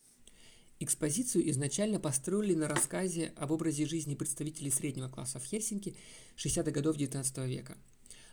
Экспозицию 0.79 1.47
изначально 1.51 1.99
построили 1.99 2.55
на 2.55 2.67
рассказе 2.67 3.31
об 3.35 3.51
образе 3.51 3.85
жизни 3.85 4.15
представителей 4.15 4.71
среднего 4.71 5.07
класса 5.07 5.39
в 5.39 5.45
Хельсинки 5.45 5.95
60-х 6.35 6.71
годов 6.71 6.97
XIX 6.97 7.47
века. 7.47 7.77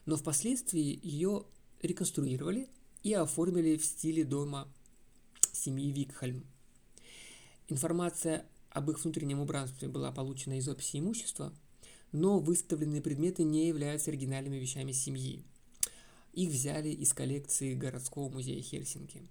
Но 0.07 0.17
впоследствии 0.17 0.99
ее 1.03 1.45
реконструировали 1.83 2.71
и 3.03 3.13
оформили 3.13 3.77
в 3.77 3.85
стиле 3.85 4.25
дома 4.25 4.73
семьи 5.53 5.93
Викхальм. 5.93 6.47
Информация 7.69 8.47
об 8.71 8.91
их 8.91 9.05
внутреннем 9.05 9.41
убранстве 9.41 9.89
была 9.89 10.13
получена 10.13 10.57
из 10.57 10.67
описи 10.67 10.99
имущества, 10.99 11.53
но 12.13 12.39
выставленные 12.39 13.01
предметы 13.01 13.43
не 13.43 13.69
являются 13.69 14.11
оригинальными 14.11 14.57
вещами 14.57 14.93
семьи. 14.93 15.43
Их 16.35 16.51
взяли 16.51 16.91
из 16.91 17.13
коллекции 17.13 17.75
городского 17.75 18.29
музея 18.29 18.63
Хельсинки. 18.63 19.23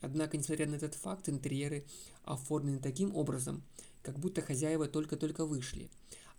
Однако, 0.00 0.36
несмотря 0.36 0.66
на 0.66 0.74
этот 0.74 0.94
факт, 0.94 1.28
интерьеры 1.28 1.86
оформлены 2.24 2.80
таким 2.80 3.14
образом, 3.14 3.62
как 4.02 4.18
будто 4.18 4.42
хозяева 4.42 4.88
только-только 4.88 5.46
вышли, 5.46 5.90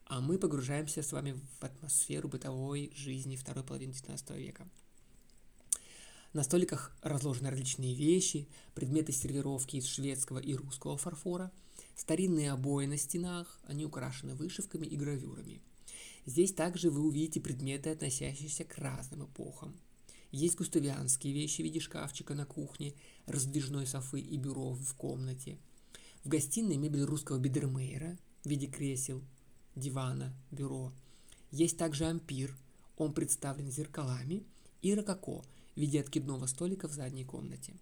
а 0.06 0.20
мы 0.20 0.38
погружаемся 0.38 1.02
с 1.02 1.12
вами 1.14 1.40
в 1.60 1.64
атмосферу 1.64 2.28
бытовой 2.28 2.92
жизни 2.96 3.38
второй 3.38 3.64
половины 3.64 3.92
XIX 3.92 4.38
века. 4.38 4.68
На 6.34 6.44
столиках 6.44 6.96
разложены 7.02 7.52
различные 7.52 7.94
вещи, 7.94 8.48
предметы 8.74 9.12
сервировки 9.14 9.78
из 9.78 9.86
шведского 9.86 10.40
и 10.40 10.56
русского 10.56 10.98
фарфора, 10.98 11.52
старинные 11.96 12.52
обои 12.52 12.88
на 12.88 12.98
стенах, 12.98 13.60
они 13.66 13.86
украшены 13.86 14.34
вышивками 14.34 14.88
и 14.88 14.98
гравюрами– 14.98 15.62
Здесь 16.26 16.54
также 16.54 16.90
вы 16.90 17.02
увидите 17.02 17.42
предметы, 17.42 17.90
относящиеся 17.90 18.64
к 18.64 18.78
разным 18.78 19.26
эпохам. 19.26 19.76
Есть 20.32 20.56
густавианские 20.56 21.34
вещи 21.34 21.62
в 21.62 21.66
виде 21.66 21.80
шкафчика 21.80 22.34
на 22.34 22.46
кухне, 22.46 22.94
раздвижной 23.28 23.86
софы 23.86 24.20
и 24.20 24.38
бюро 24.38 24.72
в 24.74 24.94
комнате. 24.96 25.58
В 26.24 26.30
гостиной 26.30 26.78
мебель 26.78 27.04
русского 27.04 27.38
бедермейра 27.38 28.18
в 28.44 28.50
виде 28.50 28.68
кресел, 28.68 29.22
дивана, 29.76 30.34
бюро. 30.50 30.94
Есть 31.52 31.78
также 31.78 32.06
ампир, 32.06 32.58
он 32.98 33.14
представлен 33.14 33.70
зеркалами, 33.70 34.44
и 34.82 34.94
рококо 34.96 35.44
в 35.76 35.80
виде 35.80 36.00
откидного 36.00 36.46
столика 36.46 36.88
в 36.88 36.94
задней 36.94 37.26
комнате. 37.26 37.74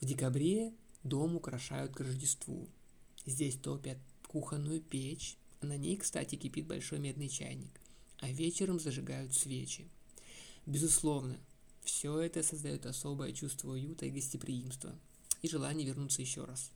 В 0.00 0.04
декабре 0.04 0.72
дом 1.02 1.36
украшают 1.36 1.94
к 1.94 2.00
Рождеству. 2.00 2.68
Здесь 3.26 3.56
топят 3.56 3.98
кухонную 4.26 4.80
печь, 4.80 5.36
на 5.64 5.76
ней, 5.76 5.96
кстати, 5.96 6.36
кипит 6.36 6.66
большой 6.66 6.98
медный 6.98 7.28
чайник, 7.28 7.80
а 8.20 8.30
вечером 8.30 8.78
зажигают 8.78 9.34
свечи. 9.34 9.88
Безусловно, 10.66 11.38
все 11.82 12.20
это 12.20 12.42
создает 12.42 12.86
особое 12.86 13.32
чувство 13.32 13.72
уюта 13.72 14.06
и 14.06 14.10
гостеприимства 14.10 14.94
и 15.42 15.48
желание 15.48 15.86
вернуться 15.86 16.22
еще 16.22 16.44
раз. 16.44 16.72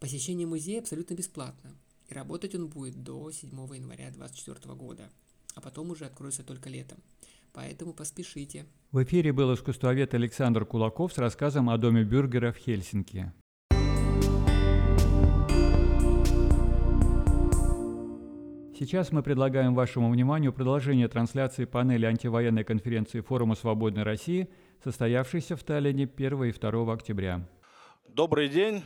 Посещение 0.00 0.46
музея 0.46 0.80
абсолютно 0.80 1.14
бесплатно, 1.14 1.76
и 2.08 2.14
работать 2.14 2.54
он 2.54 2.68
будет 2.68 3.02
до 3.02 3.30
7 3.30 3.50
января 3.50 4.10
2024 4.10 4.74
года, 4.74 5.10
а 5.54 5.60
потом 5.60 5.90
уже 5.90 6.06
откроется 6.06 6.42
только 6.42 6.70
летом. 6.70 6.98
Поэтому 7.52 7.92
поспешите. 7.92 8.66
В 8.90 9.02
эфире 9.04 9.32
был 9.32 9.54
искусствовед 9.54 10.12
Александр 10.12 10.66
Кулаков 10.66 11.12
с 11.12 11.18
рассказом 11.18 11.70
о 11.70 11.78
доме 11.78 12.02
бюргера 12.02 12.52
в 12.52 12.56
Хельсинки. 12.56 13.32
Сейчас 18.76 19.12
мы 19.12 19.22
предлагаем 19.22 19.72
вашему 19.72 20.10
вниманию 20.10 20.52
продолжение 20.52 21.06
трансляции 21.06 21.64
панели 21.64 22.06
антивоенной 22.06 22.64
конференции 22.64 23.20
Форума 23.20 23.54
Свободной 23.54 24.02
России, 24.02 24.48
состоявшейся 24.82 25.54
в 25.54 25.62
Таллине 25.62 26.10
1 26.12 26.42
и 26.42 26.52
2 26.52 26.92
октября. 26.92 27.48
Добрый 28.08 28.48
день. 28.48 28.82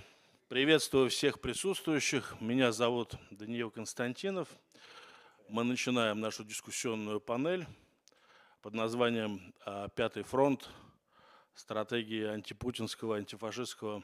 Приветствую 0.48 1.08
всех 1.08 1.40
присутствующих. 1.40 2.36
Меня 2.38 2.70
зовут 2.70 3.14
Даниил 3.30 3.70
Константинов. 3.70 4.48
Мы 5.48 5.64
начинаем 5.64 6.20
нашу 6.20 6.44
дискуссионную 6.44 7.18
панель 7.18 7.66
под 8.60 8.74
названием 8.74 9.54
«Пятый 9.94 10.22
фронт. 10.22 10.68
Стратегии 11.54 12.24
антипутинского, 12.24 13.16
антифашистского 13.16 14.02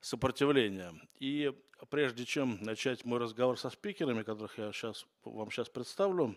сопротивления». 0.00 0.92
И 1.18 1.52
прежде 1.88 2.24
чем 2.24 2.58
начать 2.62 3.04
мой 3.04 3.18
разговор 3.18 3.58
со 3.58 3.70
спикерами, 3.70 4.22
которых 4.22 4.58
я 4.58 4.72
сейчас, 4.72 5.06
вам 5.24 5.50
сейчас 5.50 5.68
представлю, 5.68 6.36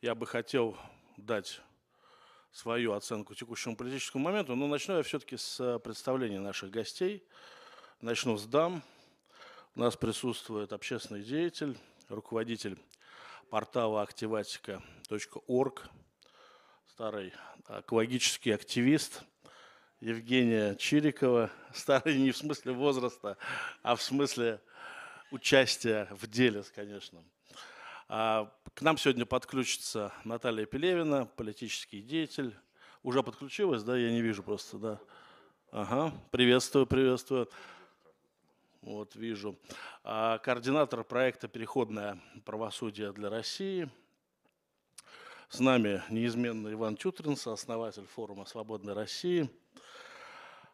я 0.00 0.14
бы 0.14 0.26
хотел 0.26 0.76
дать 1.16 1.60
свою 2.50 2.92
оценку 2.92 3.34
текущему 3.34 3.76
политическому 3.76 4.24
моменту, 4.24 4.54
но 4.54 4.66
начну 4.66 4.96
я 4.96 5.02
все-таки 5.02 5.36
с 5.36 5.78
представления 5.78 6.40
наших 6.40 6.70
гостей. 6.70 7.24
Начну 8.00 8.36
с 8.36 8.46
дам. 8.46 8.82
У 9.74 9.80
нас 9.80 9.96
присутствует 9.96 10.72
общественный 10.72 11.22
деятель, 11.22 11.78
руководитель 12.08 12.78
портала 13.48 14.02
активатика.орг, 14.02 15.88
старый 16.86 17.32
экологический 17.68 18.50
активист 18.50 19.22
Евгения 20.02 20.74
Чирикова, 20.74 21.48
старый 21.72 22.18
не 22.18 22.32
в 22.32 22.36
смысле 22.36 22.72
возраста, 22.72 23.38
а 23.84 23.94
в 23.94 24.02
смысле 24.02 24.60
участия 25.30 26.08
в 26.10 26.26
деле, 26.26 26.64
конечно. 26.74 27.22
А 28.08 28.52
к 28.74 28.82
нам 28.82 28.98
сегодня 28.98 29.24
подключится 29.26 30.12
Наталья 30.24 30.66
Пелевина, 30.66 31.26
политический 31.36 32.02
деятель. 32.02 32.52
Уже 33.04 33.22
подключилась, 33.22 33.84
да? 33.84 33.96
Я 33.96 34.10
не 34.10 34.22
вижу 34.22 34.42
просто, 34.42 34.76
да. 34.76 35.00
Ага, 35.70 36.12
приветствую, 36.32 36.84
приветствую. 36.86 37.48
Вот, 38.80 39.14
вижу. 39.14 39.56
А, 40.02 40.38
координатор 40.38 41.04
проекта 41.04 41.46
«Переходное 41.46 42.20
правосудие 42.44 43.12
для 43.12 43.30
России». 43.30 43.88
С 45.48 45.60
нами 45.60 46.02
неизменно 46.10 46.72
Иван 46.72 46.96
Тютринс, 46.96 47.46
основатель 47.46 48.06
форума 48.06 48.46
«Свободной 48.46 48.94
России». 48.94 49.48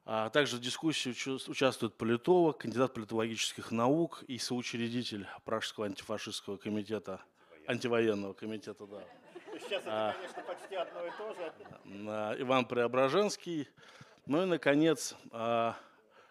А 0.04 0.30
также 0.30 0.56
в 0.56 0.60
дискуссии 0.60 1.14
участвует 1.50 1.94
политолог, 1.94 2.58
кандидат 2.58 2.94
политологических 2.94 3.70
наук 3.70 4.24
и 4.26 4.38
соучредитель 4.38 5.26
Пражского 5.44 5.84
антифашистского 5.84 6.56
комитета, 6.56 7.20
антивоенного 7.66 8.32
комитета, 8.32 8.86
да. 8.86 9.04
Сейчас 9.60 9.82
это, 9.82 10.14
конечно, 10.16 10.42
почти 10.42 10.74
одно 10.76 11.06
и 11.06 11.10
то 11.10 11.34
же. 11.34 12.42
Иван 12.42 12.64
Преображенский. 12.64 13.68
Ну 14.24 14.44
и, 14.44 14.46
наконец, 14.46 15.14
а, 15.30 15.76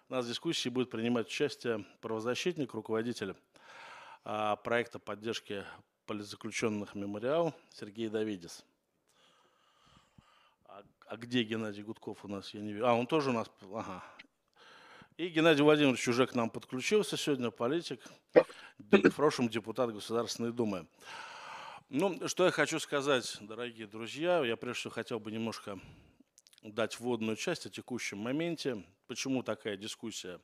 у 0.10 0.14
нас 0.14 0.26
в 0.26 0.28
дискуссии 0.28 0.70
будет 0.70 0.90
принимать 0.90 1.28
участие 1.28 1.86
правозащитник, 2.02 2.74
руководитель 2.74 3.36
а, 4.24 4.56
проекта 4.56 4.98
поддержки 4.98 5.64
политзаключенных 6.06 6.96
«Мемориал» 6.96 7.54
Сергей 7.72 8.08
Давидис. 8.10 8.66
А, 11.10 11.16
где 11.16 11.42
Геннадий 11.44 11.84
Гудков 11.84 12.26
у 12.26 12.28
нас? 12.28 12.54
Я 12.54 12.60
не 12.60 12.74
вижу. 12.74 12.86
А, 12.86 12.94
он 12.94 13.08
тоже 13.08 13.30
у 13.30 13.34
нас. 13.34 13.50
Ага. 13.74 14.04
И 15.16 15.30
Геннадий 15.30 15.64
Владимирович 15.64 16.06
уже 16.10 16.28
к 16.28 16.36
нам 16.36 16.50
подключился 16.50 17.16
сегодня, 17.16 17.50
политик, 17.50 18.02
в 18.78 19.12
прошлом 19.12 19.48
депутат 19.48 19.94
Государственной 19.94 20.52
Думы. 20.52 20.86
Ну, 21.88 22.28
что 22.28 22.44
я 22.44 22.52
хочу 22.52 22.78
сказать, 22.80 23.38
дорогие 23.40 23.88
друзья, 23.88 24.44
я 24.44 24.58
прежде 24.58 24.82
всего 24.82 24.92
хотел 24.92 25.22
бы 25.22 25.32
немножко 25.32 25.80
дать 26.62 27.00
вводную 27.00 27.38
часть 27.38 27.66
о 27.66 27.70
текущем 27.70 28.18
моменте, 28.18 28.84
почему 29.08 29.44
такая 29.44 29.78
дискуссия 29.78 30.42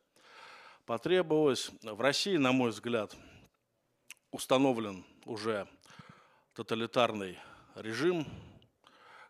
потребовалась. 0.85 1.71
В 1.81 1.99
России, 1.99 2.37
на 2.37 2.53
мой 2.53 2.69
взгляд, 2.69 3.13
установлен 4.31 5.03
уже 5.25 5.67
тоталитарный 6.53 7.37
режим. 7.75 8.25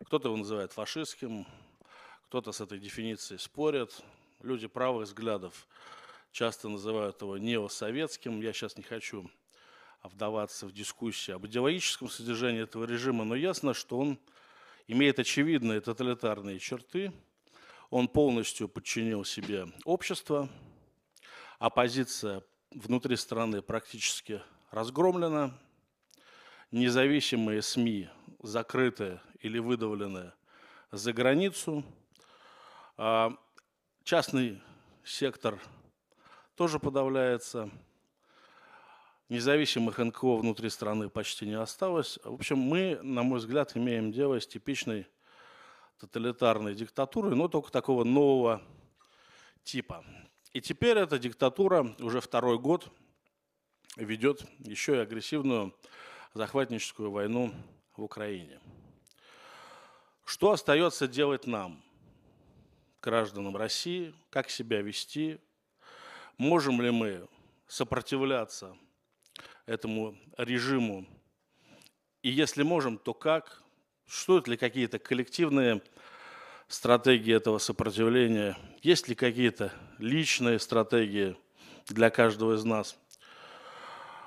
Кто-то 0.04 0.28
его 0.28 0.36
называет 0.36 0.72
фашистским, 0.72 1.46
кто-то 2.26 2.52
с 2.52 2.60
этой 2.60 2.78
дефиницией 2.78 3.38
спорит. 3.40 4.02
Люди 4.42 4.66
правых 4.66 5.06
взглядов 5.06 5.66
часто 6.30 6.68
называют 6.68 7.22
его 7.22 7.38
неосоветским. 7.38 8.42
Я 8.42 8.52
сейчас 8.52 8.76
не 8.76 8.82
хочу 8.82 9.30
вдаваться 10.02 10.66
в 10.66 10.72
дискуссии 10.72 11.32
об 11.32 11.46
идеологическом 11.46 12.10
содержании 12.10 12.62
этого 12.62 12.84
режима, 12.84 13.24
но 13.24 13.34
ясно, 13.34 13.72
что 13.72 13.98
он 13.98 14.18
имеет 14.88 15.18
очевидные 15.18 15.80
тоталитарные 15.80 16.58
черты. 16.58 17.10
Он 17.88 18.06
полностью 18.06 18.68
подчинил 18.68 19.24
себе 19.24 19.68
общество. 19.84 20.50
Оппозиция 21.58 22.42
внутри 22.72 23.16
страны 23.16 23.62
практически 23.62 24.42
разгромлена. 24.70 25.58
Независимые 26.70 27.62
СМИ 27.62 28.10
закрыты 28.42 29.20
или 29.44 29.58
выдавлены 29.58 30.32
за 30.90 31.12
границу. 31.12 31.84
А 32.96 33.36
частный 34.02 34.62
сектор 35.04 35.60
тоже 36.54 36.78
подавляется. 36.78 37.70
Независимых 39.28 39.98
НКО 39.98 40.36
внутри 40.36 40.70
страны 40.70 41.10
почти 41.10 41.46
не 41.46 41.60
осталось. 41.60 42.18
В 42.24 42.32
общем, 42.32 42.56
мы, 42.56 42.98
на 43.02 43.22
мой 43.22 43.38
взгляд, 43.38 43.76
имеем 43.76 44.12
дело 44.12 44.40
с 44.40 44.46
типичной 44.46 45.06
тоталитарной 45.98 46.74
диктатурой, 46.74 47.36
но 47.36 47.48
только 47.48 47.70
такого 47.70 48.04
нового 48.04 48.62
типа. 49.62 50.04
И 50.54 50.62
теперь 50.62 50.96
эта 50.96 51.18
диктатура 51.18 51.94
уже 51.98 52.22
второй 52.22 52.58
год 52.58 52.90
ведет 53.96 54.46
еще 54.60 54.96
и 54.96 55.00
агрессивную 55.00 55.74
захватническую 56.32 57.10
войну 57.10 57.52
в 57.94 58.02
Украине. 58.02 58.58
Что 60.24 60.52
остается 60.52 61.06
делать 61.06 61.46
нам, 61.46 61.82
гражданам 63.02 63.56
России, 63.56 64.14
как 64.30 64.48
себя 64.48 64.80
вести, 64.80 65.38
можем 66.38 66.80
ли 66.80 66.90
мы 66.90 67.28
сопротивляться 67.68 68.76
этому 69.66 70.16
режиму? 70.38 71.06
И 72.22 72.30
если 72.30 72.62
можем, 72.62 72.96
то 72.96 73.12
как? 73.12 73.62
Существуют 74.06 74.48
ли 74.48 74.56
какие-то 74.56 74.98
коллективные 74.98 75.82
стратегии 76.68 77.34
этого 77.34 77.58
сопротивления? 77.58 78.56
Есть 78.82 79.08
ли 79.08 79.14
какие-то 79.14 79.72
личные 79.98 80.58
стратегии 80.58 81.36
для 81.86 82.08
каждого 82.08 82.54
из 82.54 82.64
нас? 82.64 82.98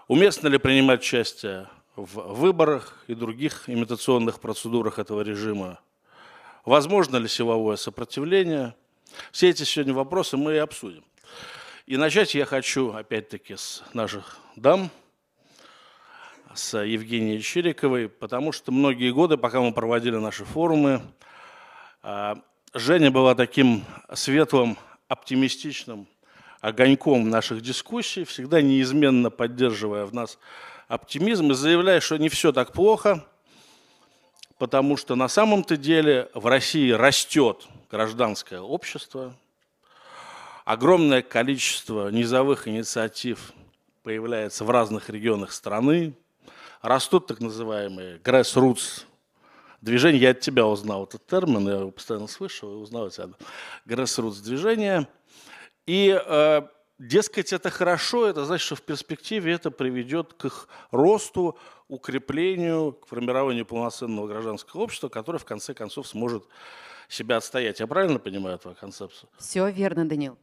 Уместно 0.08 0.48
ли 0.48 0.60
принимать 0.60 1.02
участие 1.02 1.68
в 1.96 2.36
выборах 2.36 3.04
и 3.08 3.16
других 3.16 3.68
имитационных 3.68 4.40
процедурах 4.40 5.00
этого 5.00 5.22
режима? 5.22 5.80
Возможно 6.68 7.16
ли 7.16 7.30
силовое 7.30 7.78
сопротивление? 7.78 8.76
Все 9.32 9.48
эти 9.48 9.64
сегодня 9.64 9.94
вопросы 9.94 10.36
мы 10.36 10.56
и 10.56 10.58
обсудим. 10.58 11.06
И 11.86 11.96
начать 11.96 12.36
я 12.36 12.44
хочу, 12.44 12.92
опять-таки, 12.92 13.56
с 13.56 13.86
наших 13.94 14.38
дам– 14.58 14.90
с 16.54 16.78
Евгенией 16.78 17.42
Чириковой, 17.42 18.10
потому 18.10 18.52
что 18.52 18.74
многие 18.74 19.14
годы, 19.14 19.38
пока 19.38 19.62
мы 19.62 19.72
проводили 19.72 20.18
наши 20.18 20.44
форумы, 20.44 21.02
а, 22.04 22.36
Женя 22.74 23.12
была 23.12 23.34
таким 23.34 23.86
светлым, 24.14 24.78
оптимистичным 25.08 26.06
огоньком 26.60 27.30
наших 27.30 27.62
дискуссий, 27.62 28.26
всегда 28.26 28.62
неизменно 28.62 29.30
поддерживая 29.30 30.04
в 30.04 30.14
нас 30.14 30.38
оптимизм 30.90 31.52
и 31.52 31.54
заявляя, 31.54 32.02
что 32.02 32.18
не 32.18 32.28
все 32.28 32.52
так 32.52 32.74
плохо, 32.74 33.26
потому 34.58 34.98
что 34.98 35.16
на 35.16 35.28
самом-то 35.28 35.78
деле 35.78 36.30
в 36.34 36.46
России 36.48 36.92
растет 36.92 37.68
гражданское 37.92 38.60
общество, 38.60 39.36
огромное 40.66 41.22
количество 41.22 42.10
низовых 42.10 42.68
инициатив 42.68 43.54
появляется 44.04 44.66
в 44.66 44.70
разных 44.70 45.10
регионах 45.10 45.52
страны, 45.52 46.14
растут 46.82 47.28
так 47.28 47.40
называемые 47.40 48.18
grassroots 48.18 49.04
движения. 49.82 50.20
Я 50.20 50.32
от 50.32 50.40
тебя 50.40 50.66
узнал 50.66 51.06
этот 51.06 51.26
термин, 51.28 51.68
я 51.68 51.76
его 51.76 51.92
постоянно 51.92 52.28
слышал 52.28 52.72
и 52.72 52.76
узнал 52.78 53.06
от 53.06 53.14
тебя. 53.14 53.30
Grassroots 53.86 54.44
движения. 54.44 55.08
И, 55.86 56.10
э, 56.10 56.62
дескать, 57.00 57.54
это 57.54 57.70
хорошо, 57.70 58.28
это 58.28 58.46
значит, 58.46 58.66
что 58.66 58.76
в 58.76 58.82
перспективе 58.82 59.54
это 59.54 59.72
приведет 59.72 60.34
к 60.34 60.46
их 60.46 60.68
росту, 60.92 61.58
укреплению, 61.88 62.94
к 62.94 63.08
формированию 63.08 63.66
полноценного 63.66 64.28
гражданского 64.28 64.82
общества, 64.82 65.10
которое 65.10 65.40
в 65.40 65.46
конце 65.46 65.74
концов 65.74 66.08
сможет 66.08 66.46
себя 67.08 67.38
отстоять. 67.38 67.80
Я 67.80 67.88
правильно 67.88 68.20
понимаю 68.20 68.58
твою 68.60 68.76
концепцию? 68.76 69.30
Все 69.38 69.70
верно, 69.70 70.08
Данил. 70.08 70.38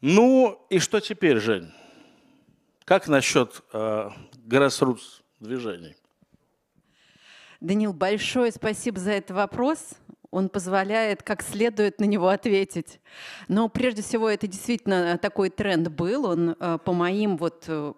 Ну 0.00 0.66
и 0.70 0.78
что 0.78 1.00
теперь, 1.00 1.38
Жень? 1.38 1.72
Как 2.84 3.06
насчет 3.08 3.62
э, 3.72 4.10
grassroots 4.46 5.22
движений. 5.38 5.96
Данил, 7.60 7.92
большое 7.92 8.52
спасибо 8.52 8.98
за 8.98 9.12
этот 9.12 9.36
вопрос. 9.36 9.90
Он 10.30 10.48
позволяет 10.48 11.22
как 11.22 11.42
следует 11.42 12.00
на 12.00 12.04
него 12.04 12.28
ответить. 12.28 13.00
Но 13.48 13.68
прежде 13.68 14.02
всего 14.02 14.28
это 14.28 14.46
действительно 14.46 15.18
такой 15.18 15.50
тренд 15.50 15.88
был. 15.88 16.26
Он 16.26 16.56
э, 16.58 16.78
по 16.84 16.92
моим 16.92 17.36
вот 17.36 17.64
э, 17.66 17.92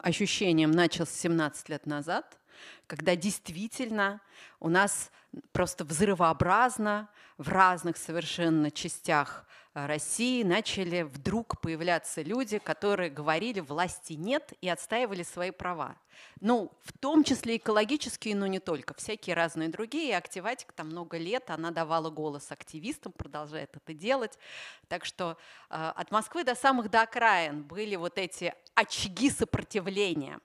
ощущениям 0.00 0.70
начался 0.70 1.12
17 1.12 1.68
лет 1.68 1.86
назад, 1.86 2.38
когда 2.86 3.16
действительно 3.16 4.20
у 4.60 4.68
нас 4.68 5.10
просто 5.52 5.84
взрывообразно 5.84 7.08
в 7.36 7.48
разных 7.48 7.96
совершенно 7.96 8.70
частях 8.70 9.44
Э, 9.44 9.63
России 9.74 10.44
начали 10.44 11.02
вдруг 11.02 11.60
появляться 11.60 12.22
люди, 12.22 12.58
которые 12.58 13.10
говорили 13.10 13.58
власти 13.58 14.12
нет 14.12 14.52
и 14.60 14.68
отстаивали 14.68 15.24
свои 15.24 15.50
права. 15.50 15.96
Ну, 16.40 16.70
в 16.84 16.96
том 16.96 17.24
числе 17.24 17.56
экологические, 17.56 18.36
но 18.36 18.46
не 18.46 18.60
только, 18.60 18.94
всякие 18.94 19.34
разные 19.34 19.68
другие. 19.68 20.10
И 20.10 20.12
активатик 20.12 20.72
там 20.72 20.88
много 20.88 21.18
лет, 21.18 21.50
она 21.50 21.72
давала 21.72 22.08
голос 22.10 22.52
активистам, 22.52 23.10
продолжает 23.10 23.74
это 23.74 23.94
делать. 23.94 24.38
Так 24.86 25.04
что 25.04 25.36
э, 25.70 25.74
от 25.74 26.12
Москвы 26.12 26.44
до 26.44 26.54
самых 26.54 26.88
до 26.88 27.02
окраин 27.02 27.62
были 27.62 27.96
вот 27.96 28.16
эти 28.16 28.54
очаги 28.76 29.28
сопротивления. 29.28 30.38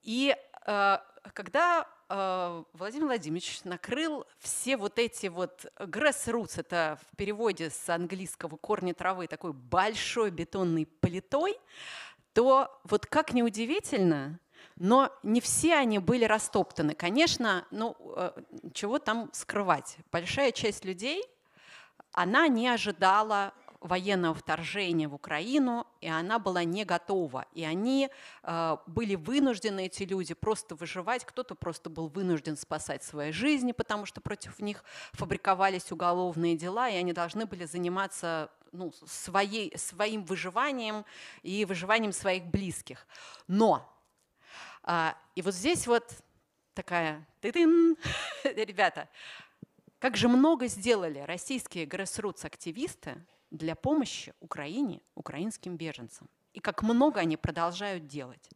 И 0.00 0.34
э, 0.66 0.98
когда 1.34 1.86
Владимир 2.74 3.06
Владимирович 3.06 3.64
накрыл 3.64 4.26
все 4.38 4.76
вот 4.76 4.98
эти 4.98 5.28
вот 5.28 5.64
grassroots, 5.78 6.60
это 6.60 6.98
в 7.10 7.16
переводе 7.16 7.70
с 7.70 7.88
английского 7.88 8.58
корни 8.58 8.92
травы 8.92 9.28
такой 9.28 9.54
большой 9.54 10.30
бетонной 10.30 10.84
плитой, 10.84 11.58
то 12.34 12.78
вот 12.84 13.06
как 13.06 13.32
неудивительно, 13.32 14.38
но 14.76 15.10
не 15.22 15.40
все 15.40 15.76
они 15.76 16.00
были 16.00 16.26
растоптаны. 16.26 16.94
Конечно, 16.94 17.66
ну, 17.70 17.96
э, 18.14 18.32
чего 18.74 18.98
там 18.98 19.30
скрывать? 19.32 19.96
Большая 20.10 20.52
часть 20.52 20.84
людей, 20.84 21.24
она 22.12 22.46
не 22.46 22.68
ожидала 22.68 23.54
военного 23.82 24.34
вторжения 24.34 25.08
в 25.08 25.14
Украину, 25.14 25.86
и 26.00 26.08
она 26.08 26.38
была 26.38 26.64
не 26.64 26.84
готова. 26.84 27.46
И 27.52 27.64
они 27.64 28.08
э, 28.42 28.76
были 28.86 29.14
вынуждены, 29.14 29.86
эти 29.86 30.04
люди, 30.04 30.34
просто 30.34 30.74
выживать. 30.74 31.24
Кто-то 31.24 31.54
просто 31.54 31.90
был 31.90 32.08
вынужден 32.08 32.56
спасать 32.56 33.02
свои 33.02 33.32
жизни, 33.32 33.72
потому 33.72 34.06
что 34.06 34.20
против 34.20 34.60
них 34.60 34.84
фабриковались 35.12 35.90
уголовные 35.92 36.56
дела, 36.56 36.88
и 36.88 36.96
они 36.96 37.12
должны 37.12 37.46
были 37.46 37.64
заниматься 37.64 38.50
ну, 38.70 38.92
своей, 39.06 39.76
своим 39.76 40.24
выживанием 40.24 41.04
и 41.42 41.64
выживанием 41.64 42.12
своих 42.12 42.46
близких. 42.46 43.06
Но, 43.48 43.92
э, 44.84 45.12
и 45.34 45.42
вот 45.42 45.54
здесь 45.54 45.86
вот 45.86 46.12
такая, 46.74 47.26
ты 47.40 47.50
ребята, 48.44 49.08
как 49.98 50.16
же 50.16 50.28
много 50.28 50.66
сделали 50.66 51.20
российские 51.20 51.86
грассрутс-активисты 51.86 53.24
для 53.52 53.76
помощи 53.76 54.34
Украине, 54.40 55.00
украинским 55.14 55.76
беженцам. 55.76 56.28
И 56.54 56.60
как 56.60 56.82
много 56.82 57.20
они 57.20 57.36
продолжают 57.36 58.06
делать. 58.06 58.50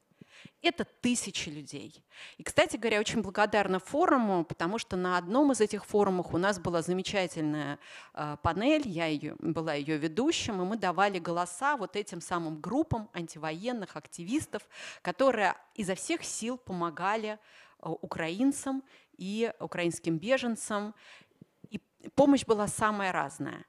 Это 0.62 0.84
тысячи 0.84 1.49
людей. 1.49 2.05
И, 2.38 2.42
кстати 2.42 2.76
говоря, 2.76 3.01
очень 3.01 3.22
благодарна 3.22 3.78
форуму, 3.78 4.44
потому 4.44 4.78
что 4.78 4.97
на 4.97 5.16
одном 5.16 5.53
из 5.53 5.61
этих 5.61 5.84
форумов 5.84 6.34
у 6.34 6.38
нас 6.38 6.59
была 6.59 6.82
замечательная 6.82 7.78
э, 8.14 8.36
панель, 8.42 8.86
я 8.86 9.07
ее, 9.07 9.36
была 9.38 9.74
ее 9.74 9.97
ведущим, 9.97 10.61
и 10.61 10.64
мы 10.64 10.76
давали 10.76 11.18
голоса 11.18 11.76
вот 11.76 11.97
этим 11.97 12.20
самым 12.20 12.61
группам 12.61 13.09
антивоенных 13.12 13.97
активистов, 13.97 14.66
которые 15.03 15.55
изо 15.74 15.94
всех 15.94 16.24
сил 16.24 16.59
помогали 16.59 17.38
э, 17.78 17.88
украинцам 17.88 18.82
и 19.16 19.53
украинским 19.61 20.18
беженцам. 20.18 20.94
И 21.70 21.80
помощь 22.14 22.44
была 22.44 22.66
самая 22.66 23.12
разная. 23.12 23.64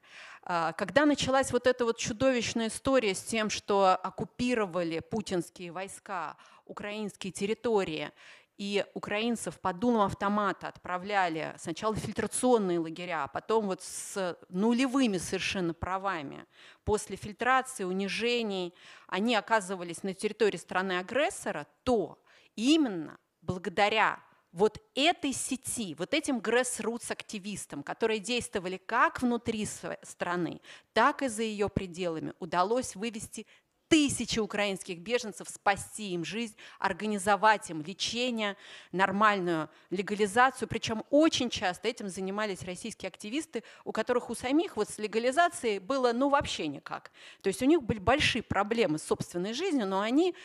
А, 0.50 0.72
когда 0.72 1.06
началась 1.06 1.52
вот 1.52 1.68
эта 1.68 1.84
вот 1.84 1.98
чудовищная 1.98 2.70
история 2.70 3.14
с 3.14 3.22
тем, 3.22 3.50
что 3.50 3.90
оккупировали 3.90 5.00
путинские 5.00 5.74
войска 5.74 6.38
украинские 6.66 7.34
территории, 7.34 8.12
и 8.58 8.86
украинцев 8.94 9.60
под 9.60 9.80
дулом 9.80 10.02
автомата 10.02 10.70
отправляли 10.70 11.54
сначала 11.60 11.94
в 11.94 12.00
фильтрационные 12.00 12.80
лагеря, 12.80 13.26
а 13.26 13.28
потом 13.28 13.68
вот 13.68 13.84
с 13.84 14.38
нулевыми 14.50 15.18
совершенно 15.18 15.74
правами. 15.74 16.46
После 16.86 17.18
фильтрации, 17.18 17.84
унижений 17.84 18.74
они 19.06 19.36
оказывались 19.36 20.02
на 20.02 20.14
территории 20.14 20.58
страны-агрессора, 20.58 21.68
то 21.84 22.18
именно 22.56 23.20
благодаря 23.42 24.20
вот 24.52 24.82
этой 24.96 25.34
сети, 25.34 25.96
вот 25.98 26.14
этим 26.14 26.40
grassroots-активистам, 26.40 27.84
которые 27.84 28.20
действовали 28.20 28.78
как 28.78 29.22
внутри 29.22 29.68
страны, 30.04 30.62
так 30.94 31.22
и 31.22 31.28
за 31.28 31.44
ее 31.44 31.70
пределами, 31.70 32.34
удалось 32.40 32.96
вывести 32.96 33.46
тысячи 33.88 34.40
украинских 34.40 35.00
беженцев, 35.00 35.48
спасти 35.50 36.12
им 36.12 36.26
жизнь, 36.26 36.56
организовать 36.80 37.70
им 37.70 37.82
лечение, 37.82 38.58
нормальную 38.92 39.70
легализацию. 39.90 40.68
Причем 40.68 41.04
очень 41.10 41.50
часто 41.50 41.88
этим 41.88 42.10
занимались 42.10 42.64
российские 42.64 43.08
активисты, 43.08 43.64
у 43.86 43.92
которых 43.92 44.30
у 44.30 44.36
самих 44.36 44.76
вот 44.76 44.90
с 44.90 44.98
легализацией 44.98 45.80
было 45.80 46.12
ну 46.12 46.30
вообще 46.30 46.68
никак. 46.68 47.12
То 47.42 47.48
есть 47.48 47.62
у 47.62 47.66
них 47.66 47.82
были 47.84 48.00
большие 48.00 48.44
проблемы 48.44 48.98
с 48.98 49.04
собственной 49.04 49.54
жизнью, 49.54 49.88
но 49.88 50.02
они 50.02 50.36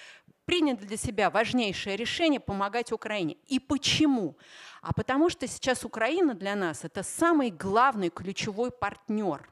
приняли 0.44 0.76
для 0.76 0.96
себя 0.96 1.30
важнейшее 1.30 1.96
решение 1.96 2.40
помогать 2.40 2.92
Украине. 2.92 3.36
И 3.46 3.58
почему? 3.58 4.36
А 4.80 4.92
потому 4.92 5.28
что 5.28 5.46
сейчас 5.46 5.84
Украина 5.84 6.34
для 6.34 6.56
нас 6.56 6.84
это 6.84 7.02
самый 7.02 7.50
главный 7.50 8.10
ключевой 8.10 8.70
партнер. 8.70 9.48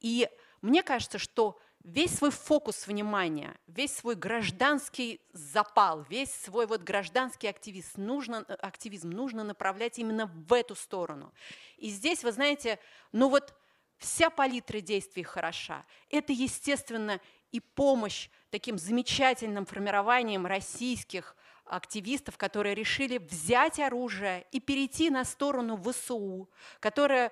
И 0.00 0.28
мне 0.62 0.82
кажется, 0.82 1.18
что 1.18 1.58
весь 1.84 2.16
свой 2.16 2.30
фокус 2.30 2.86
внимания, 2.86 3.56
весь 3.66 3.94
свой 3.96 4.14
гражданский 4.14 5.20
запал, 5.32 6.02
весь 6.08 6.32
свой 6.32 6.66
вот 6.66 6.82
гражданский 6.82 7.48
активизм 7.48 8.04
нужно, 8.04 8.38
активизм 8.38 9.10
нужно 9.10 9.44
направлять 9.44 9.98
именно 9.98 10.26
в 10.26 10.52
эту 10.52 10.74
сторону. 10.74 11.32
И 11.76 11.88
здесь, 11.90 12.24
вы 12.24 12.32
знаете, 12.32 12.78
ну 13.12 13.28
вот 13.28 13.54
вся 13.98 14.30
палитра 14.30 14.80
действий 14.80 15.22
хороша. 15.22 15.84
Это, 16.10 16.32
естественно, 16.32 17.20
и 17.52 17.60
помощь 17.60 18.28
таким 18.50 18.78
замечательным 18.78 19.66
формированием 19.66 20.46
российских 20.46 21.36
активистов, 21.64 22.38
которые 22.38 22.74
решили 22.74 23.18
взять 23.18 23.78
оружие 23.78 24.46
и 24.52 24.60
перейти 24.60 25.10
на 25.10 25.24
сторону 25.24 25.76
ВСУ, 25.82 26.48
которые 26.80 27.30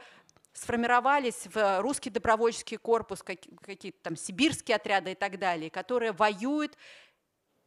сформировались 0.52 1.46
в 1.52 1.80
русский 1.80 2.10
добровольческий 2.10 2.76
корпус, 2.76 3.22
какие-то 3.22 3.98
там 4.02 4.16
сибирские 4.16 4.76
отряды 4.76 5.12
и 5.12 5.14
так 5.14 5.38
далее, 5.38 5.70
которые 5.70 6.12
воюют, 6.12 6.76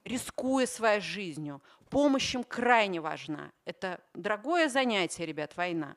рискуя 0.04 0.66
своей 0.66 1.02
жизнью. 1.02 1.62
Помощь 1.90 2.34
им 2.34 2.44
крайне 2.44 3.02
важна. 3.02 3.52
Это 3.66 4.00
дорогое 4.14 4.70
занятие, 4.70 5.26
ребят, 5.26 5.56
война. 5.56 5.96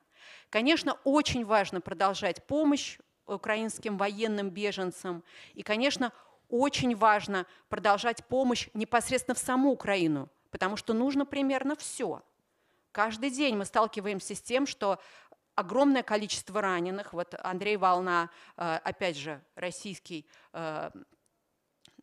Конечно, 0.50 0.98
очень 1.04 1.44
важно 1.44 1.80
продолжать 1.80 2.46
помощь 2.46 2.98
украинским 3.26 3.96
военным 3.96 4.50
беженцам. 4.50 5.22
И, 5.54 5.62
конечно, 5.62 6.12
очень 6.52 6.94
важно 6.94 7.46
продолжать 7.70 8.24
помощь 8.26 8.68
непосредственно 8.74 9.34
в 9.34 9.38
саму 9.38 9.72
Украину, 9.72 10.28
потому 10.50 10.76
что 10.76 10.92
нужно 10.92 11.24
примерно 11.24 11.74
все. 11.76 12.22
Каждый 12.92 13.30
день 13.30 13.56
мы 13.56 13.64
сталкиваемся 13.64 14.34
с 14.34 14.42
тем, 14.42 14.66
что 14.66 15.00
огромное 15.54 16.02
количество 16.02 16.60
раненых. 16.60 17.14
Вот 17.14 17.34
Андрей 17.42 17.78
Волна, 17.78 18.28
э, 18.58 18.80
опять 18.84 19.16
же, 19.16 19.42
российский 19.54 20.26
э, 20.52 20.90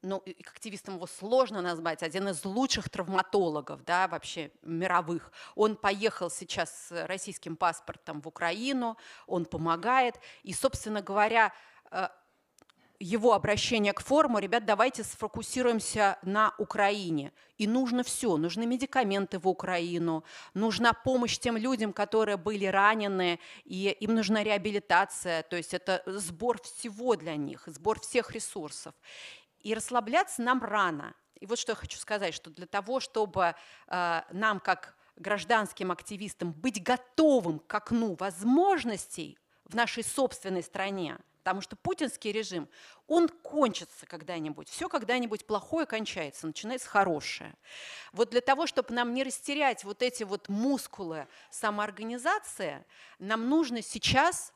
ну, 0.01 0.23
активистом 0.39 0.95
его 0.95 1.05
сложно 1.05 1.61
назвать, 1.61 2.01
один 2.01 2.29
из 2.29 2.43
лучших 2.43 2.89
травматологов, 2.89 3.83
да, 3.83 4.07
вообще 4.07 4.51
мировых. 4.63 5.31
Он 5.55 5.75
поехал 5.75 6.31
сейчас 6.31 6.87
с 6.87 7.05
российским 7.05 7.55
паспортом 7.55 8.21
в 8.21 8.27
Украину, 8.27 8.97
он 9.27 9.45
помогает. 9.45 10.19
И, 10.41 10.53
собственно 10.53 11.03
говоря, 11.03 11.53
э, 11.91 12.07
его 12.99 13.33
обращение 13.33 13.93
к 13.93 14.01
форуму, 14.01 14.39
ребят, 14.39 14.65
давайте 14.65 15.03
сфокусируемся 15.03 16.17
на 16.21 16.53
Украине. 16.57 17.31
И 17.57 17.65
нужно 17.65 18.03
все, 18.03 18.35
нужны 18.37 18.65
медикаменты 18.65 19.39
в 19.39 19.47
Украину, 19.47 20.23
нужна 20.53 20.93
помощь 20.93 21.37
тем 21.37 21.55
людям, 21.55 21.93
которые 21.93 22.37
были 22.37 22.65
ранены, 22.65 23.39
и 23.63 23.95
им 23.99 24.15
нужна 24.15 24.43
реабилитация, 24.43 25.43
то 25.43 25.55
есть 25.55 25.73
это 25.73 26.03
сбор 26.05 26.61
всего 26.61 27.15
для 27.15 27.35
них, 27.37 27.63
сбор 27.67 28.01
всех 28.01 28.31
ресурсов. 28.31 28.93
И 29.61 29.73
расслабляться 29.73 30.41
нам 30.41 30.63
рано. 30.63 31.15
И 31.39 31.45
вот 31.45 31.57
что 31.57 31.71
я 31.71 31.75
хочу 31.75 31.97
сказать, 31.97 32.33
что 32.33 32.49
для 32.49 32.65
того, 32.65 32.99
чтобы 32.99 33.55
э, 33.87 34.21
нам, 34.31 34.59
как 34.59 34.95
гражданским 35.15 35.91
активистам, 35.91 36.51
быть 36.51 36.83
готовым 36.83 37.59
к 37.59 37.73
окну 37.73 38.15
возможностей 38.19 39.37
в 39.65 39.75
нашей 39.75 40.03
собственной 40.03 40.63
стране, 40.63 41.17
Потому 41.49 41.63
что 41.63 41.75
путинский 41.75 42.31
режим, 42.31 42.69
он 43.07 43.27
кончится 43.27 44.05
когда-нибудь. 44.05 44.69
Все 44.69 44.87
когда-нибудь 44.87 45.47
плохое 45.47 45.87
кончается, 45.87 46.45
начинается 46.45 46.87
хорошее. 46.87 47.55
Вот 48.11 48.29
для 48.29 48.41
того, 48.41 48.67
чтобы 48.67 48.93
нам 48.93 49.15
не 49.15 49.23
растерять 49.23 49.83
вот 49.83 50.03
эти 50.03 50.21
вот 50.21 50.47
мускулы 50.47 51.27
самоорганизации, 51.49 52.85
нам 53.17 53.49
нужно 53.49 53.81
сейчас 53.81 54.53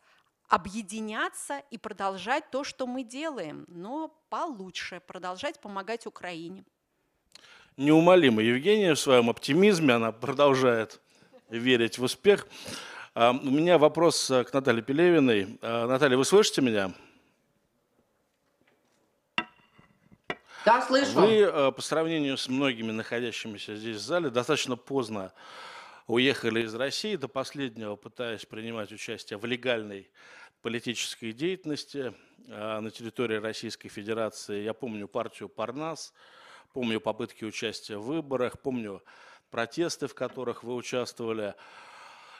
объединяться 0.49 1.63
и 1.71 1.79
продолжать 1.79 2.51
то, 2.51 2.63
что 2.63 2.85
мы 2.85 3.01
делаем, 3.01 3.65
но 3.69 4.15
получше, 4.29 5.01
продолжать 5.07 5.59
помогать 5.59 6.05
Украине. 6.05 6.63
Неумолимо 7.75 8.43
Евгения 8.43 8.93
в 8.93 8.99
своем 8.99 9.31
оптимизме, 9.31 9.95
она 9.95 10.11
продолжает 10.11 11.01
верить 11.49 11.97
в 11.97 12.03
успех. 12.03 12.47
У 13.15 13.51
меня 13.51 13.77
вопрос 13.77 14.31
э, 14.31 14.43
к 14.43 14.53
Наталье 14.53 14.81
Пелевиной. 14.81 15.59
А, 15.61 15.85
Наталья, 15.85 16.17
вы 16.17 16.25
слышите 16.25 16.63
меня? 16.63 16.95
Да, 20.65 20.81
слышу. 20.81 21.11
Вы 21.11 21.41
э, 21.41 21.71
по 21.71 21.81
сравнению 21.83 22.37
с 22.37 22.49
многими 22.49 22.91
находящимися 22.91 23.75
здесь 23.75 23.97
в 23.97 24.01
зале 24.01 24.31
достаточно 24.31 24.75
поздно 24.77 25.31
уехали 26.07 26.63
из 26.63 26.73
России, 26.73 27.15
до 27.15 27.27
последнего 27.27 27.95
пытаясь 27.95 28.47
принимать 28.47 28.91
участие 28.91 29.37
в 29.37 29.45
легальной 29.45 30.09
политической 30.63 31.33
деятельности 31.33 32.15
на 32.47 32.89
территории 32.89 33.35
Российской 33.35 33.89
Федерации. 33.89 34.63
Я 34.63 34.73
помню 34.73 35.07
партию 35.07 35.49
«Парнас», 35.49 36.13
помню 36.73 36.99
попытки 36.99 37.45
участия 37.45 37.97
в 37.97 38.05
выборах, 38.05 38.59
помню 38.59 39.03
протесты, 39.51 40.07
в 40.07 40.15
которых 40.15 40.63
вы 40.63 40.73
участвовали. 40.73 41.53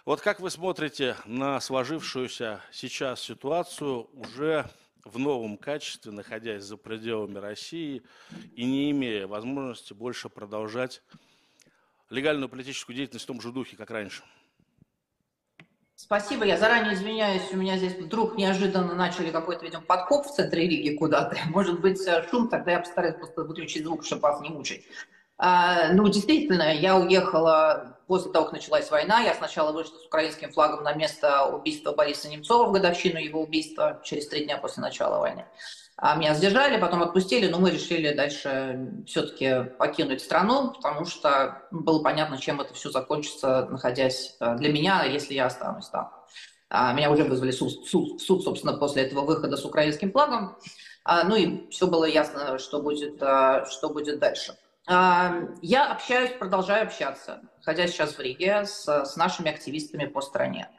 Вот 0.05 0.19
как 0.19 0.41
вы 0.41 0.49
смотрите 0.49 1.15
на 1.23 1.61
сложившуюся 1.61 2.59
сейчас 2.73 3.21
ситуацию 3.21 4.09
уже 4.11 4.69
в 5.05 5.17
новом 5.17 5.55
качестве, 5.55 6.11
находясь 6.11 6.63
за 6.63 6.75
пределами 6.75 7.37
России 7.37 8.03
и 8.53 8.65
не 8.65 8.91
имея 8.91 9.27
возможности 9.27 9.93
больше 9.93 10.27
продолжать 10.27 11.01
легальную 12.09 12.49
политическую 12.49 12.97
деятельность 12.97 13.23
в 13.23 13.27
том 13.27 13.39
же 13.39 13.53
духе, 13.53 13.77
как 13.77 13.91
раньше? 13.91 14.23
Спасибо, 15.95 16.43
я 16.43 16.57
заранее 16.57 16.95
извиняюсь, 16.95 17.53
у 17.53 17.55
меня 17.55 17.77
здесь 17.77 17.93
вдруг 17.93 18.35
неожиданно 18.35 18.95
начали 18.95 19.31
какой-то, 19.31 19.63
видимо, 19.63 19.83
подкоп 19.83 20.25
в 20.25 20.35
центре 20.35 20.67
Риги 20.67 20.97
куда-то. 20.97 21.37
Может 21.47 21.79
быть, 21.79 22.05
э, 22.05 22.27
шум, 22.29 22.49
тогда 22.49 22.73
я 22.73 22.79
постараюсь 22.79 23.15
просто 23.15 23.45
выключить 23.45 23.85
звук, 23.85 24.03
чтобы 24.03 24.23
вас 24.23 24.41
не 24.41 24.49
мучить. 24.49 24.85
А, 25.45 25.91
ну, 25.91 26.07
действительно, 26.07 26.73
я 26.73 26.95
уехала 26.95 27.97
после 28.07 28.31
того, 28.31 28.45
как 28.45 28.53
началась 28.53 28.89
война. 28.89 29.19
Я 29.19 29.33
сначала 29.33 29.73
вышла 29.73 29.97
с 29.97 30.05
украинским 30.05 30.53
флагом 30.53 30.85
на 30.85 30.93
место 30.93 31.47
убийства 31.47 31.91
Бориса 31.91 32.29
Немцова 32.29 32.69
в 32.69 32.71
годовщину 32.71 33.19
его 33.19 33.41
убийства 33.41 33.99
через 34.05 34.29
три 34.29 34.45
дня 34.45 34.57
после 34.57 34.81
начала 34.81 35.19
войны. 35.19 35.45
А 35.97 36.15
меня 36.15 36.33
сдержали, 36.33 36.79
потом 36.79 37.03
отпустили, 37.03 37.49
но 37.49 37.59
мы 37.59 37.71
решили 37.71 38.13
дальше 38.13 39.03
все-таки 39.05 39.65
покинуть 39.77 40.21
страну, 40.21 40.71
потому 40.71 41.03
что 41.03 41.61
было 41.71 42.01
понятно, 42.01 42.37
чем 42.37 42.61
это 42.61 42.73
все 42.73 42.89
закончится, 42.89 43.67
находясь 43.69 44.37
э, 44.39 44.55
для 44.55 44.71
меня, 44.71 45.03
если 45.03 45.33
я 45.33 45.47
останусь 45.47 45.89
там. 45.89 46.09
А 46.69 46.93
меня 46.93 47.11
уже 47.11 47.25
вызвали 47.25 47.51
суд, 47.51 47.85
суд, 47.85 48.21
суд, 48.21 48.45
собственно, 48.45 48.77
после 48.77 49.03
этого 49.03 49.25
выхода 49.25 49.57
с 49.57 49.65
украинским 49.65 50.13
флагом. 50.13 50.57
А, 51.03 51.25
ну 51.25 51.35
и 51.35 51.69
все 51.69 51.87
было 51.87 52.05
ясно, 52.05 52.57
что 52.59 52.81
будет, 52.81 53.17
что 53.17 53.89
будет 53.89 54.19
дальше. 54.19 54.55
Я 54.85 55.91
общаюсь, 55.91 56.31
продолжаю 56.31 56.83
общаться, 56.83 57.41
ходя 57.61 57.87
сейчас 57.87 58.17
в 58.17 58.19
Риге, 58.19 58.65
с, 58.65 58.85
с 58.85 59.15
нашими 59.15 59.49
активистами 59.49 60.05
по 60.05 60.21
стране. 60.21 60.69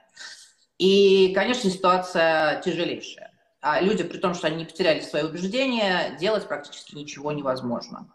И, 0.78 1.32
конечно, 1.34 1.70
ситуация 1.70 2.60
тяжелейшая. 2.60 3.30
А 3.60 3.80
люди, 3.80 4.04
при 4.04 4.18
том, 4.18 4.34
что 4.34 4.48
они 4.48 4.56
не 4.56 4.64
потеряли 4.66 5.00
свои 5.00 5.22
убеждения, 5.22 6.16
делать 6.20 6.46
практически 6.46 6.94
ничего 6.94 7.32
невозможно. 7.32 8.06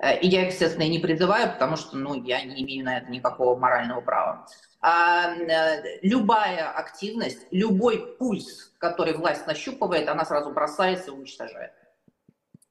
Э, 0.00 0.18
и 0.18 0.28
я, 0.28 0.46
естественно, 0.46 0.84
и 0.84 0.88
не 0.88 0.98
призываю, 0.98 1.52
потому 1.52 1.76
что 1.76 1.96
ну, 1.96 2.14
я 2.22 2.42
не 2.42 2.62
имею 2.62 2.84
на 2.84 2.98
это 2.98 3.10
никакого 3.10 3.58
морального 3.58 4.00
права. 4.00 4.46
А, 4.80 5.34
любая 6.02 6.70
активность, 6.70 7.46
любой 7.50 8.16
пульс, 8.16 8.72
который 8.78 9.12
власть 9.12 9.46
нащупывает, 9.46 10.08
она 10.08 10.24
сразу 10.24 10.50
бросается 10.52 11.10
и 11.10 11.14
уничтожает. 11.14 11.72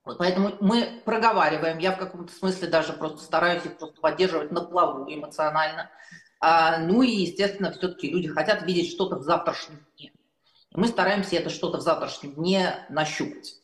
Вот 0.07 0.19
поэтому 0.19 0.53
мы 0.61 1.01
проговариваем, 1.03 1.79
я 1.79 1.91
в 1.91 1.97
каком-то 1.97 2.33
смысле 2.33 2.69
даже 2.69 2.93
просто 2.93 3.19
стараюсь 3.19 3.65
их 3.65 3.77
просто 3.77 3.99
поддерживать 3.99 4.51
на 4.51 4.61
плаву 4.61 5.05
эмоционально. 5.13 5.91
А, 6.39 6.77
ну 6.79 7.01
и, 7.01 7.09
естественно, 7.09 7.71
все-таки 7.71 8.09
люди 8.09 8.29
хотят 8.29 8.63
видеть 8.63 8.89
что-то 8.89 9.17
в 9.17 9.23
завтрашнем 9.23 9.85
дне. 9.97 10.13
Мы 10.71 10.87
стараемся 10.87 11.35
это 11.35 11.49
что-то 11.49 11.79
в 11.79 11.81
завтрашнем 11.81 12.35
дне 12.35 12.85
нащупать. 12.89 13.55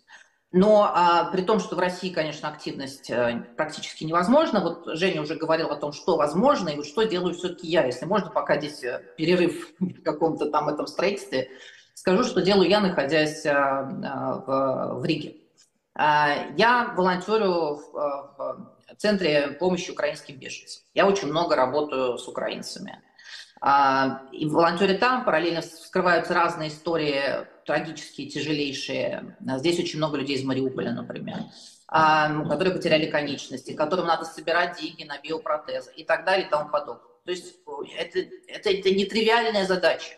Но 0.51 0.91
а, 0.93 1.31
при 1.31 1.43
том, 1.43 1.59
что 1.59 1.77
в 1.77 1.79
России, 1.79 2.09
конечно, 2.09 2.49
активность 2.49 3.09
а, 3.09 3.45
практически 3.55 4.03
невозможна. 4.03 4.59
Вот 4.59 4.97
Женя 4.97 5.21
уже 5.21 5.35
говорил 5.35 5.69
о 5.69 5.77
том, 5.77 5.93
что 5.93 6.17
возможно, 6.17 6.69
и 6.69 6.75
вот 6.75 6.85
что 6.85 7.03
делаю 7.03 7.35
все-таки 7.35 7.67
я. 7.67 7.85
Если 7.85 8.05
можно, 8.05 8.29
пока 8.31 8.57
здесь 8.57 8.83
э, 8.83 9.01
перерыв 9.17 9.69
в 9.79 10.03
каком-то 10.03 10.49
там 10.51 10.67
этом 10.67 10.87
строительстве, 10.87 11.49
скажу, 11.93 12.25
что 12.25 12.41
делаю 12.41 12.69
я, 12.69 12.81
находясь 12.81 13.45
а, 13.45 13.83
в, 14.45 14.99
в 14.99 15.05
Риге. 15.05 15.42
А, 15.95 16.47
я 16.57 16.93
волонтерю 16.95 17.75
в, 17.75 17.91
в 17.93 18.95
Центре 18.97 19.49
помощи 19.59 19.91
украинским 19.91 20.37
беженцам. 20.37 20.83
Я 20.93 21.07
очень 21.07 21.27
много 21.27 21.55
работаю 21.55 22.17
с 22.17 22.27
украинцами. 22.27 23.01
А, 23.61 24.23
и 24.31 24.45
в 24.45 24.51
волонтере 24.51 24.95
там 24.95 25.23
параллельно 25.23 25.61
вскрываются 25.61 26.33
разные 26.33 26.69
истории, 26.69 27.47
трагические, 27.65 28.27
тяжелейшие. 28.27 29.37
Здесь 29.57 29.79
очень 29.79 29.97
много 29.99 30.17
людей 30.17 30.35
из 30.35 30.43
Мариуполя, 30.43 30.91
например, 30.91 31.37
а, 31.87 32.43
которые 32.49 32.73
потеряли 32.73 33.09
конечности, 33.09 33.73
которым 33.73 34.07
надо 34.07 34.25
собирать 34.25 34.79
деньги 34.81 35.03
на 35.03 35.17
биопротезы 35.19 35.93
и 35.95 36.03
так 36.03 36.25
далее 36.25 36.47
и 36.47 36.49
тому 36.49 36.69
подобное. 36.69 37.13
То 37.23 37.31
есть 37.31 37.55
это, 37.97 38.19
это, 38.47 38.69
это 38.69 38.91
нетривиальная 38.91 39.65
задача. 39.65 40.15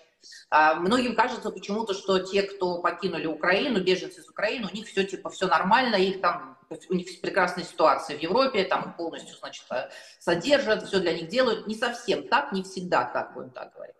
А 0.49 0.75
многим 0.75 1.15
кажется 1.15 1.49
почему-то, 1.51 1.93
что 1.93 2.19
те, 2.19 2.43
кто 2.43 2.81
покинули 2.81 3.25
Украину, 3.25 3.81
беженцы 3.81 4.21
из 4.21 4.29
Украины, 4.29 4.67
у 4.71 4.75
них 4.75 4.87
все 4.87 5.03
типа 5.03 5.29
все 5.29 5.47
нормально, 5.47 5.95
их 5.95 6.21
там 6.21 6.57
у 6.89 6.93
них 6.93 7.21
прекрасная 7.21 7.63
ситуация 7.63 8.17
в 8.17 8.21
Европе, 8.21 8.63
там 8.63 8.95
полностью, 8.95 9.35
значит, 9.37 9.65
э, 9.71 9.89
содержат, 10.19 10.87
все 10.87 10.99
для 10.99 11.13
них 11.13 11.29
делают. 11.29 11.67
Не 11.67 11.75
совсем 11.75 12.27
так, 12.27 12.51
не 12.51 12.63
всегда 12.63 13.05
так, 13.05 13.33
будем 13.33 13.51
так 13.51 13.73
говорить. 13.73 13.95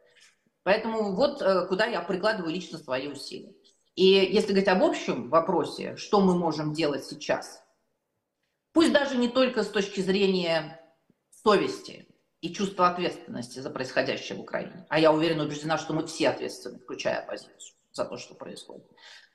Поэтому 0.64 1.14
вот 1.14 1.42
э, 1.42 1.68
куда 1.68 1.86
я 1.86 2.02
прикладываю 2.02 2.52
лично 2.52 2.78
свои 2.78 3.08
усилия. 3.08 3.54
И 3.96 4.06
если 4.06 4.50
говорить 4.50 4.68
об 4.68 4.84
общем 4.84 5.30
вопросе, 5.30 5.96
что 5.96 6.20
мы 6.22 6.38
можем 6.38 6.74
делать 6.74 7.06
сейчас, 7.06 7.64
пусть 8.74 8.92
даже 8.92 9.16
не 9.16 9.28
только 9.28 9.64
с 9.64 9.70
точки 9.70 10.02
зрения 10.02 10.82
совести, 11.44 12.08
и 12.46 12.54
чувство 12.54 12.88
ответственности 12.88 13.58
за 13.58 13.72
происходящее 13.72 14.38
в 14.38 14.42
Украине. 14.42 14.86
А 14.90 15.00
я 15.00 15.12
уверена, 15.12 15.46
убеждена, 15.46 15.80
что 15.80 15.94
мы 15.94 16.06
все 16.06 16.30
ответственны, 16.30 16.78
включая 16.78 17.22
оппозицию, 17.22 17.76
за 17.92 18.06
то, 18.06 18.18
что 18.18 18.36
происходит. 18.36 18.86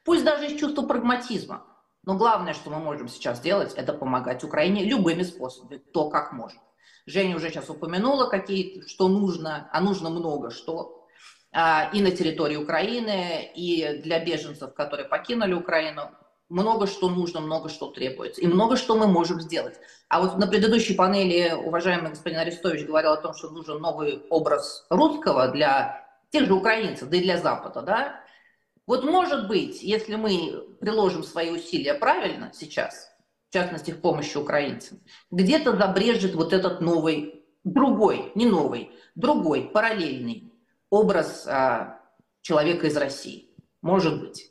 Пусть 0.04 0.24
даже 0.24 0.46
из 0.46 0.60
чувства 0.60 0.82
прагматизма. 0.82 1.66
Но 2.04 2.16
главное, 2.16 2.54
что 2.54 2.70
мы 2.70 2.78
можем 2.78 3.08
сейчас 3.08 3.38
сделать, 3.38 3.74
это 3.74 3.92
помогать 3.92 4.44
Украине 4.44 4.84
любыми 4.84 5.24
способами, 5.24 5.78
то, 5.78 6.08
как 6.08 6.32
можем. 6.32 6.60
Женя 7.04 7.34
уже 7.34 7.50
сейчас 7.50 7.68
упомянула, 7.68 8.26
какие, 8.28 8.82
что 8.86 9.08
нужно, 9.08 9.68
а 9.72 9.80
нужно 9.80 10.08
много 10.08 10.50
что. 10.50 11.04
А, 11.50 11.90
и 11.92 12.00
на 12.00 12.12
территории 12.12 12.56
Украины, 12.56 13.50
и 13.56 14.00
для 14.04 14.24
беженцев, 14.24 14.72
которые 14.74 15.08
покинули 15.08 15.52
Украину 15.52 16.10
много 16.50 16.86
что 16.86 17.08
нужно, 17.08 17.40
много 17.40 17.68
что 17.68 17.90
требуется, 17.90 18.40
и 18.40 18.46
много 18.46 18.76
что 18.76 18.96
мы 18.96 19.06
можем 19.06 19.40
сделать. 19.40 19.78
А 20.08 20.20
вот 20.20 20.36
на 20.36 20.46
предыдущей 20.46 20.94
панели 20.94 21.52
уважаемый 21.54 22.10
господин 22.10 22.40
Арестович 22.40 22.86
говорил 22.86 23.12
о 23.12 23.16
том, 23.16 23.32
что 23.34 23.50
нужен 23.50 23.80
новый 23.80 24.24
образ 24.28 24.84
русского 24.90 25.48
для 25.48 26.06
тех 26.30 26.46
же 26.46 26.52
украинцев, 26.52 27.08
да 27.08 27.16
и 27.16 27.22
для 27.22 27.38
Запада, 27.38 27.82
да? 27.82 28.20
Вот 28.86 29.04
может 29.04 29.46
быть, 29.46 29.82
если 29.82 30.16
мы 30.16 30.66
приложим 30.80 31.22
свои 31.22 31.50
усилия 31.50 31.94
правильно 31.94 32.50
сейчас, 32.52 33.10
в 33.48 33.52
частности, 33.52 33.92
в 33.92 34.00
помощи 34.00 34.36
украинцам, 34.36 35.00
где-то 35.30 35.76
забрежет 35.76 36.34
вот 36.34 36.52
этот 36.52 36.80
новый, 36.80 37.44
другой, 37.62 38.32
не 38.34 38.46
новый, 38.46 38.90
другой, 39.14 39.70
параллельный 39.72 40.52
образ 40.88 41.46
а, 41.46 42.00
человека 42.42 42.88
из 42.88 42.96
России. 42.96 43.50
Может 43.80 44.20
быть. 44.20 44.50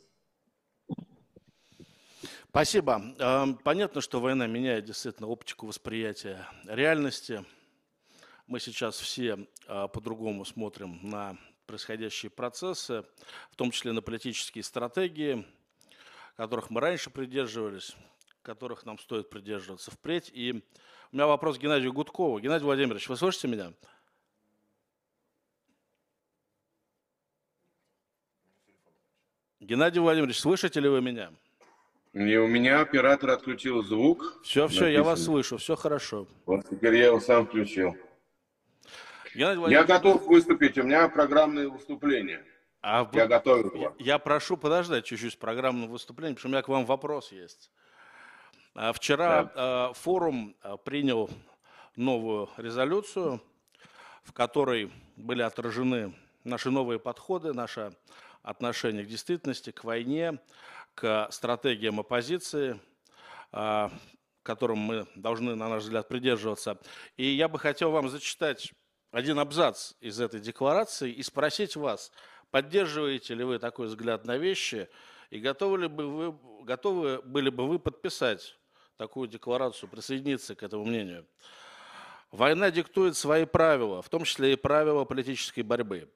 Спасибо. 2.50 3.00
Эм, 3.20 3.58
понятно, 3.58 4.02
что 4.02 4.20
война 4.20 4.48
меняет 4.48 4.86
действительно 4.86 5.28
оптику 5.28 5.68
восприятия 5.68 6.48
реальности. 6.66 7.46
Мы 8.48 8.60
сейчас 8.60 9.00
все 9.00 9.48
э, 9.68 9.88
по-другому 9.94 10.44
смотрим 10.46 11.00
на 11.04 11.38
происходящие 11.68 12.32
процессы, 12.32 13.06
в 13.52 13.56
том 13.56 13.70
числе 13.70 13.92
на 13.92 14.02
политические 14.02 14.64
стратегии, 14.64 15.46
которых 16.38 16.72
мы 16.72 16.82
раньше 16.82 17.12
придерживались, 17.12 17.96
которых 18.42 18.84
нам 18.84 18.98
стоит 18.98 19.30
придерживаться 19.30 19.92
впредь. 19.92 20.32
И 20.34 20.66
у 21.12 21.16
меня 21.16 21.28
вопрос 21.28 21.60
к 21.60 21.62
Геннадию 21.62 21.94
Гудкову. 21.94 22.40
Геннадий 22.40 22.66
Владимирович, 22.66 23.08
вы 23.10 23.16
слышите 23.16 23.48
меня? 23.48 23.74
Геннадий 29.60 30.02
Владимирович, 30.02 30.40
слышите 30.40 30.80
ли 30.80 30.90
вы 30.90 31.00
меня? 31.00 31.32
И 32.20 32.36
у 32.36 32.48
меня 32.48 32.82
оператор 32.82 33.30
отключил 33.30 33.82
звук. 33.82 34.42
Все, 34.44 34.68
все, 34.68 34.82
написано. 34.82 34.88
я 34.90 35.04
вас 35.04 35.24
слышу, 35.24 35.58
все 35.58 35.78
хорошо. 35.78 36.28
Вот 36.46 36.68
теперь 36.70 36.96
я 36.98 37.06
его 37.06 37.22
сам 37.22 37.48
включил. 37.48 37.96
Я 39.34 39.86
готов 39.86 40.26
выступить, 40.28 40.78
у 40.78 40.84
меня 40.84 41.08
программное 41.08 41.70
выступление. 41.70 42.44
А 42.82 43.10
я 43.14 43.24
вы... 43.24 43.28
готов. 43.30 43.74
Я, 43.74 43.94
я 44.00 44.20
прошу 44.20 44.58
подождать 44.58 45.06
чуть-чуть 45.06 45.32
с 45.32 45.36
программным 45.38 45.90
выступлением, 45.90 46.36
потому 46.36 46.42
что 46.42 46.48
у 46.50 46.52
меня 46.52 46.62
к 46.62 46.68
вам 46.68 46.86
вопрос 46.86 47.32
есть. 47.32 47.72
А, 48.76 48.92
вчера 48.92 49.46
да. 49.56 49.94
форум 49.94 50.58
а, 50.62 50.76
принял 50.76 51.30
новую 51.96 52.50
резолюцию, 52.58 53.42
в 54.24 54.34
которой 54.34 54.92
были 55.16 55.42
отражены 55.42 56.14
наши 56.44 56.70
новые 56.70 57.00
подходы, 57.00 57.54
наше 57.54 57.94
отношение 58.42 59.06
к 59.06 59.08
действительности, 59.08 59.72
к 59.72 59.86
войне, 59.86 60.40
к 61.00 61.30
стратегиям 61.32 62.02
оппозиции, 62.02 62.78
а, 63.54 63.90
которым 64.44 64.80
мы 64.80 65.08
должны, 65.16 65.56
на 65.56 65.70
наш 65.70 65.84
взгляд, 65.84 66.10
придерживаться. 66.10 66.78
И 67.16 67.26
я 67.26 67.48
бы 67.48 67.58
хотел 67.58 67.92
вам 67.92 68.10
зачитать 68.10 68.74
один 69.12 69.40
абзац 69.40 69.94
из 70.02 70.20
этой 70.20 70.42
декларации 70.42 71.10
и 71.10 71.24
спросить 71.24 71.78
вас, 71.78 72.12
поддерживаете 72.52 73.34
ли 73.34 73.46
вы 73.46 73.60
такой 73.60 73.88
взгляд 73.88 74.26
на 74.26 74.36
вещи 74.36 74.90
и 75.30 75.40
готовы, 75.40 75.78
ли 75.78 75.88
бы 75.88 76.08
вы, 76.08 76.66
готовы 76.66 77.22
были 77.22 77.50
бы 77.50 77.66
вы 77.66 77.80
подписать 77.80 78.58
такую 78.98 79.30
декларацию, 79.30 79.88
присоединиться 79.88 80.54
к 80.54 80.64
этому 80.64 80.84
мнению. 80.84 81.26
Война 82.30 82.72
диктует 82.72 83.16
свои 83.16 83.46
правила, 83.46 84.02
в 84.02 84.10
том 84.10 84.26
числе 84.26 84.52
и 84.52 84.56
правила 84.58 85.06
политической 85.06 85.62
борьбы. 85.62 86.12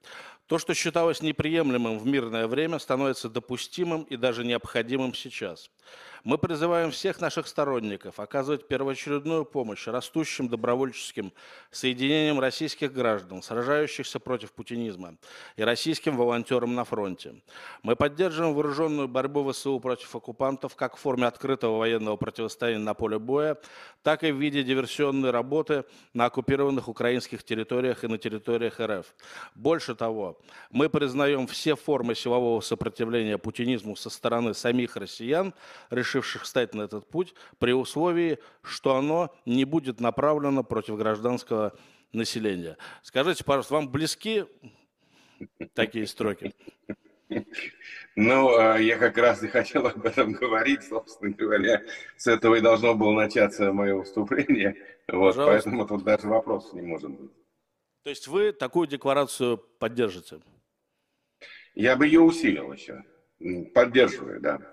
То, 0.47 0.59
что 0.59 0.73
считалось 0.73 1.21
неприемлемым 1.21 1.97
в 1.97 2.05
мирное 2.05 2.47
время, 2.47 2.79
становится 2.79 3.29
допустимым 3.29 4.03
и 4.03 4.17
даже 4.17 4.43
необходимым 4.43 5.13
сейчас. 5.13 5.71
Мы 6.23 6.37
призываем 6.37 6.91
всех 6.91 7.19
наших 7.19 7.47
сторонников 7.47 8.17
оказывать 8.17 8.65
первоочередную 8.65 9.43
помощь 9.43 9.87
растущим 9.87 10.47
добровольческим 10.47 11.33
соединениям 11.69 12.39
российских 12.39 12.93
граждан, 12.93 13.41
сражающихся 13.41 14.21
против 14.21 14.53
путинизма, 14.53 15.17
и 15.57 15.63
российским 15.63 16.15
волонтерам 16.15 16.75
на 16.75 16.85
фронте. 16.85 17.35
Мы 17.81 17.97
поддерживаем 17.97 18.53
вооруженную 18.53 19.09
борьбу 19.09 19.51
ВСУ 19.51 19.77
против 19.81 20.15
оккупантов 20.15 20.77
как 20.77 20.95
в 20.95 21.01
форме 21.01 21.27
открытого 21.27 21.79
военного 21.79 22.15
противостояния 22.15 22.81
на 22.81 22.93
поле 22.93 23.19
боя, 23.19 23.57
так 24.01 24.23
и 24.23 24.31
в 24.31 24.37
виде 24.39 24.63
диверсионной 24.63 25.31
работы 25.31 25.83
на 26.13 26.25
оккупированных 26.25 26.87
украинских 26.87 27.43
территориях 27.43 28.05
и 28.05 28.07
на 28.07 28.17
территориях 28.17 28.79
РФ. 28.79 29.13
Больше 29.55 29.93
того, 29.93 30.39
мы 30.71 30.87
признаем 30.87 31.47
все 31.47 31.75
формы 31.75 32.15
силового 32.15 32.61
сопротивления 32.61 33.37
путинизму 33.37 33.97
со 33.97 34.09
стороны 34.09 34.53
самих 34.53 34.95
россиян, 34.95 35.53
решивших 36.13 36.43
встать 36.43 36.75
на 36.75 36.83
этот 36.83 37.09
путь, 37.09 37.33
при 37.59 37.73
условии, 37.73 38.39
что 38.61 38.95
оно 38.95 39.33
не 39.45 39.65
будет 39.65 39.99
направлено 39.99 40.63
против 40.63 40.97
гражданского 40.97 41.73
населения. 42.11 42.77
Скажите, 43.01 43.43
пожалуйста, 43.43 43.73
вам 43.73 43.89
близки 43.89 44.45
такие 45.73 46.05
строки? 46.07 46.53
Ну, 48.15 48.55
а, 48.55 48.77
я 48.77 48.97
как 48.97 49.17
раз 49.17 49.41
и 49.41 49.47
хотел 49.47 49.87
об 49.87 50.05
этом 50.05 50.33
говорить, 50.33 50.83
собственно 50.83 51.31
говоря. 51.31 51.81
С 52.15 52.27
этого 52.27 52.55
и 52.55 52.61
должно 52.61 52.93
было 52.93 53.11
начаться 53.13 53.73
мое 53.73 53.95
выступление. 53.95 54.75
Вот, 55.07 55.35
поэтому 55.35 55.87
тут 55.87 56.03
даже 56.03 56.27
вопросов 56.27 56.73
не 56.73 56.83
может 56.83 57.09
быть. 57.09 57.31
То 58.03 58.09
есть 58.11 58.27
вы 58.27 58.51
такую 58.51 58.87
декларацию 58.87 59.57
поддержите? 59.57 60.41
Я 61.73 61.95
бы 61.95 62.05
ее 62.05 62.19
усилил 62.19 62.71
еще. 62.71 63.03
Поддерживаю, 63.73 64.39
да. 64.39 64.72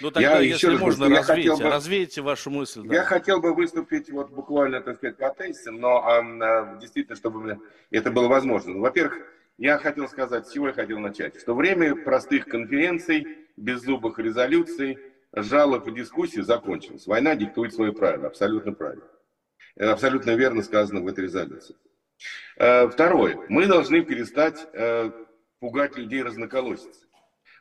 Ну 0.00 0.10
тогда, 0.10 0.38
я, 0.38 0.40
если 0.40 0.68
еще 0.68 0.78
можно, 0.78 1.08
раз, 1.08 1.28
развейте, 1.28 1.62
бы, 1.62 1.70
развейте 1.70 2.22
вашу 2.22 2.50
мысль. 2.50 2.82
Да. 2.84 2.94
Я 2.94 3.04
хотел 3.04 3.40
бы 3.40 3.54
выступить 3.54 4.10
вот 4.10 4.30
буквально, 4.30 4.80
так 4.80 4.96
сказать, 4.96 5.16
по 5.16 5.30
тезисам, 5.30 5.80
но 5.80 6.02
а, 6.06 6.78
действительно, 6.80 7.16
чтобы 7.16 7.58
это 7.90 8.10
было 8.10 8.28
возможно. 8.28 8.78
Во-первых, 8.78 9.18
я 9.58 9.78
хотел 9.78 10.08
сказать, 10.08 10.46
с 10.48 10.52
чего 10.52 10.68
я 10.68 10.72
хотел 10.72 10.98
начать, 10.98 11.38
что 11.40 11.54
время 11.54 11.94
простых 11.94 12.46
конференций, 12.46 13.26
беззубых 13.56 14.18
резолюций, 14.18 14.98
жалоб 15.32 15.86
и 15.88 15.92
дискуссий 15.92 16.42
закончилось. 16.42 17.06
Война 17.06 17.34
диктует 17.36 17.74
свои 17.74 17.92
правила, 17.92 18.28
абсолютно 18.28 18.72
правильно. 18.72 19.04
Это 19.76 19.92
абсолютно 19.92 20.30
верно 20.32 20.62
сказано 20.62 21.00
в 21.00 21.06
этой 21.06 21.24
резолюции. 21.24 21.76
Э, 22.56 22.88
второе. 22.88 23.38
Мы 23.48 23.66
должны 23.66 24.02
перестать 24.02 24.66
э, 24.72 25.10
пугать 25.58 25.96
людей 25.96 26.22
разноколосицей. 26.22 27.03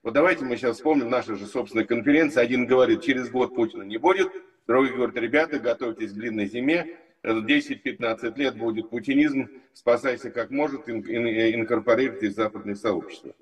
Вот 0.04 0.14
давайте 0.14 0.44
мы 0.44 0.58
сейчас 0.58 0.76
вспомним 0.76 1.10
наши 1.10 1.38
же 1.38 1.46
собственные 1.46 1.88
конференции. 1.88 2.42
Один 2.42 2.66
говорит, 2.66 3.04
через 3.04 3.30
год 3.30 3.56
Путина 3.56 3.84
не 3.84 3.98
будет. 3.98 4.30
Другой 4.68 4.94
говорит, 4.94 5.16
ребята, 5.16 5.60
готовьтесь 5.60 6.12
к 6.12 6.16
длинной 6.16 6.46
зиме. 6.48 6.98
10-15 7.24 8.38
лет 8.38 8.58
будет 8.58 8.90
путинизм. 8.90 9.48
Спасайся 9.72 10.30
как 10.30 10.52
может, 10.52 10.90
инкорпорируйтесь 10.90 12.34
в 12.34 12.36
западное 12.36 12.76
сообщество. 12.76 13.34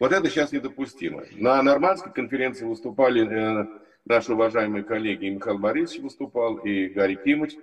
Вот 0.00 0.12
это 0.12 0.30
сейчас 0.30 0.50
недопустимо. 0.50 1.24
На 1.32 1.62
нормандской 1.62 2.10
конференции 2.10 2.64
выступали 2.64 3.28
э, 3.28 3.66
наши 4.06 4.32
уважаемые 4.32 4.84
коллеги. 4.84 5.26
Михаил 5.26 5.58
Борисович 5.58 6.00
выступал, 6.00 6.56
и 6.56 6.86
Гарри 6.86 7.16
Кимыч. 7.22 7.54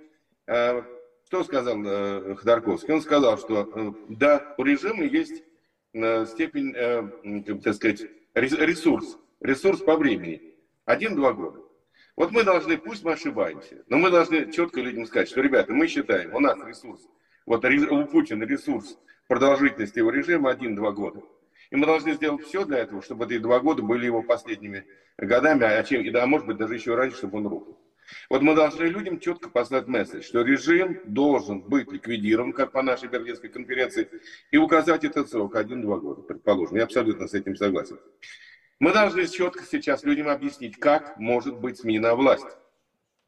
Э, 0.46 0.82
что 1.26 1.42
сказал 1.42 1.82
э, 1.84 2.36
Ходорковский? 2.36 2.94
Он 2.94 3.02
сказал, 3.02 3.38
что 3.38 3.68
э, 3.74 3.92
да, 4.08 4.54
у 4.56 4.62
режима 4.62 5.02
есть 5.02 5.42
степень, 5.92 6.74
так 7.62 7.74
сказать, 7.74 8.02
ресурс, 8.36 9.18
ресурс 9.40 9.80
по 9.80 9.96
времени. 9.96 10.54
Один-два 10.84 11.32
года. 11.32 11.60
Вот 12.14 12.30
мы 12.30 12.44
должны, 12.44 12.78
пусть 12.78 13.04
мы 13.04 13.12
ошибаемся, 13.12 13.84
но 13.88 13.98
мы 13.98 14.10
должны 14.10 14.50
четко 14.52 14.80
людям 14.80 15.06
сказать, 15.06 15.28
что, 15.28 15.40
ребята, 15.42 15.72
мы 15.72 15.86
считаем, 15.86 16.34
у 16.34 16.40
нас 16.40 16.58
ресурс, 16.64 17.06
вот 17.44 17.64
у 17.64 18.06
Путина 18.06 18.44
ресурс 18.44 18.98
продолжительности 19.28 19.98
его 19.98 20.10
режима 20.10 20.50
один-два 20.50 20.92
года. 20.92 21.22
И 21.70 21.76
мы 21.76 21.84
должны 21.84 22.14
сделать 22.14 22.44
все 22.44 22.64
для 22.64 22.78
этого, 22.78 23.02
чтобы 23.02 23.26
эти 23.26 23.38
два 23.38 23.58
года 23.60 23.82
были 23.82 24.06
его 24.06 24.22
последними 24.22 24.86
годами, 25.18 25.64
а, 25.64 25.82
чем, 25.82 26.02
и 26.02 26.10
да, 26.10 26.26
может 26.26 26.46
быть, 26.46 26.56
даже 26.56 26.74
еще 26.74 26.94
раньше, 26.94 27.18
чтобы 27.18 27.38
он 27.38 27.48
рухнул. 27.48 27.78
Вот 28.30 28.42
мы 28.42 28.54
должны 28.54 28.84
людям 28.84 29.20
четко 29.20 29.48
послать 29.48 29.86
месседж, 29.86 30.22
что 30.22 30.42
режим 30.42 31.00
должен 31.04 31.60
быть 31.60 31.90
ликвидирован, 31.90 32.52
как 32.52 32.72
по 32.72 32.82
нашей 32.82 33.08
Берлинской 33.08 33.50
конференции, 33.50 34.08
и 34.50 34.56
указать 34.56 35.04
этот 35.04 35.30
срок 35.30 35.56
один-два 35.56 35.98
года, 35.98 36.22
предположим. 36.22 36.76
Я 36.76 36.84
абсолютно 36.84 37.26
с 37.26 37.34
этим 37.34 37.56
согласен. 37.56 37.98
Мы 38.78 38.92
должны 38.92 39.26
четко 39.26 39.64
сейчас 39.64 40.04
людям 40.04 40.28
объяснить, 40.28 40.76
как 40.76 41.18
может 41.18 41.58
быть 41.58 41.78
сменена 41.78 42.14
власть. 42.14 42.46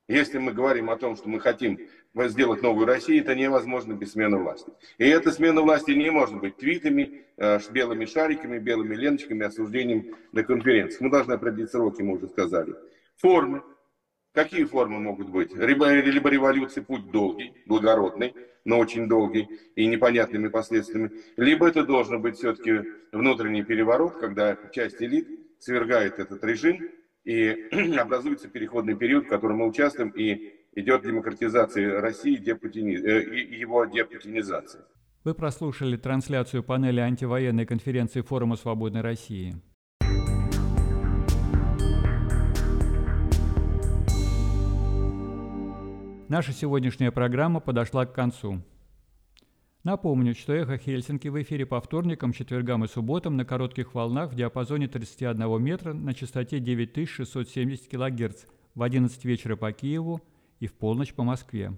Если 0.08 0.38
мы 0.38 0.52
говорим 0.52 0.88
о 0.88 0.96
том, 0.96 1.16
что 1.16 1.28
мы 1.28 1.38
хотим 1.38 1.78
сделать 2.14 2.62
новую 2.62 2.86
Россию, 2.86 3.22
это 3.22 3.34
невозможно 3.34 3.92
без 3.92 4.12
смены 4.12 4.38
власти. 4.38 4.72
И 4.96 5.06
эта 5.06 5.30
смена 5.30 5.60
власти 5.60 5.90
не 5.90 6.10
может 6.10 6.38
быть 6.40 6.56
твитами, 6.56 7.26
э, 7.36 7.58
белыми 7.70 8.06
шариками, 8.06 8.58
белыми 8.58 8.94
леночками, 8.94 9.44
осуждением 9.44 10.16
на 10.32 10.42
конференциях. 10.44 11.02
Мы 11.02 11.10
должны 11.10 11.34
определить 11.34 11.70
сроки, 11.70 12.00
мы 12.00 12.16
уже 12.16 12.28
сказали. 12.28 12.74
Формы, 13.16 13.62
Какие 14.32 14.64
формы 14.64 15.00
могут 15.00 15.30
быть? 15.30 15.54
Либо, 15.54 15.92
либо 15.92 16.30
революции 16.30 16.80
путь 16.80 17.10
долгий, 17.10 17.54
благородный, 17.66 18.34
но 18.64 18.78
очень 18.78 19.08
долгий 19.08 19.48
и 19.74 19.86
непонятными 19.86 20.48
последствиями. 20.48 21.10
Либо 21.36 21.66
это 21.66 21.84
должен 21.84 22.20
быть 22.20 22.36
все-таки 22.36 22.82
внутренний 23.12 23.62
переворот, 23.64 24.18
когда 24.18 24.56
часть 24.72 25.02
элит 25.02 25.26
свергает 25.58 26.18
этот 26.18 26.44
режим 26.44 26.78
и 27.24 27.68
образуется 27.98 28.48
переходный 28.48 28.96
период, 28.96 29.26
в 29.26 29.28
котором 29.28 29.58
мы 29.58 29.66
участвуем, 29.66 30.10
и 30.10 30.54
идет 30.74 31.02
демократизация 31.02 32.00
России 32.00 32.36
депутини... 32.36 32.96
э, 32.96 33.22
и 33.22 33.58
его 33.58 33.84
депутинизация. 33.84 34.84
Вы 35.24 35.34
прослушали 35.34 35.96
трансляцию 35.96 36.62
панели 36.62 37.00
антивоенной 37.00 37.66
конференции 37.66 38.20
Форума 38.20 38.56
Свободной 38.56 39.00
России. 39.00 39.54
Наша 46.28 46.52
сегодняшняя 46.52 47.10
программа 47.10 47.58
подошла 47.58 48.04
к 48.04 48.12
концу. 48.12 48.60
Напомню, 49.82 50.34
что 50.34 50.52
«Эхо 50.52 50.76
Хельсинки» 50.76 51.28
в 51.28 51.40
эфире 51.40 51.64
по 51.64 51.80
вторникам, 51.80 52.34
четвергам 52.34 52.84
и 52.84 52.88
субботам 52.88 53.38
на 53.38 53.46
коротких 53.46 53.94
волнах 53.94 54.32
в 54.32 54.34
диапазоне 54.34 54.88
31 54.88 55.62
метра 55.62 55.94
на 55.94 56.12
частоте 56.12 56.60
9670 56.60 57.88
кГц 57.88 58.44
в 58.74 58.82
11 58.82 59.24
вечера 59.24 59.56
по 59.56 59.72
Киеву 59.72 60.20
и 60.60 60.66
в 60.66 60.74
полночь 60.74 61.14
по 61.14 61.22
Москве. 61.22 61.72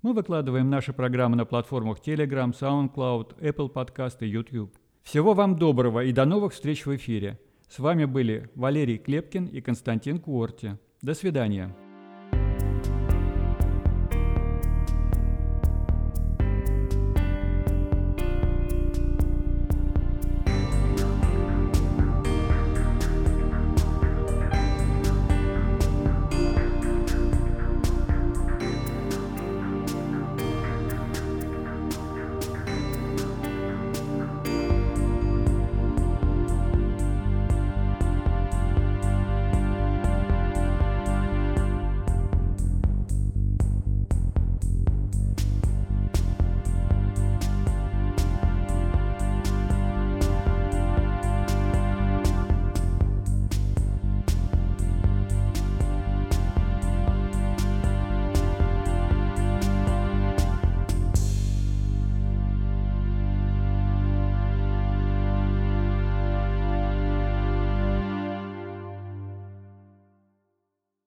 Мы 0.00 0.14
выкладываем 0.14 0.70
наши 0.70 0.94
программы 0.94 1.36
на 1.36 1.44
платформах 1.44 1.98
Telegram, 1.98 2.58
SoundCloud, 2.58 3.38
Apple 3.38 3.70
Podcast 3.70 4.16
и 4.20 4.28
YouTube. 4.28 4.74
Всего 5.02 5.34
вам 5.34 5.58
доброго 5.58 6.04
и 6.04 6.12
до 6.12 6.24
новых 6.24 6.54
встреч 6.54 6.86
в 6.86 6.96
эфире. 6.96 7.38
С 7.68 7.78
вами 7.78 8.06
были 8.06 8.48
Валерий 8.54 8.96
Клепкин 8.96 9.44
и 9.44 9.60
Константин 9.60 10.20
Куорти. 10.20 10.78
До 11.02 11.12
свидания. 11.12 11.76